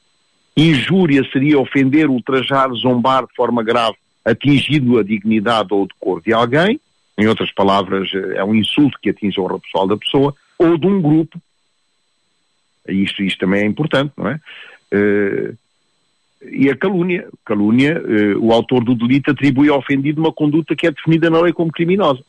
Injúria 0.55 1.23
seria 1.31 1.59
ofender, 1.59 2.09
ultrajar, 2.09 2.71
zombar 2.71 3.27
de 3.27 3.35
forma 3.35 3.61
grave, 3.61 3.95
atingindo 4.27 4.99
a 4.99 5.03
dignidade 5.03 5.73
ou 5.73 5.83
o 5.83 5.87
decoro 5.87 6.21
de 6.21 6.33
alguém. 6.33 6.79
Em 7.17 7.27
outras 7.27 7.51
palavras, 7.51 8.09
é 8.35 8.43
um 8.43 8.53
insulto 8.53 8.99
que 9.01 9.09
atinge 9.09 9.39
a 9.39 9.43
honra 9.43 9.59
pessoal 9.59 9.87
da 9.87 9.97
pessoa, 9.97 10.35
ou 10.59 10.77
de 10.77 10.85
um 10.85 11.01
grupo. 11.01 11.41
Isto, 12.87 13.23
isto 13.23 13.39
também 13.39 13.61
é 13.63 13.65
importante, 13.65 14.13
não 14.15 14.27
é? 14.27 14.39
Uh, 14.93 15.57
e 16.51 16.69
a 16.69 16.75
calúnia. 16.75 17.27
Calúnia, 17.43 18.01
uh, 18.01 18.45
o 18.45 18.53
autor 18.53 18.83
do 18.83 18.93
delito 18.93 19.31
atribui 19.31 19.69
ao 19.69 19.79
ofendido 19.79 20.21
uma 20.21 20.31
conduta 20.31 20.75
que 20.75 20.85
é 20.85 20.91
definida 20.91 21.29
na 21.29 21.41
lei 21.41 21.53
como 21.53 21.71
criminosa. 21.71 22.23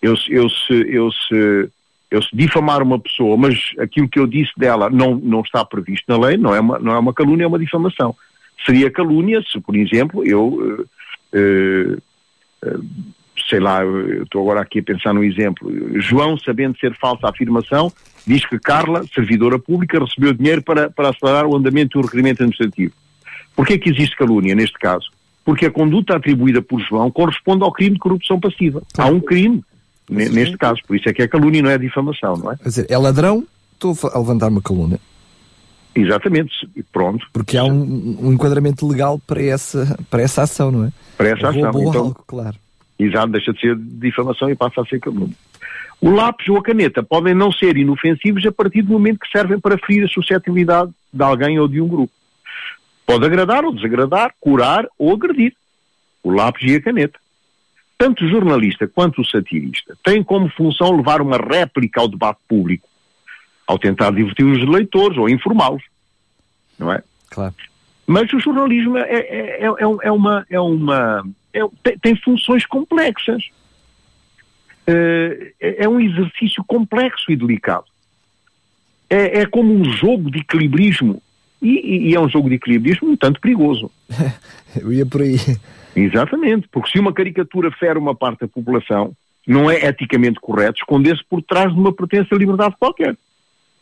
Eu, 0.00 0.14
eu, 0.28 0.48
se, 0.48 0.74
eu, 0.88 1.10
se, 1.10 1.68
eu 2.10 2.22
se 2.22 2.34
difamar 2.34 2.82
uma 2.82 2.98
pessoa, 2.98 3.36
mas 3.36 3.58
aquilo 3.78 4.08
que 4.08 4.18
eu 4.18 4.26
disse 4.26 4.52
dela 4.56 4.88
não, 4.88 5.16
não 5.16 5.40
está 5.40 5.64
previsto 5.64 6.04
na 6.08 6.18
lei, 6.18 6.36
não 6.36 6.54
é, 6.54 6.60
uma, 6.60 6.78
não 6.78 6.92
é 6.92 6.98
uma 6.98 7.12
calúnia, 7.12 7.44
é 7.44 7.48
uma 7.48 7.58
difamação. 7.58 8.14
Seria 8.64 8.90
calúnia 8.90 9.42
se, 9.42 9.60
por 9.60 9.76
exemplo, 9.76 10.24
eu, 10.24 10.46
uh, 10.46 10.88
sei 13.48 13.58
lá, 13.58 13.80
estou 14.22 14.42
agora 14.42 14.60
aqui 14.60 14.78
a 14.80 14.82
pensar 14.82 15.12
num 15.12 15.24
exemplo, 15.24 15.70
João, 16.00 16.38
sabendo 16.38 16.78
ser 16.78 16.96
falsa 16.96 17.26
a 17.26 17.30
afirmação, 17.30 17.92
diz 18.26 18.44
que 18.44 18.58
Carla, 18.58 19.04
servidora 19.14 19.58
pública, 19.58 19.98
recebeu 19.98 20.32
dinheiro 20.32 20.62
para, 20.62 20.90
para 20.90 21.10
acelerar 21.10 21.46
o 21.46 21.56
andamento 21.56 21.98
do 21.98 22.04
requerimento 22.04 22.42
administrativo. 22.42 22.92
Porquê 23.56 23.78
que 23.78 23.90
existe 23.90 24.16
calúnia 24.16 24.54
neste 24.54 24.78
caso? 24.78 25.10
Porque 25.44 25.66
a 25.66 25.70
conduta 25.70 26.16
atribuída 26.16 26.62
por 26.62 26.80
João 26.80 27.10
corresponde 27.10 27.64
ao 27.64 27.72
crime 27.72 27.94
de 27.94 28.00
corrupção 28.00 28.38
passiva. 28.38 28.82
Há 28.96 29.06
um 29.06 29.20
crime 29.20 29.64
neste 30.08 30.56
caso, 30.58 30.80
por 30.86 30.96
isso 30.96 31.08
é 31.08 31.12
que 31.12 31.22
é 31.22 31.28
calúnia, 31.28 31.62
não 31.62 31.70
é 31.70 31.78
difamação, 31.78 32.36
não 32.36 32.52
é? 32.52 32.56
Quer 32.56 32.68
dizer, 32.68 32.86
é 32.88 32.98
ladrão, 32.98 33.46
estou 33.72 33.96
a 34.12 34.18
levantar 34.18 34.48
uma 34.48 34.60
calúnia. 34.60 35.00
Exatamente, 35.94 36.68
pronto. 36.92 37.26
Porque 37.32 37.56
há 37.56 37.64
um, 37.64 38.16
um, 38.20 38.32
enquadramento 38.32 38.86
legal 38.86 39.18
para 39.18 39.42
essa, 39.42 39.98
para 40.08 40.22
essa 40.22 40.42
ação, 40.42 40.70
não 40.70 40.84
é? 40.84 40.92
Para 41.16 41.30
essa 41.30 41.48
ação, 41.48 41.68
então, 41.68 42.02
algo, 42.02 42.24
claro. 42.26 42.56
Exato, 42.98 43.32
deixa 43.32 43.52
de 43.52 43.60
ser 43.60 43.76
difamação 43.76 44.50
e 44.50 44.54
passa 44.54 44.82
a 44.82 44.84
ser 44.84 45.00
calúnia. 45.00 45.34
O 46.00 46.10
lápis 46.10 46.48
ou 46.48 46.58
a 46.58 46.62
caneta 46.62 47.02
podem 47.02 47.34
não 47.34 47.52
ser 47.52 47.76
inofensivos 47.76 48.44
a 48.46 48.52
partir 48.52 48.82
do 48.82 48.92
momento 48.92 49.18
que 49.20 49.30
servem 49.30 49.58
para 49.58 49.78
ferir 49.78 50.04
a 50.04 50.08
suscetibilidade 50.08 50.90
de 51.12 51.22
alguém 51.22 51.58
ou 51.58 51.68
de 51.68 51.80
um 51.80 51.88
grupo. 51.88 52.12
Pode 53.04 53.26
agradar 53.26 53.64
ou 53.64 53.74
desagradar, 53.74 54.32
curar 54.40 54.86
ou 54.98 55.12
agredir. 55.12 55.54
O 56.22 56.30
lápis 56.30 56.70
e 56.70 56.76
a 56.76 56.80
caneta. 56.80 57.18
Tanto 57.98 58.24
o 58.24 58.28
jornalista 58.28 58.88
quanto 58.88 59.20
o 59.20 59.26
satirista 59.26 59.94
têm 60.02 60.22
como 60.22 60.48
função 60.50 60.96
levar 60.96 61.20
uma 61.20 61.36
réplica 61.36 62.00
ao 62.00 62.08
debate 62.08 62.38
público, 62.48 62.88
ao 63.70 63.78
tentar 63.78 64.10
divertir 64.10 64.44
os 64.44 64.68
leitores 64.68 65.16
ou 65.16 65.28
informá-los. 65.28 65.82
Não 66.76 66.92
é? 66.92 67.02
Claro. 67.30 67.54
Mas 68.04 68.32
o 68.32 68.40
jornalismo 68.40 68.98
é, 68.98 69.02
é, 69.02 69.64
é, 69.64 69.66
é 70.02 70.10
uma. 70.10 70.44
É 70.50 70.60
uma 70.60 71.24
é, 71.54 71.60
tem, 71.82 71.98
tem, 71.98 72.16
funções 72.16 72.66
complexas. 72.66 73.44
É, 74.86 75.52
é, 75.60 75.88
um 75.88 76.00
exercício 76.00 76.64
complexo 76.64 77.30
e 77.30 77.36
delicado. 77.36 77.84
É, 79.08 79.42
é 79.42 79.46
como 79.46 79.72
um 79.72 79.84
jogo 79.84 80.30
de 80.30 80.40
equilibrismo 80.40 81.22
e, 81.62 82.08
e, 82.08 82.14
é 82.14 82.20
um 82.20 82.28
jogo 82.28 82.48
de 82.48 82.56
equilibrismo 82.56 83.10
um 83.10 83.16
tanto 83.16 83.40
perigoso. 83.40 83.88
Eu 84.74 84.92
ia 84.92 85.06
por 85.06 85.22
aí. 85.22 85.36
Exatamente, 85.94 86.66
porque 86.72 86.90
se 86.90 86.98
uma 86.98 87.12
caricatura 87.12 87.70
fere 87.70 87.98
uma 87.98 88.14
parte 88.16 88.40
da 88.40 88.48
população, 88.48 89.12
não 89.46 89.70
é 89.70 89.84
eticamente 89.84 90.40
correto 90.40 90.78
esconder-se 90.78 91.24
por 91.24 91.40
trás 91.42 91.72
de 91.72 91.78
uma 91.78 91.92
pertença 91.92 92.34
à 92.34 92.38
liberdade 92.38 92.74
qualquer. 92.78 93.16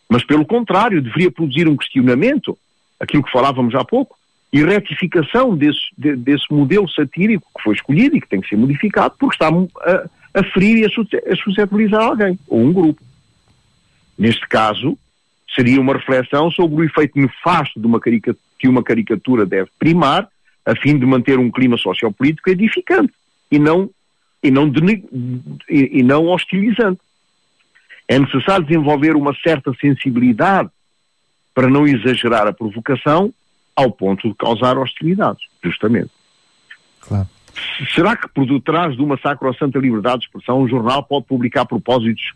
Mas, 0.09 0.25
pelo 0.25 0.47
contrário, 0.47 1.03
deveria 1.03 1.31
produzir 1.31 1.69
um 1.69 1.77
questionamento, 1.77 2.57
aquilo 2.99 3.23
que 3.23 3.31
falávamos 3.31 3.75
há 3.75 3.85
pouco, 3.85 4.17
e 4.53 4.65
retificação 4.65 5.55
desse, 5.55 5.81
de, 5.97 6.17
desse 6.17 6.47
modelo 6.51 6.89
satírico 6.89 7.47
que 7.57 7.63
foi 7.63 7.75
escolhido 7.75 8.17
e 8.17 8.21
que 8.21 8.29
tem 8.29 8.41
que 8.41 8.49
ser 8.49 8.57
modificado, 8.57 9.15
porque 9.19 9.35
está 9.35 9.49
a, 9.49 10.41
a 10.41 10.45
ferir 10.53 10.79
e 10.79 10.85
a 10.87 11.37
suscetibilizar 11.37 12.03
alguém, 12.03 12.39
ou 12.49 12.61
um 12.61 12.73
grupo. 12.73 13.03
Neste 14.19 14.49
caso, 14.49 14.99
seria 15.55 15.81
uma 15.81 15.95
reflexão 15.95 16.51
sobre 16.51 16.77
o 16.77 16.85
efeito 16.85 17.19
nefasto 17.19 17.79
de 17.79 17.87
uma 17.87 18.01
que 18.01 18.69
uma 18.69 18.83
caricatura 18.83 19.45
deve 19.45 19.71
primar, 19.79 20.29
a 20.65 20.75
fim 20.77 20.99
de 20.99 21.07
manter 21.07 21.39
um 21.39 21.51
clima 21.51 21.77
sociopolítico 21.77 22.51
edificante 22.51 23.13
e 23.51 23.59
não, 23.59 23.91
e 24.43 24.51
não, 24.51 24.71
e, 25.69 25.99
e 25.99 26.03
não 26.03 26.27
hostilizante. 26.27 27.01
É 28.09 28.19
necessário 28.19 28.65
desenvolver 28.65 29.15
uma 29.15 29.35
certa 29.43 29.73
sensibilidade 29.79 30.71
para 31.55 31.69
não 31.69 31.87
exagerar 31.87 32.47
a 32.47 32.53
provocação 32.53 33.33
ao 33.77 33.93
ponto 33.93 34.29
de 34.29 34.35
causar 34.35 34.79
hostilidades, 34.79 35.45
justamente. 35.63 36.11
Claro. 37.01 37.29
Será 37.95 38.17
que 38.17 38.29
por 38.29 38.47
detrás 38.47 38.97
de 38.97 39.03
uma 39.03 39.19
sacrossanta 39.19 39.79
liberdade 39.79 40.21
de 40.21 40.27
expressão, 40.27 40.63
um 40.63 40.69
jornal 40.69 41.03
pode 41.03 41.27
publicar 41.27 41.65
propósitos 41.67 42.33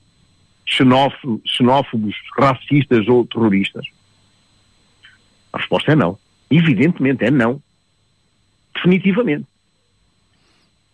xenófobos, 0.67 1.41
xenófobos, 1.47 2.15
racistas 2.37 3.09
ou 3.09 3.27
terroristas? 3.27 3.87
A 5.53 5.59
resposta 5.59 5.93
é 5.93 5.97
não. 5.97 6.19
Evidentemente 6.51 7.25
é 7.25 7.31
não. 7.31 7.61
Definitivamente. 8.75 9.47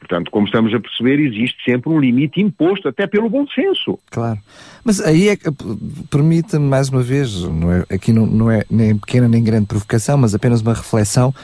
Portanto, 0.08 0.30
como 0.30 0.46
estamos 0.46 0.72
a 0.72 0.80
perceber, 0.80 1.20
existe 1.20 1.62
sempre 1.64 1.90
um 1.90 2.00
limite 2.00 2.40
imposto, 2.40 2.88
até 2.88 3.06
pelo 3.06 3.28
bom 3.28 3.46
senso. 3.48 3.98
Claro. 4.10 4.38
Mas 4.82 5.00
aí 5.00 5.28
é 5.28 5.36
que 5.36 5.50
permita-me 6.10 6.64
mais 6.66 6.88
uma 6.88 7.02
vez, 7.02 7.42
não 7.42 7.70
é, 7.70 7.84
aqui 7.90 8.10
não, 8.10 8.24
não 8.24 8.50
é 8.50 8.64
nem 8.70 8.96
pequena 8.96 9.28
nem 9.28 9.44
grande 9.44 9.66
provocação, 9.66 10.16
mas 10.16 10.34
apenas 10.34 10.62
uma 10.62 10.72
reflexão. 10.72 11.34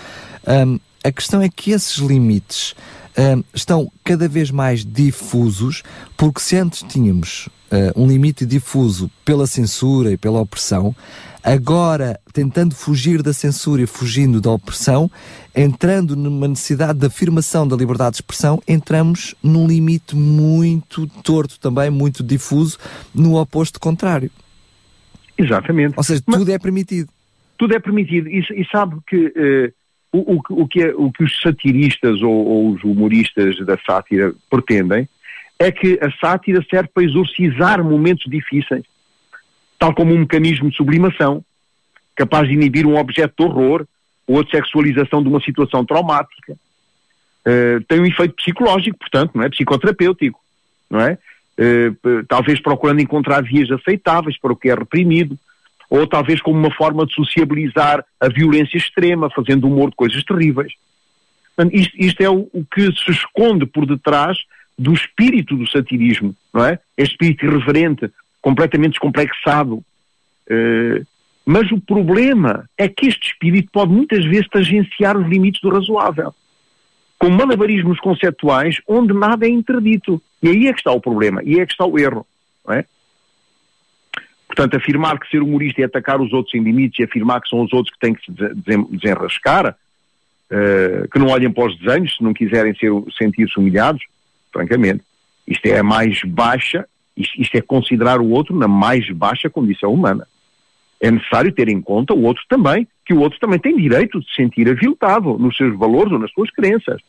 Um, 0.48 0.80
a 1.04 1.12
questão 1.12 1.42
é 1.42 1.48
que 1.50 1.72
esses 1.72 1.98
limites 1.98 2.74
um, 3.18 3.44
estão 3.52 3.92
cada 4.02 4.26
vez 4.26 4.50
mais 4.50 4.82
difusos, 4.82 5.82
porque 6.16 6.40
se 6.40 6.56
antes 6.56 6.82
tínhamos 6.88 7.50
uh, 7.70 8.00
um 8.00 8.06
limite 8.06 8.46
difuso 8.46 9.10
pela 9.26 9.46
censura 9.46 10.10
e 10.10 10.16
pela 10.16 10.40
opressão, 10.40 10.96
agora 11.44 12.18
tentando 12.32 12.74
fugir 12.74 13.22
da 13.22 13.34
censura 13.34 13.82
e 13.82 13.86
fugindo 13.86 14.40
da 14.40 14.50
opressão, 14.50 15.10
entrando 15.54 16.16
numa 16.16 16.48
necessidade 16.48 16.98
de 16.98 17.06
afirmação 17.06 17.68
da 17.68 17.76
liberdade 17.76 18.12
de 18.12 18.16
expressão, 18.16 18.62
entramos 18.66 19.34
num 19.42 19.66
limite 19.66 20.16
muito 20.16 21.06
torto 21.22 21.60
também, 21.60 21.90
muito 21.90 22.24
difuso, 22.24 22.78
no 23.14 23.38
oposto 23.38 23.78
contrário. 23.78 24.30
Exatamente. 25.36 25.94
Ou 25.96 26.02
seja, 26.02 26.22
Mas 26.26 26.38
tudo 26.38 26.50
é 26.50 26.58
permitido. 26.58 27.10
Tudo 27.58 27.74
é 27.74 27.78
permitido. 27.78 28.28
E, 28.28 28.40
e 28.40 28.66
sabe 28.72 28.96
que 29.06 29.16
uh, 29.16 29.72
o, 30.12 30.36
o, 30.36 30.62
o, 30.62 30.68
que 30.68 30.80
é, 30.80 30.94
o 30.94 31.12
que 31.12 31.24
os 31.24 31.40
satiristas 31.40 32.22
ou, 32.22 32.32
ou 32.32 32.70
os 32.72 32.82
humoristas 32.82 33.56
da 33.66 33.76
sátira 33.84 34.32
pretendem 34.48 35.08
é 35.58 35.70
que 35.70 35.98
a 36.00 36.10
sátira 36.12 36.64
serve 36.70 36.88
para 36.92 37.04
exorcizar 37.04 37.82
momentos 37.84 38.24
difíceis, 38.30 38.84
tal 39.78 39.94
como 39.94 40.14
um 40.14 40.20
mecanismo 40.20 40.70
de 40.70 40.76
sublimação, 40.76 41.44
capaz 42.14 42.48
de 42.48 42.54
inibir 42.54 42.86
um 42.86 42.96
objeto 42.96 43.34
de 43.38 43.44
horror 43.44 43.86
ou 44.26 44.42
de 44.42 44.50
sexualização 44.50 45.22
de 45.22 45.28
uma 45.28 45.40
situação 45.40 45.84
traumática. 45.84 46.54
Uh, 47.46 47.82
tem 47.86 48.00
um 48.00 48.06
efeito 48.06 48.34
psicológico, 48.36 48.98
portanto, 48.98 49.32
não 49.34 49.44
é? 49.44 49.50
Psicoterapêutico, 49.50 50.40
não 50.88 51.00
é? 51.00 51.18
Uh, 51.58 52.24
talvez 52.26 52.60
procurando 52.60 53.00
encontrar 53.00 53.42
vias 53.42 53.70
aceitáveis 53.70 54.38
para 54.38 54.52
o 54.52 54.56
que 54.56 54.70
é 54.70 54.74
reprimido, 54.74 55.38
ou 55.90 56.06
talvez 56.06 56.40
como 56.40 56.58
uma 56.58 56.70
forma 56.70 57.06
de 57.06 57.14
sociabilizar 57.14 58.04
a 58.18 58.28
violência 58.28 58.78
extrema, 58.78 59.30
fazendo 59.30 59.66
humor 59.66 59.90
de 59.90 59.96
coisas 59.96 60.24
terríveis. 60.24 60.72
Portanto, 61.54 61.74
isto, 61.74 61.94
isto 61.96 62.20
é 62.20 62.28
o, 62.28 62.48
o, 62.52 62.64
que 62.64 62.90
se 62.92 63.10
esconde 63.10 63.66
por 63.66 63.86
detrás 63.86 64.38
do 64.76 64.92
espírito 64.92 65.56
do 65.56 65.68
satirismo, 65.68 66.34
não 66.52 66.64
é? 66.64 66.78
Este 66.96 67.12
espírito 67.12 67.44
irreverente, 67.44 68.10
completamente 68.44 68.92
descomplexado. 68.92 69.76
Uh, 69.76 71.06
mas 71.46 71.72
o 71.72 71.80
problema 71.80 72.68
é 72.76 72.86
que 72.86 73.06
este 73.06 73.28
espírito 73.28 73.70
pode 73.72 73.90
muitas 73.90 74.22
vezes 74.26 74.46
tangenciar 74.48 75.16
os 75.16 75.26
limites 75.26 75.62
do 75.62 75.70
razoável. 75.70 76.34
Com 77.18 77.30
malabarismos 77.30 77.98
conceptuais 78.00 78.76
onde 78.86 79.14
nada 79.14 79.46
é 79.46 79.48
interdito. 79.48 80.20
E 80.42 80.48
aí 80.48 80.66
é 80.66 80.74
que 80.74 80.80
está 80.80 80.92
o 80.92 81.00
problema, 81.00 81.42
e 81.42 81.54
aí 81.54 81.60
é 81.60 81.66
que 81.66 81.72
está 81.72 81.86
o 81.86 81.98
erro. 81.98 82.26
É? 82.68 82.84
Portanto, 84.46 84.76
afirmar 84.76 85.18
que 85.18 85.30
ser 85.30 85.42
humorista 85.42 85.80
é 85.80 85.86
atacar 85.86 86.20
os 86.20 86.30
outros 86.34 86.54
em 86.54 86.62
limites 86.62 86.98
e 86.98 87.04
afirmar 87.04 87.40
que 87.40 87.48
são 87.48 87.62
os 87.62 87.72
outros 87.72 87.94
que 87.94 88.00
têm 88.00 88.12
que 88.12 88.24
se 88.26 88.32
desenrascar, 88.90 89.70
uh, 89.70 91.08
que 91.08 91.18
não 91.18 91.28
olhem 91.28 91.50
para 91.50 91.66
os 91.66 91.78
desenhos 91.78 92.14
se 92.14 92.22
não 92.22 92.34
quiserem 92.34 92.74
sentir-se 93.16 93.58
humilhados, 93.58 94.02
francamente. 94.52 95.02
Isto 95.48 95.66
é 95.66 95.78
a 95.78 95.82
mais 95.82 96.22
baixa, 96.24 96.86
isto, 97.16 97.56
é 97.56 97.60
considerar 97.60 98.20
o 98.20 98.30
outro 98.30 98.56
na 98.56 98.66
mais 98.66 99.08
baixa 99.10 99.48
condição 99.48 99.92
humana. 99.92 100.26
É 101.00 101.10
necessário 101.10 101.52
ter 101.52 101.68
em 101.68 101.80
conta 101.80 102.14
o 102.14 102.22
outro 102.22 102.42
também, 102.48 102.86
que 103.04 103.12
o 103.12 103.20
outro 103.20 103.38
também 103.38 103.58
tem 103.58 103.76
direito 103.76 104.20
de 104.20 104.26
se 104.26 104.34
sentir 104.34 104.68
aviltado 104.68 105.38
nos 105.38 105.56
seus 105.56 105.76
valores 105.78 106.12
ou 106.12 106.18
nas 106.18 106.32
suas 106.32 106.50
crenças. 106.50 107.00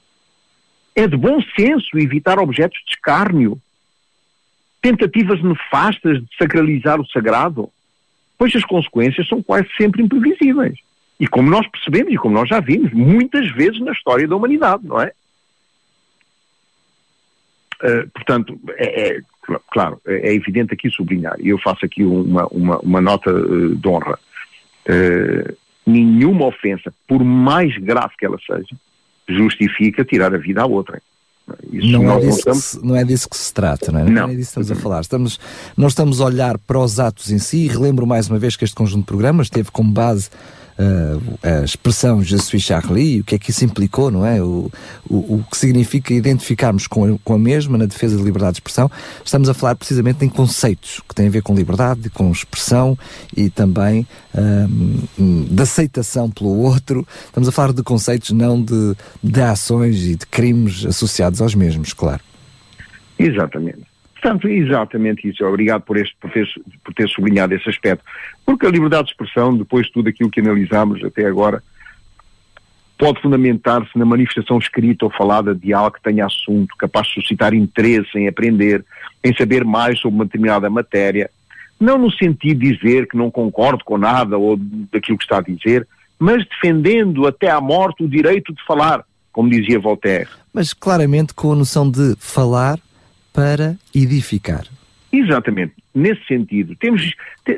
É 0.95 1.07
de 1.07 1.17
bom 1.17 1.39
senso 1.57 1.97
evitar 1.97 2.39
objetos 2.39 2.79
de 2.85 2.91
escárnio, 2.91 3.59
tentativas 4.81 5.41
nefastas 5.41 6.19
de 6.19 6.27
sacralizar 6.37 6.99
o 6.99 7.07
sagrado, 7.07 7.69
pois 8.37 8.55
as 8.55 8.63
consequências 8.63 9.27
são 9.27 9.41
quase 9.41 9.67
sempre 9.77 10.03
imprevisíveis. 10.03 10.77
E 11.19 11.27
como 11.27 11.49
nós 11.49 11.65
percebemos 11.67 12.13
e 12.13 12.17
como 12.17 12.35
nós 12.35 12.49
já 12.49 12.59
vimos 12.59 12.91
muitas 12.91 13.49
vezes 13.51 13.79
na 13.79 13.93
história 13.93 14.27
da 14.27 14.35
humanidade, 14.35 14.85
não 14.85 14.99
é? 14.99 15.11
Uh, 17.81 18.09
portanto, 18.13 18.59
é, 18.77 19.17
é, 19.17 19.21
claro, 19.71 19.99
é 20.05 20.33
evidente 20.33 20.73
aqui 20.73 20.89
sublinhar, 20.89 21.35
e 21.39 21.49
eu 21.49 21.57
faço 21.59 21.85
aqui 21.85 22.03
uma, 22.03 22.47
uma, 22.47 22.79
uma 22.79 23.01
nota 23.01 23.31
uh, 23.31 23.75
de 23.75 23.87
honra. 23.87 24.19
Uh, 24.87 25.55
nenhuma 25.85 26.45
ofensa, 26.45 26.93
por 27.07 27.23
mais 27.23 27.77
grave 27.77 28.13
que 28.17 28.25
ela 28.25 28.37
seja, 28.45 28.75
justifica 29.27 30.03
tirar 30.03 30.33
a 30.33 30.37
vida 30.37 30.61
à 30.61 30.65
outra. 30.65 31.01
Isso 31.71 31.91
não, 31.91 32.11
é 32.11 32.19
disso 32.19 32.55
se, 32.55 32.85
não 32.85 32.95
é 32.95 33.03
disso 33.03 33.29
que 33.29 33.37
se 33.37 33.53
trata, 33.53 33.91
não 33.91 33.99
é? 33.99 34.03
Não, 34.03 34.11
não 34.11 34.23
é 34.23 34.35
disso 34.35 34.53
que 34.53 34.61
estamos 34.61 34.71
a 34.71 34.75
falar. 34.75 35.01
Estamos, 35.01 35.39
nós 35.77 35.91
estamos 35.91 36.19
a 36.19 36.25
olhar 36.25 36.57
para 36.57 36.79
os 36.79 36.99
atos 36.99 37.31
em 37.31 37.37
si 37.37 37.65
e 37.65 37.67
relembro 37.67 38.07
mais 38.07 38.27
uma 38.27 38.39
vez 38.39 38.55
que 38.55 38.63
este 38.63 38.75
conjunto 38.75 39.01
de 39.01 39.05
programas 39.05 39.49
teve 39.49 39.69
como 39.69 39.91
base 39.91 40.29
a 41.41 41.63
expressão 41.63 42.21
Je 42.21 42.37
suis 42.39 42.63
Charlie, 42.63 43.21
o 43.21 43.23
que 43.23 43.35
é 43.35 43.39
que 43.39 43.51
isso 43.51 43.63
implicou, 43.63 44.11
não 44.11 44.25
é? 44.25 44.41
O, 44.41 44.69
o, 45.09 45.35
o 45.35 45.45
que 45.49 45.57
significa 45.57 46.13
identificarmos 46.13 46.87
com 46.87 47.17
com 47.19 47.33
a 47.33 47.39
mesma 47.39 47.77
na 47.77 47.85
defesa 47.85 48.17
da 48.17 48.23
liberdade 48.23 48.53
de 48.53 48.57
expressão. 48.59 48.89
Estamos 49.23 49.49
a 49.49 49.53
falar 49.53 49.75
precisamente 49.75 50.25
em 50.25 50.29
conceitos 50.29 51.01
que 51.07 51.15
têm 51.15 51.27
a 51.27 51.29
ver 51.29 51.41
com 51.41 51.55
liberdade, 51.55 52.09
com 52.09 52.31
expressão 52.31 52.97
e 53.35 53.49
também 53.49 54.07
um, 55.17 55.45
de 55.45 55.61
aceitação 55.61 56.29
pelo 56.29 56.57
outro. 56.57 57.07
Estamos 57.25 57.47
a 57.47 57.51
falar 57.51 57.73
de 57.73 57.83
conceitos, 57.83 58.31
não 58.31 58.61
de, 58.61 58.95
de 59.23 59.41
ações 59.41 60.03
e 60.03 60.15
de 60.15 60.25
crimes 60.25 60.85
associados 60.85 61.41
aos 61.41 61.55
mesmos, 61.55 61.93
claro. 61.93 62.21
Exatamente. 63.17 63.94
Portanto, 64.25 64.47
exatamente 64.47 65.29
isso. 65.29 65.45
Obrigado 65.45 65.83
por, 65.83 65.97
este, 65.97 66.15
por, 66.19 66.31
ter, 66.31 66.47
por 66.83 66.91
ter 66.95 67.07
sublinhado 67.07 67.53
esse 67.53 67.69
aspecto. 67.69 68.03
Porque 68.43 68.65
a 68.65 68.71
liberdade 68.71 69.05
de 69.05 69.11
expressão, 69.11 69.55
depois 69.55 69.85
de 69.85 69.93
tudo 69.93 70.09
aquilo 70.09 70.31
que 70.31 70.39
analisámos 70.39 71.03
até 71.03 71.27
agora, 71.27 71.61
pode 72.97 73.21
fundamentar-se 73.21 73.95
na 73.95 74.03
manifestação 74.03 74.57
escrita 74.57 75.05
ou 75.05 75.11
falada 75.11 75.53
de 75.53 75.71
algo 75.75 75.91
que 75.91 76.01
tenha 76.01 76.25
assunto, 76.25 76.75
capaz 76.75 77.05
de 77.07 77.13
suscitar 77.13 77.53
interesse 77.53 78.17
em 78.17 78.27
aprender, 78.27 78.83
em 79.23 79.31
saber 79.35 79.63
mais 79.63 79.99
sobre 79.99 80.15
uma 80.15 80.25
determinada 80.25 80.71
matéria, 80.71 81.29
não 81.79 81.99
no 81.99 82.11
sentido 82.11 82.61
de 82.61 82.75
dizer 82.75 83.07
que 83.07 83.15
não 83.15 83.29
concordo 83.29 83.85
com 83.85 83.95
nada 83.95 84.39
ou 84.39 84.57
daquilo 84.91 85.19
que 85.19 85.23
está 85.23 85.37
a 85.37 85.41
dizer, 85.41 85.87
mas 86.17 86.43
defendendo 86.47 87.27
até 87.27 87.51
à 87.51 87.61
morte 87.61 88.03
o 88.03 88.09
direito 88.09 88.51
de 88.55 88.65
falar, 88.65 89.03
como 89.31 89.51
dizia 89.51 89.79
Voltaire. 89.79 90.29
Mas 90.51 90.73
claramente 90.73 91.31
com 91.31 91.51
a 91.51 91.55
noção 91.55 91.87
de 91.87 92.15
falar 92.17 92.79
para 93.35 93.77
edificar. 93.93 94.65
Exatamente, 95.11 95.73
nesse 95.93 96.25
sentido. 96.25 96.75
Temos, 96.77 97.13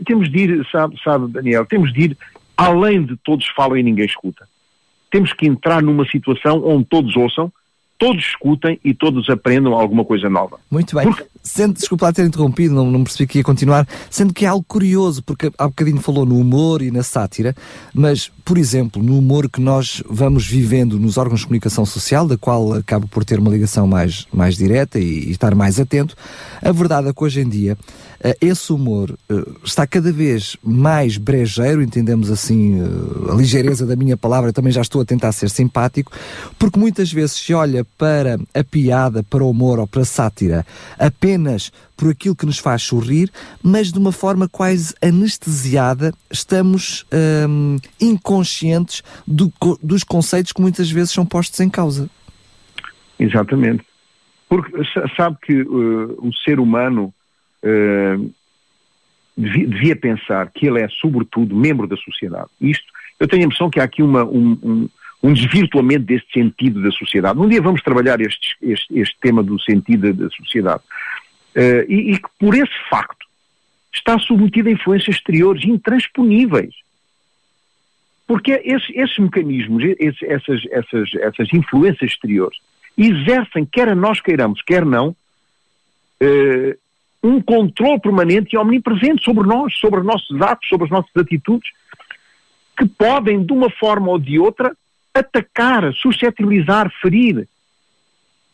temos 0.05 0.29
de 0.29 0.37
ir, 0.39 0.67
sabe, 0.71 0.99
sabe, 1.03 1.31
Daniel, 1.31 1.65
temos 1.65 1.93
de 1.93 2.01
ir 2.01 2.17
além 2.57 3.05
de 3.05 3.15
todos 3.17 3.47
falam 3.55 3.77
e 3.77 3.83
ninguém 3.83 4.05
escuta. 4.05 4.47
Temos 5.11 5.31
que 5.31 5.47
entrar 5.47 5.81
numa 5.81 6.05
situação 6.05 6.61
onde 6.65 6.85
todos 6.85 7.15
ouçam, 7.15 7.51
todos 7.97 8.23
escutem 8.23 8.79
e 8.83 8.93
todos 8.93 9.29
aprendam 9.29 9.73
alguma 9.73 10.05
coisa 10.05 10.29
nova. 10.29 10.59
Muito 10.69 10.95
bem. 10.95 11.05
Porque... 11.05 11.25
Sendo, 11.43 11.75
desculpa 11.75 12.07
lá 12.07 12.13
ter 12.13 12.25
interrompido, 12.25 12.75
não, 12.75 12.91
não 12.91 13.03
percebi 13.05 13.25
que 13.25 13.37
ia 13.37 13.43
continuar, 13.43 13.87
sendo 14.09 14.33
que 14.33 14.43
é 14.43 14.49
algo 14.49 14.65
curioso, 14.67 15.23
porque 15.23 15.49
há 15.57 15.67
bocadinho 15.67 16.01
falou 16.01 16.25
no 16.25 16.37
humor 16.37 16.81
e 16.81 16.91
na 16.91 17.03
sátira, 17.03 17.55
mas, 17.93 18.29
por 18.43 18.57
exemplo, 18.57 19.01
no 19.01 19.17
humor 19.17 19.49
que 19.49 19.61
nós 19.61 20.03
vamos 20.09 20.45
vivendo 20.45 20.99
nos 20.99 21.17
órgãos 21.17 21.39
de 21.39 21.45
comunicação 21.45 21.85
social, 21.85 22.27
da 22.27 22.37
qual 22.37 22.73
acabo 22.73 23.07
por 23.07 23.23
ter 23.23 23.39
uma 23.39 23.49
ligação 23.49 23.87
mais, 23.87 24.27
mais 24.33 24.57
direta 24.57 24.99
e, 24.99 25.29
e 25.29 25.31
estar 25.31 25.55
mais 25.55 25.79
atento, 25.79 26.15
a 26.61 26.71
verdade 26.73 27.07
é 27.07 27.13
que 27.13 27.23
hoje 27.23 27.39
em 27.39 27.47
dia 27.47 27.77
esse 28.41 28.73
humor 28.73 29.17
eh, 29.29 29.43
está 29.63 29.85
cada 29.85 30.11
vez 30.11 30.57
mais 30.63 31.17
brejeiro, 31.17 31.81
entendemos 31.81 32.31
assim 32.31 32.81
eh, 32.81 33.31
a 33.31 33.35
ligeireza 33.35 33.85
da 33.85 33.95
minha 33.95 34.17
palavra, 34.17 34.51
também 34.51 34.71
já 34.71 34.81
estou 34.81 35.01
a 35.01 35.05
tentar 35.05 35.31
ser 35.31 35.49
simpático, 35.49 36.11
porque 36.57 36.79
muitas 36.79 37.11
vezes 37.11 37.33
se 37.33 37.53
olha 37.53 37.85
para 37.97 38.39
a 38.53 38.63
piada, 38.63 39.23
para 39.23 39.43
o 39.43 39.49
humor 39.49 39.79
ou 39.79 39.87
para 39.87 40.01
a 40.01 40.05
sátira 40.05 40.65
apenas 40.97 41.71
por 41.95 42.11
aquilo 42.11 42.35
que 42.35 42.45
nos 42.45 42.59
faz 42.59 42.83
sorrir, 42.83 43.31
mas 43.61 43.91
de 43.91 43.97
uma 43.97 44.11
forma 44.11 44.47
quase 44.47 44.93
anestesiada, 45.01 46.13
estamos 46.31 47.05
hum, 47.49 47.77
inconscientes 47.99 49.01
do, 49.25 49.51
dos 49.81 50.03
conceitos 50.03 50.51
que 50.51 50.61
muitas 50.61 50.91
vezes 50.91 51.11
são 51.11 51.25
postos 51.25 51.59
em 51.59 51.69
causa. 51.69 52.07
Exatamente. 53.19 53.83
Porque 54.47 54.71
sabe 55.15 55.37
que 55.43 55.61
uh, 55.61 56.25
o 56.25 56.31
ser 56.45 56.59
humano 56.59 57.13
devia, 59.35 59.67
devia, 59.67 59.95
pensar 59.95 60.51
que 60.51 60.67
ele 60.67 60.81
é, 60.81 60.87
sobretudo, 60.89 61.55
membro 61.55 61.87
da 61.87 61.97
sociedade. 61.97 62.49
Isto, 62.59 62.85
eu 63.19 63.27
tenho 63.27 63.43
a 63.43 63.45
impressão 63.45 63.69
que 63.69 63.79
há 63.79 63.83
aqui 63.83 64.01
uma, 64.01 64.23
um, 64.23 64.57
um, 64.63 64.89
um 65.23 65.33
desvirtuamento 65.33 66.05
deste 66.05 66.31
sentido 66.31 66.81
da 66.81 66.91
sociedade. 66.91 67.39
Um 67.39 67.47
dia 67.47 67.61
vamos 67.61 67.81
trabalhar 67.81 68.21
este, 68.21 68.55
este, 68.61 68.99
este 68.99 69.15
tema 69.19 69.43
do 69.43 69.59
sentido 69.59 70.13
da 70.13 70.29
sociedade. 70.29 70.83
Uh, 71.55 71.83
e, 71.87 72.13
e 72.13 72.17
que, 72.17 72.29
por 72.39 72.53
esse 72.53 72.89
facto, 72.89 73.25
está 73.93 74.17
submetido 74.19 74.69
a 74.69 74.71
influências 74.71 75.15
exteriores 75.15 75.63
intransponíveis. 75.65 76.73
Porque 78.27 78.51
esses, 78.63 78.89
esses 78.89 79.17
mecanismos, 79.17 79.83
esses, 79.99 80.21
essas, 80.23 80.61
essas, 80.69 81.15
essas 81.15 81.53
influências 81.53 82.11
exteriores, 82.11 82.57
exercem, 82.97 83.65
quer 83.65 83.95
nós 83.95 84.19
queiramos, 84.19 84.61
quer 84.61 84.85
não, 84.85 85.09
uh, 85.09 86.77
um 87.23 87.41
controle 87.41 87.99
permanente 87.99 88.55
e 88.55 88.57
omnipresente 88.57 89.23
sobre 89.23 89.47
nós, 89.47 89.75
sobre 89.77 89.99
os 89.99 90.05
nossos 90.05 90.41
atos, 90.41 90.67
sobre 90.69 90.85
as 90.85 90.91
nossas 90.91 91.15
atitudes, 91.15 91.69
que 92.77 92.85
podem, 92.85 93.43
de 93.43 93.51
uma 93.51 93.69
forma 93.69 94.09
ou 94.09 94.19
de 94.19 94.37
outra, 94.39 94.75
atacar, 95.13 95.91
suscetibilizar, 95.93 96.91
ferir 97.01 97.47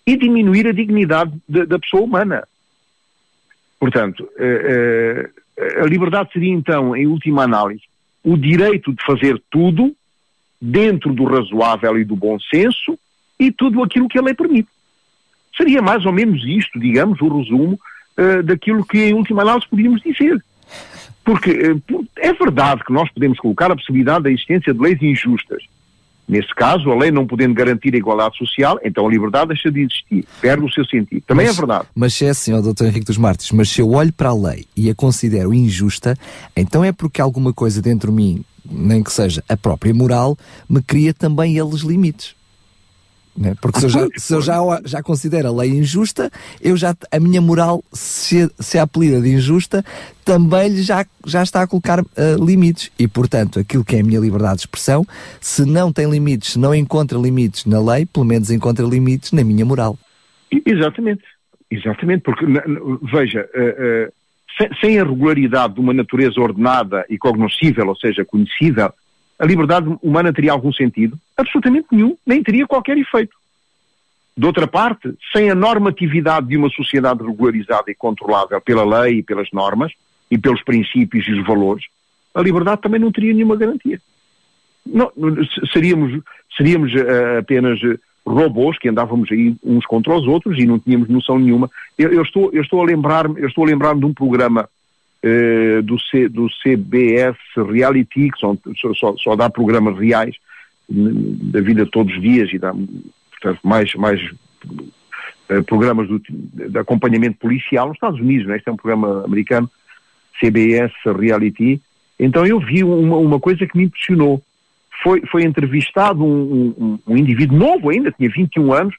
e 0.07 0.17
diminuir 0.17 0.67
a 0.67 0.71
dignidade 0.71 1.33
de, 1.47 1.65
da 1.65 1.77
pessoa 1.77 2.03
humana. 2.03 2.47
Portanto, 3.79 4.27
eh, 4.37 5.29
eh, 5.57 5.81
a 5.81 5.85
liberdade 5.85 6.31
seria 6.31 6.53
então, 6.53 6.95
em 6.95 7.05
última 7.05 7.43
análise, 7.43 7.83
o 8.23 8.37
direito 8.37 8.93
de 8.93 9.03
fazer 9.03 9.41
tudo 9.51 9.93
dentro 10.61 11.13
do 11.13 11.25
razoável 11.25 11.97
e 11.99 12.05
do 12.05 12.15
bom 12.15 12.39
senso 12.39 12.97
e 13.37 13.51
tudo 13.51 13.83
aquilo 13.83 14.07
que 14.07 14.17
a 14.17 14.21
lei 14.21 14.33
permite. 14.33 14.69
Seria 15.55 15.81
mais 15.81 16.05
ou 16.05 16.13
menos 16.13 16.45
isto, 16.45 16.79
digamos, 16.79 17.19
o 17.19 17.27
resumo 17.27 17.77
uh, 18.17 18.43
daquilo 18.43 18.85
que, 18.85 18.97
em 18.97 19.13
última 19.13 19.41
análise, 19.41 19.67
podíamos 19.69 20.01
dizer. 20.01 20.43
Porque 21.23 21.51
uh, 21.51 22.07
é 22.17 22.33
verdade 22.33 22.83
que 22.83 22.91
nós 22.91 23.09
podemos 23.11 23.39
colocar 23.39 23.71
a 23.71 23.75
possibilidade 23.75 24.23
da 24.23 24.31
existência 24.31 24.73
de 24.73 24.79
leis 24.79 25.01
injustas. 25.01 25.63
Nesse 26.27 26.53
caso, 26.55 26.89
a 26.89 26.95
lei 26.95 27.11
não 27.11 27.27
podendo 27.27 27.53
garantir 27.53 27.93
a 27.93 27.97
igualdade 27.97 28.37
social, 28.37 28.79
então 28.83 29.05
a 29.05 29.09
liberdade 29.09 29.49
deixa 29.49 29.69
de 29.69 29.81
existir, 29.81 30.25
perde 30.39 30.63
o 30.63 30.71
seu 30.71 30.85
sentido. 30.85 31.21
Também 31.27 31.45
é 31.45 31.49
mas, 31.49 31.57
é 31.57 31.59
verdade. 31.59 31.87
Mas 31.93 32.13
se 32.13 32.25
é 32.25 32.55
ó, 32.55 32.61
Dr. 32.61 32.85
Henrique 32.85 33.05
dos 33.05 33.17
Martins, 33.17 33.51
mas 33.51 33.69
se 33.69 33.81
eu 33.81 33.91
olho 33.91 34.13
para 34.13 34.29
a 34.29 34.33
lei 34.33 34.65
e 34.75 34.89
a 34.89 34.95
considero 34.95 35.53
injusta, 35.53 36.17
então 36.55 36.83
é 36.83 36.93
porque 36.93 37.19
alguma 37.19 37.51
coisa 37.51 37.81
dentro 37.81 38.09
de 38.09 38.15
mim, 38.15 38.43
nem 38.69 39.03
que 39.03 39.11
seja 39.11 39.43
a 39.49 39.57
própria 39.57 39.93
moral, 39.93 40.37
me 40.69 40.81
cria 40.81 41.13
também 41.13 41.57
eles 41.57 41.81
limites. 41.81 42.35
Né? 43.35 43.55
Porque 43.59 43.79
se 43.79 43.85
eu, 43.85 43.89
já, 43.89 44.07
se 44.15 44.33
eu 44.35 44.41
já, 44.41 44.57
já 44.85 45.01
considero 45.01 45.47
a 45.47 45.51
lei 45.51 45.71
injusta, 45.71 46.29
eu 46.61 46.77
já, 46.77 46.95
a 47.11 47.19
minha 47.19 47.41
moral, 47.41 47.83
se, 47.91 48.49
se 48.59 48.77
apelida 48.77 49.19
de 49.19 49.33
injusta, 49.33 49.83
também 50.23 50.75
já, 50.77 51.05
já 51.25 51.41
está 51.41 51.63
a 51.63 51.67
colocar 51.67 51.99
uh, 51.99 52.05
limites. 52.45 52.91
E, 52.97 53.07
portanto, 53.07 53.59
aquilo 53.59 53.83
que 53.83 53.95
é 53.95 54.01
a 54.01 54.03
minha 54.03 54.19
liberdade 54.19 54.57
de 54.57 54.61
expressão, 54.61 55.05
se 55.41 55.65
não 55.65 55.91
tem 55.91 56.09
limites, 56.09 56.53
se 56.53 56.59
não 56.59 56.75
encontra 56.75 57.17
limites 57.17 57.65
na 57.65 57.81
lei, 57.81 58.05
pelo 58.05 58.25
menos 58.25 58.51
encontra 58.51 58.85
limites 58.85 59.31
na 59.31 59.43
minha 59.43 59.65
moral. 59.65 59.97
Exatamente. 60.65 61.23
Exatamente, 61.71 62.21
porque, 62.21 62.45
veja, 63.11 63.49
uh, 63.55 64.07
uh, 64.07 64.13
sem, 64.59 64.69
sem 64.79 64.99
a 64.99 65.03
regularidade 65.03 65.73
de 65.73 65.79
uma 65.79 65.91
natureza 65.91 66.39
ordenada 66.39 67.03
e 67.09 67.17
cognoscível, 67.17 67.87
ou 67.87 67.95
seja, 67.95 68.23
conhecível, 68.23 68.93
a 69.39 69.45
liberdade 69.45 69.87
humana 70.01 70.31
teria 70.31 70.51
algum 70.51 70.71
sentido? 70.71 71.17
Absolutamente 71.35 71.87
nenhum, 71.91 72.17
nem 72.25 72.43
teria 72.43 72.67
qualquer 72.67 72.97
efeito. 72.97 73.35
De 74.35 74.45
outra 74.45 74.67
parte, 74.67 75.13
sem 75.31 75.49
a 75.49 75.55
normatividade 75.55 76.47
de 76.47 76.57
uma 76.57 76.69
sociedade 76.69 77.23
regularizada 77.23 77.91
e 77.91 77.95
controlável 77.95 78.59
pela 78.61 78.83
lei 78.83 79.19
e 79.19 79.23
pelas 79.23 79.47
normas 79.53 79.91
e 80.29 80.37
pelos 80.37 80.63
princípios 80.63 81.27
e 81.27 81.33
os 81.33 81.45
valores, 81.45 81.85
a 82.33 82.41
liberdade 82.41 82.81
também 82.81 82.99
não 82.99 83.11
teria 83.11 83.33
nenhuma 83.33 83.55
garantia. 83.55 84.01
Não, 84.85 85.11
seríamos, 85.71 86.19
seríamos 86.57 86.93
uh, 86.93 87.39
apenas 87.39 87.81
uh, 87.83 87.99
robôs 88.25 88.77
que 88.79 88.89
andávamos 88.89 89.31
aí 89.31 89.55
uns 89.63 89.85
contra 89.85 90.15
os 90.15 90.25
outros 90.27 90.57
e 90.57 90.65
não 90.65 90.79
tínhamos 90.79 91.09
noção 91.09 91.37
nenhuma. 91.37 91.69
Eu, 91.97 92.11
eu 92.11 92.23
estou, 92.23 92.49
eu 92.51 92.63
estou 92.63 92.81
a 92.81 92.85
lembrar-me, 92.85 93.39
lembrar-me 93.57 93.99
de 93.99 94.05
um 94.07 94.13
programa 94.13 94.67
uh, 95.23 95.81
do, 95.81 95.99
C, 95.99 96.27
do 96.27 96.47
CBS 96.61 97.37
Reality, 97.55 98.29
que 98.29 98.39
são, 98.39 98.57
só, 98.95 99.15
só, 99.17 99.35
dá 99.35 99.49
programas 99.49 99.97
reais 99.97 100.35
da 100.89 101.61
vida 101.61 101.85
todos 101.85 102.13
os 102.13 102.21
dias 102.21 102.51
e 102.51 102.59
dá 102.59 102.73
portanto, 102.73 103.59
mais, 103.63 103.93
mais 103.95 104.21
uh, 105.49 105.63
programas 105.65 106.07
do, 106.07 106.19
de 106.19 106.77
acompanhamento 106.77 107.37
policial 107.37 107.87
nos 107.87 107.95
Estados 107.95 108.19
Unidos, 108.19 108.47
né? 108.47 108.57
este 108.57 108.69
é 108.69 108.71
um 108.71 108.77
programa 108.77 109.23
americano, 109.23 109.69
CBS 110.39 110.91
Reality. 111.05 111.81
Então 112.19 112.45
eu 112.45 112.59
vi 112.59 112.83
uma, 112.83 113.17
uma 113.17 113.39
coisa 113.39 113.65
que 113.65 113.77
me 113.77 113.85
impressionou. 113.85 114.41
foi, 115.01 115.21
foi 115.31 115.43
entrevistado 115.43 116.23
um, 116.23 116.73
um, 116.77 116.99
um, 117.07 117.17
indivíduo 117.17 117.57
novo 117.57 117.89
ainda, 117.89 118.11
tinha 118.11 118.29
21 118.29 118.73
anos, 118.73 118.95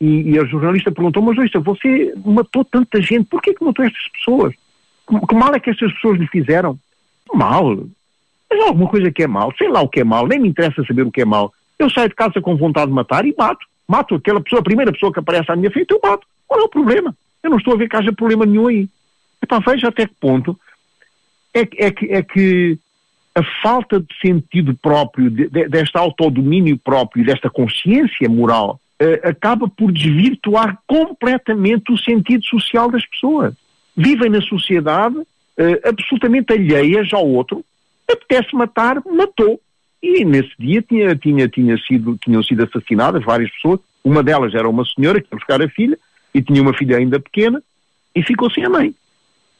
e, 0.00 0.32
e 0.32 0.38
a 0.38 0.44
jornalista 0.44 0.90
perguntou, 0.90 1.22
mas 1.22 1.38
ouça, 1.38 1.60
você 1.60 2.12
matou 2.24 2.64
tanta 2.64 3.00
gente, 3.00 3.26
por 3.26 3.40
que, 3.40 3.54
que 3.54 3.64
matou 3.64 3.84
estas 3.84 4.08
pessoas? 4.08 4.52
Que, 5.08 5.26
que 5.26 5.34
mal 5.34 5.54
é 5.54 5.60
que 5.60 5.70
estas 5.70 5.92
pessoas 5.94 6.18
lhe 6.18 6.26
fizeram? 6.26 6.78
Mal. 7.32 7.86
Mas 8.50 8.60
há 8.60 8.68
alguma 8.68 8.88
coisa 8.88 9.10
que 9.10 9.22
é 9.22 9.26
mal, 9.26 9.52
sei 9.56 9.68
lá 9.68 9.80
o 9.80 9.88
que 9.88 10.00
é 10.00 10.04
mal, 10.04 10.26
nem 10.26 10.38
me 10.38 10.48
interessa 10.48 10.84
saber 10.84 11.02
o 11.02 11.10
que 11.10 11.22
é 11.22 11.24
mal. 11.24 11.52
Eu 11.78 11.90
saio 11.90 12.08
de 12.08 12.14
casa 12.14 12.40
com 12.40 12.56
vontade 12.56 12.86
de 12.86 12.94
matar 12.94 13.24
e 13.24 13.34
mato. 13.36 13.66
Mato 13.88 14.14
aquela 14.14 14.40
pessoa, 14.40 14.60
a 14.60 14.64
primeira 14.64 14.92
pessoa 14.92 15.12
que 15.12 15.18
aparece 15.18 15.50
à 15.50 15.56
minha 15.56 15.70
frente, 15.70 15.90
eu 15.90 16.00
mato. 16.02 16.26
Qual 16.46 16.60
é 16.60 16.64
o 16.64 16.68
problema? 16.68 17.14
Eu 17.42 17.50
não 17.50 17.58
estou 17.58 17.74
a 17.74 17.76
ver 17.76 17.88
que 17.88 17.96
haja 17.96 18.12
problema 18.12 18.46
nenhum 18.46 18.68
aí. 18.68 18.88
Então 19.42 19.60
veja 19.60 19.88
até 19.88 20.06
que 20.06 20.14
ponto 20.20 20.58
é, 21.54 21.60
é, 21.60 21.90
que, 21.90 22.06
é 22.06 22.22
que 22.22 22.78
a 23.34 23.42
falta 23.62 24.00
de 24.00 24.14
sentido 24.20 24.74
próprio, 24.74 25.30
de, 25.30 25.48
de, 25.48 25.68
deste 25.68 25.96
autodomínio 25.96 26.78
próprio, 26.78 27.24
desta 27.24 27.50
consciência 27.50 28.28
moral, 28.28 28.80
uh, 29.02 29.28
acaba 29.28 29.68
por 29.68 29.90
desvirtuar 29.92 30.78
completamente 30.86 31.92
o 31.92 31.98
sentido 31.98 32.44
social 32.44 32.90
das 32.90 33.04
pessoas. 33.06 33.54
Vivem 33.96 34.30
na 34.30 34.40
sociedade 34.40 35.16
uh, 35.16 35.88
absolutamente 35.88 36.52
alheias 36.52 37.12
ao 37.12 37.26
outro, 37.26 37.64
apetece 38.10 38.54
matar, 38.54 39.02
matou. 39.04 39.60
E 40.02 40.24
nesse 40.24 40.52
dia 40.58 40.82
tinha, 40.82 41.14
tinha, 41.14 41.48
tinha 41.48 41.76
sido, 41.78 42.18
tinham 42.22 42.42
sido 42.42 42.64
assassinadas 42.64 43.24
várias 43.24 43.50
pessoas, 43.52 43.80
uma 44.04 44.22
delas 44.22 44.54
era 44.54 44.68
uma 44.68 44.84
senhora 44.84 45.20
que 45.20 45.28
ia 45.32 45.38
buscar 45.38 45.62
a 45.62 45.68
filha, 45.68 45.98
e 46.34 46.42
tinha 46.42 46.60
uma 46.60 46.74
filha 46.74 46.96
ainda 46.96 47.20
pequena, 47.20 47.62
e 48.14 48.22
ficou 48.22 48.50
sem 48.50 48.64
a 48.64 48.70
mãe. 48.70 48.94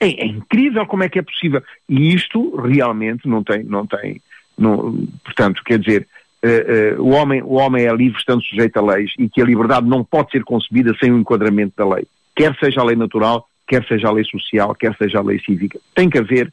É, 0.00 0.24
é, 0.24 0.26
incrível 0.26 0.84
como 0.86 1.04
é 1.04 1.08
que 1.08 1.18
é 1.18 1.22
possível. 1.22 1.62
E 1.88 2.12
isto 2.12 2.56
realmente 2.56 3.28
não 3.28 3.44
tem, 3.44 3.62
não 3.62 3.86
tem, 3.86 4.20
não, 4.58 5.06
portanto, 5.24 5.62
quer 5.64 5.78
dizer, 5.78 6.08
uh, 6.44 6.98
uh, 6.98 7.02
o, 7.02 7.10
homem, 7.10 7.40
o 7.42 7.52
homem 7.52 7.86
é 7.86 7.94
livre 7.94 8.18
estando 8.18 8.42
sujeito 8.42 8.76
a 8.78 8.82
leis 8.82 9.12
e 9.16 9.28
que 9.28 9.40
a 9.40 9.44
liberdade 9.44 9.86
não 9.86 10.02
pode 10.02 10.32
ser 10.32 10.42
concebida 10.42 10.92
sem 10.98 11.12
o 11.12 11.18
enquadramento 11.18 11.74
da 11.76 11.94
lei. 11.94 12.04
Quer 12.34 12.56
seja 12.58 12.80
a 12.80 12.84
lei 12.84 12.96
natural, 12.96 13.46
quer 13.66 13.86
seja 13.86 14.08
a 14.08 14.12
lei 14.12 14.24
social, 14.24 14.74
quer 14.74 14.96
seja 14.96 15.18
a 15.18 15.22
lei 15.22 15.38
cívica. 15.40 15.78
Tem 15.94 16.08
que 16.08 16.18
haver, 16.18 16.52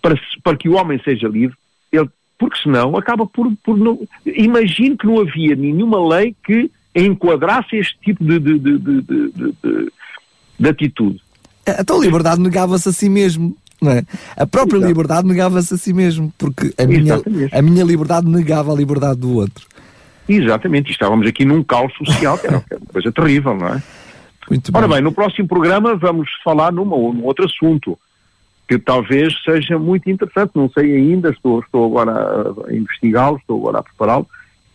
para, 0.00 0.18
para 0.42 0.56
que 0.56 0.68
o 0.68 0.74
homem 0.74 1.00
seja 1.04 1.28
livre, 1.28 1.56
ele, 1.92 2.08
porque 2.38 2.58
senão 2.62 2.96
acaba 2.96 3.26
por, 3.26 3.52
por 3.64 3.76
não. 3.76 4.00
Imagino 4.26 4.96
que 4.96 5.06
não 5.06 5.20
havia 5.20 5.54
nenhuma 5.54 6.06
lei 6.16 6.34
que 6.44 6.70
enquadrasse 6.94 7.76
este 7.76 7.98
tipo 8.00 8.24
de, 8.24 8.38
de, 8.38 8.58
de, 8.58 8.78
de, 8.78 9.92
de 10.58 10.68
atitude. 10.68 11.20
Então 11.78 12.00
a 12.00 12.04
liberdade 12.04 12.40
negava-se 12.40 12.88
a 12.88 12.92
si 12.92 13.08
mesmo. 13.08 13.56
Não 13.80 13.90
é? 13.90 14.04
A 14.36 14.46
própria 14.46 14.76
Exato. 14.76 14.88
liberdade 14.88 15.26
negava-se 15.26 15.74
a 15.74 15.76
si 15.76 15.92
mesmo, 15.92 16.32
porque 16.38 16.72
a 16.78 16.86
minha, 16.86 17.20
a 17.50 17.62
minha 17.62 17.84
liberdade 17.84 18.28
negava 18.28 18.72
a 18.72 18.76
liberdade 18.76 19.18
do 19.18 19.34
outro. 19.34 19.66
Exatamente, 20.28 20.92
estávamos 20.92 21.26
aqui 21.26 21.44
num 21.44 21.64
caos 21.64 21.92
social 21.94 22.38
que 22.38 22.46
era 22.46 22.58
uma 22.58 22.92
coisa 22.92 23.10
terrível, 23.10 23.56
não 23.56 23.68
é? 23.68 23.82
Muito 24.48 24.70
Ora 24.74 24.86
bem. 24.86 24.96
bem, 24.96 25.04
no 25.04 25.12
próximo 25.12 25.48
programa 25.48 25.96
vamos 25.96 26.28
falar 26.44 26.72
numa, 26.72 26.96
num 26.96 27.24
outro 27.24 27.44
assunto 27.44 27.98
que 28.68 28.78
talvez 28.78 29.34
seja 29.44 29.78
muito 29.78 30.08
interessante, 30.08 30.52
não 30.54 30.70
sei 30.70 30.96
ainda, 30.96 31.30
estou, 31.30 31.60
estou 31.60 31.84
agora 31.84 32.54
a 32.66 32.74
investigá-lo, 32.74 33.36
estou 33.36 33.58
agora 33.60 33.80
a 33.80 33.82
prepará-lo, 33.82 34.26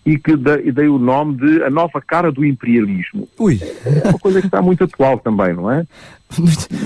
e 0.05 0.17
que 0.17 0.37
dei, 0.37 0.71
dei, 0.71 0.87
o 0.87 0.97
nome 0.97 1.35
de 1.35 1.63
a 1.63 1.69
nova 1.69 1.99
cara 2.01 2.31
do 2.31 2.45
imperialismo. 2.45 3.27
Ui. 3.37 3.59
É 3.85 4.09
uma 4.09 4.19
coisa 4.19 4.39
que 4.39 4.47
está 4.47 4.61
muito 4.61 4.83
atual 4.83 5.17
também, 5.19 5.53
não 5.53 5.69
é? 5.69 5.85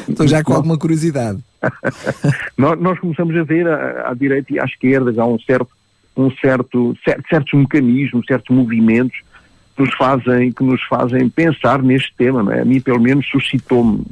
Estou 0.08 0.28
já 0.28 0.44
com 0.44 0.54
alguma 0.54 0.78
curiosidade. 0.78 1.40
nós, 2.58 2.80
nós, 2.80 3.00
começamos 3.00 3.36
a 3.36 3.44
ver 3.44 3.68
à, 3.68 4.10
à, 4.10 4.14
direita 4.14 4.54
e 4.54 4.60
à 4.60 4.64
esquerda 4.64 5.14
já 5.14 5.26
um 5.26 5.38
certo, 5.40 5.70
um 6.18 6.32
certo, 6.32 6.98
certos 7.30 7.54
mecanismos, 7.54 8.26
certos 8.26 8.56
movimentos 8.56 9.22
nos 9.82 9.94
fazem, 9.96 10.52
que 10.52 10.64
nos 10.64 10.82
fazem 10.84 11.30
pensar 11.30 11.82
neste 11.82 12.14
tema, 12.16 12.44
não 12.44 12.52
é? 12.52 12.62
A 12.62 12.66
mim, 12.66 12.80
pelo 12.80 13.00
menos, 13.00 13.28
suscitou-me 13.28 14.06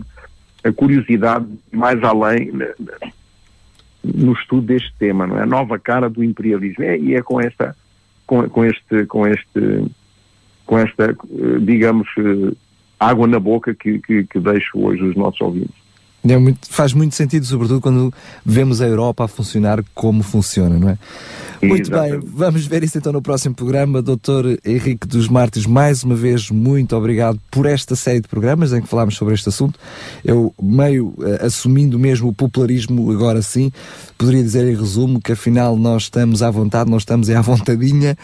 a 0.63 0.71
curiosidade 0.71 1.45
mais 1.71 2.03
além 2.03 2.51
no 4.03 4.33
estudo 4.33 4.67
deste 4.67 4.93
tema, 4.97 5.27
não 5.27 5.37
é? 5.37 5.43
A 5.43 5.45
nova 5.45 5.77
cara 5.77 6.09
do 6.09 6.23
imperialismo. 6.23 6.83
É, 6.83 6.97
e 6.97 7.15
é 7.15 7.21
com 7.21 7.39
esta 7.39 7.75
com, 8.29 8.47
com, 8.47 8.63
este, 8.63 9.05
com, 9.07 9.25
este, 9.25 9.85
com 10.63 10.77
esta, 10.77 11.05
eh, 11.05 11.59
digamos, 11.61 12.07
eh, 12.15 12.55
água 12.99 13.25
na 13.25 13.39
boca 13.39 13.73
que, 13.73 13.97
que, 13.97 14.23
que 14.23 14.39
deixo 14.39 14.79
hoje 14.79 15.01
os 15.01 15.15
nossos 15.15 15.41
ouvintes. 15.41 15.78
É 16.27 16.37
muito, 16.37 16.67
faz 16.69 16.93
muito 16.93 17.15
sentido, 17.15 17.45
sobretudo 17.45 17.79
quando 17.79 18.13
vemos 18.45 18.81
a 18.81 18.87
Europa 18.87 19.23
a 19.23 19.27
funcionar 19.27 19.83
como 19.95 20.21
funciona, 20.21 20.77
não 20.77 20.89
é? 20.89 20.97
Muito 21.61 21.91
bem, 21.91 22.19
vamos 22.23 22.65
ver 22.65 22.83
isso 22.83 22.97
então 22.97 23.11
no 23.11 23.21
próximo 23.21 23.53
programa. 23.53 24.01
Doutor 24.01 24.57
Henrique 24.65 25.05
dos 25.05 25.27
Martins, 25.27 25.65
mais 25.65 26.03
uma 26.03 26.15
vez, 26.15 26.49
muito 26.49 26.95
obrigado 26.95 27.39
por 27.51 27.65
esta 27.65 27.95
série 27.95 28.21
de 28.21 28.29
programas 28.29 28.71
em 28.71 28.81
que 28.81 28.87
falámos 28.87 29.15
sobre 29.15 29.33
este 29.33 29.49
assunto. 29.49 29.77
Eu, 30.23 30.53
meio 30.61 31.07
uh, 31.17 31.45
assumindo 31.45 31.99
mesmo 31.99 32.29
o 32.29 32.33
popularismo, 32.33 33.11
agora 33.11 33.41
sim, 33.41 33.71
poderia 34.17 34.41
dizer 34.41 34.67
em 34.67 34.75
resumo 34.75 35.19
que 35.21 35.33
afinal 35.33 35.75
nós 35.77 36.03
estamos 36.03 36.41
à 36.41 36.49
vontade, 36.49 36.89
nós 36.89 37.01
estamos 37.01 37.29
à 37.29 37.41
vontadinha 37.41 38.17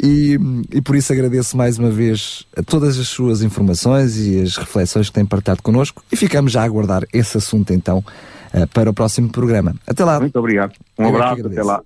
e, 0.00 0.38
e 0.72 0.80
por 0.80 0.96
isso 0.96 1.12
agradeço 1.12 1.56
mais 1.56 1.78
uma 1.78 1.90
vez 1.90 2.44
a 2.56 2.62
todas 2.62 2.98
as 2.98 3.08
suas 3.08 3.42
informações 3.42 4.16
e 4.16 4.40
as 4.40 4.56
reflexões 4.56 5.08
que 5.08 5.12
tem 5.12 5.24
partilhado 5.24 5.62
connosco 5.62 6.02
e 6.10 6.16
ficamos 6.16 6.52
já 6.52 6.62
a 6.62 6.64
aguardar 6.64 7.04
esse 7.12 7.39
assunto 7.40 7.72
então 7.72 7.98
uh, 7.98 8.66
para 8.68 8.88
o 8.90 8.94
próximo 8.94 9.28
programa. 9.28 9.74
Até 9.86 10.04
lá. 10.04 10.20
Muito 10.20 10.38
obrigado. 10.38 10.72
Um 10.98 11.04
Eu 11.04 11.08
abraço, 11.08 11.46
até 11.46 11.62
lá. 11.62 11.82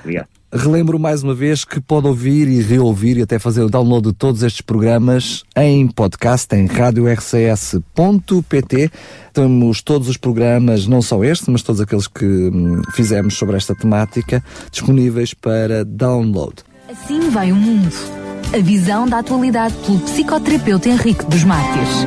Obrigado. 0.00 0.28
Relembro 0.54 0.98
mais 0.98 1.22
uma 1.22 1.32
vez 1.32 1.64
que 1.64 1.80
pode 1.80 2.06
ouvir 2.06 2.46
e 2.46 2.60
reouvir 2.60 3.16
e 3.16 3.22
até 3.22 3.38
fazer 3.38 3.62
o 3.62 3.70
download 3.70 4.08
de 4.08 4.14
todos 4.14 4.42
estes 4.42 4.60
programas 4.60 5.44
em 5.56 5.88
podcast 5.88 6.54
em 6.54 6.66
radiorcs.pt. 6.66 7.80
Temos 9.32 9.80
todos 9.80 10.08
os 10.10 10.18
programas, 10.18 10.86
não 10.86 11.00
só 11.00 11.24
este, 11.24 11.50
mas 11.50 11.62
todos 11.62 11.80
aqueles 11.80 12.06
que 12.06 12.26
hum, 12.26 12.82
fizemos 12.92 13.32
sobre 13.32 13.56
esta 13.56 13.74
temática, 13.74 14.44
disponíveis 14.70 15.32
para 15.32 15.86
download. 15.86 16.56
Assim 16.90 17.30
vai 17.30 17.50
o 17.50 17.56
mundo. 17.56 17.96
A 18.52 18.58
visão 18.58 19.08
da 19.08 19.20
atualidade 19.20 19.74
pelo 19.86 20.00
psicoterapeuta 20.00 20.90
Henrique 20.90 21.24
dos 21.24 21.44
Mártires. 21.44 22.06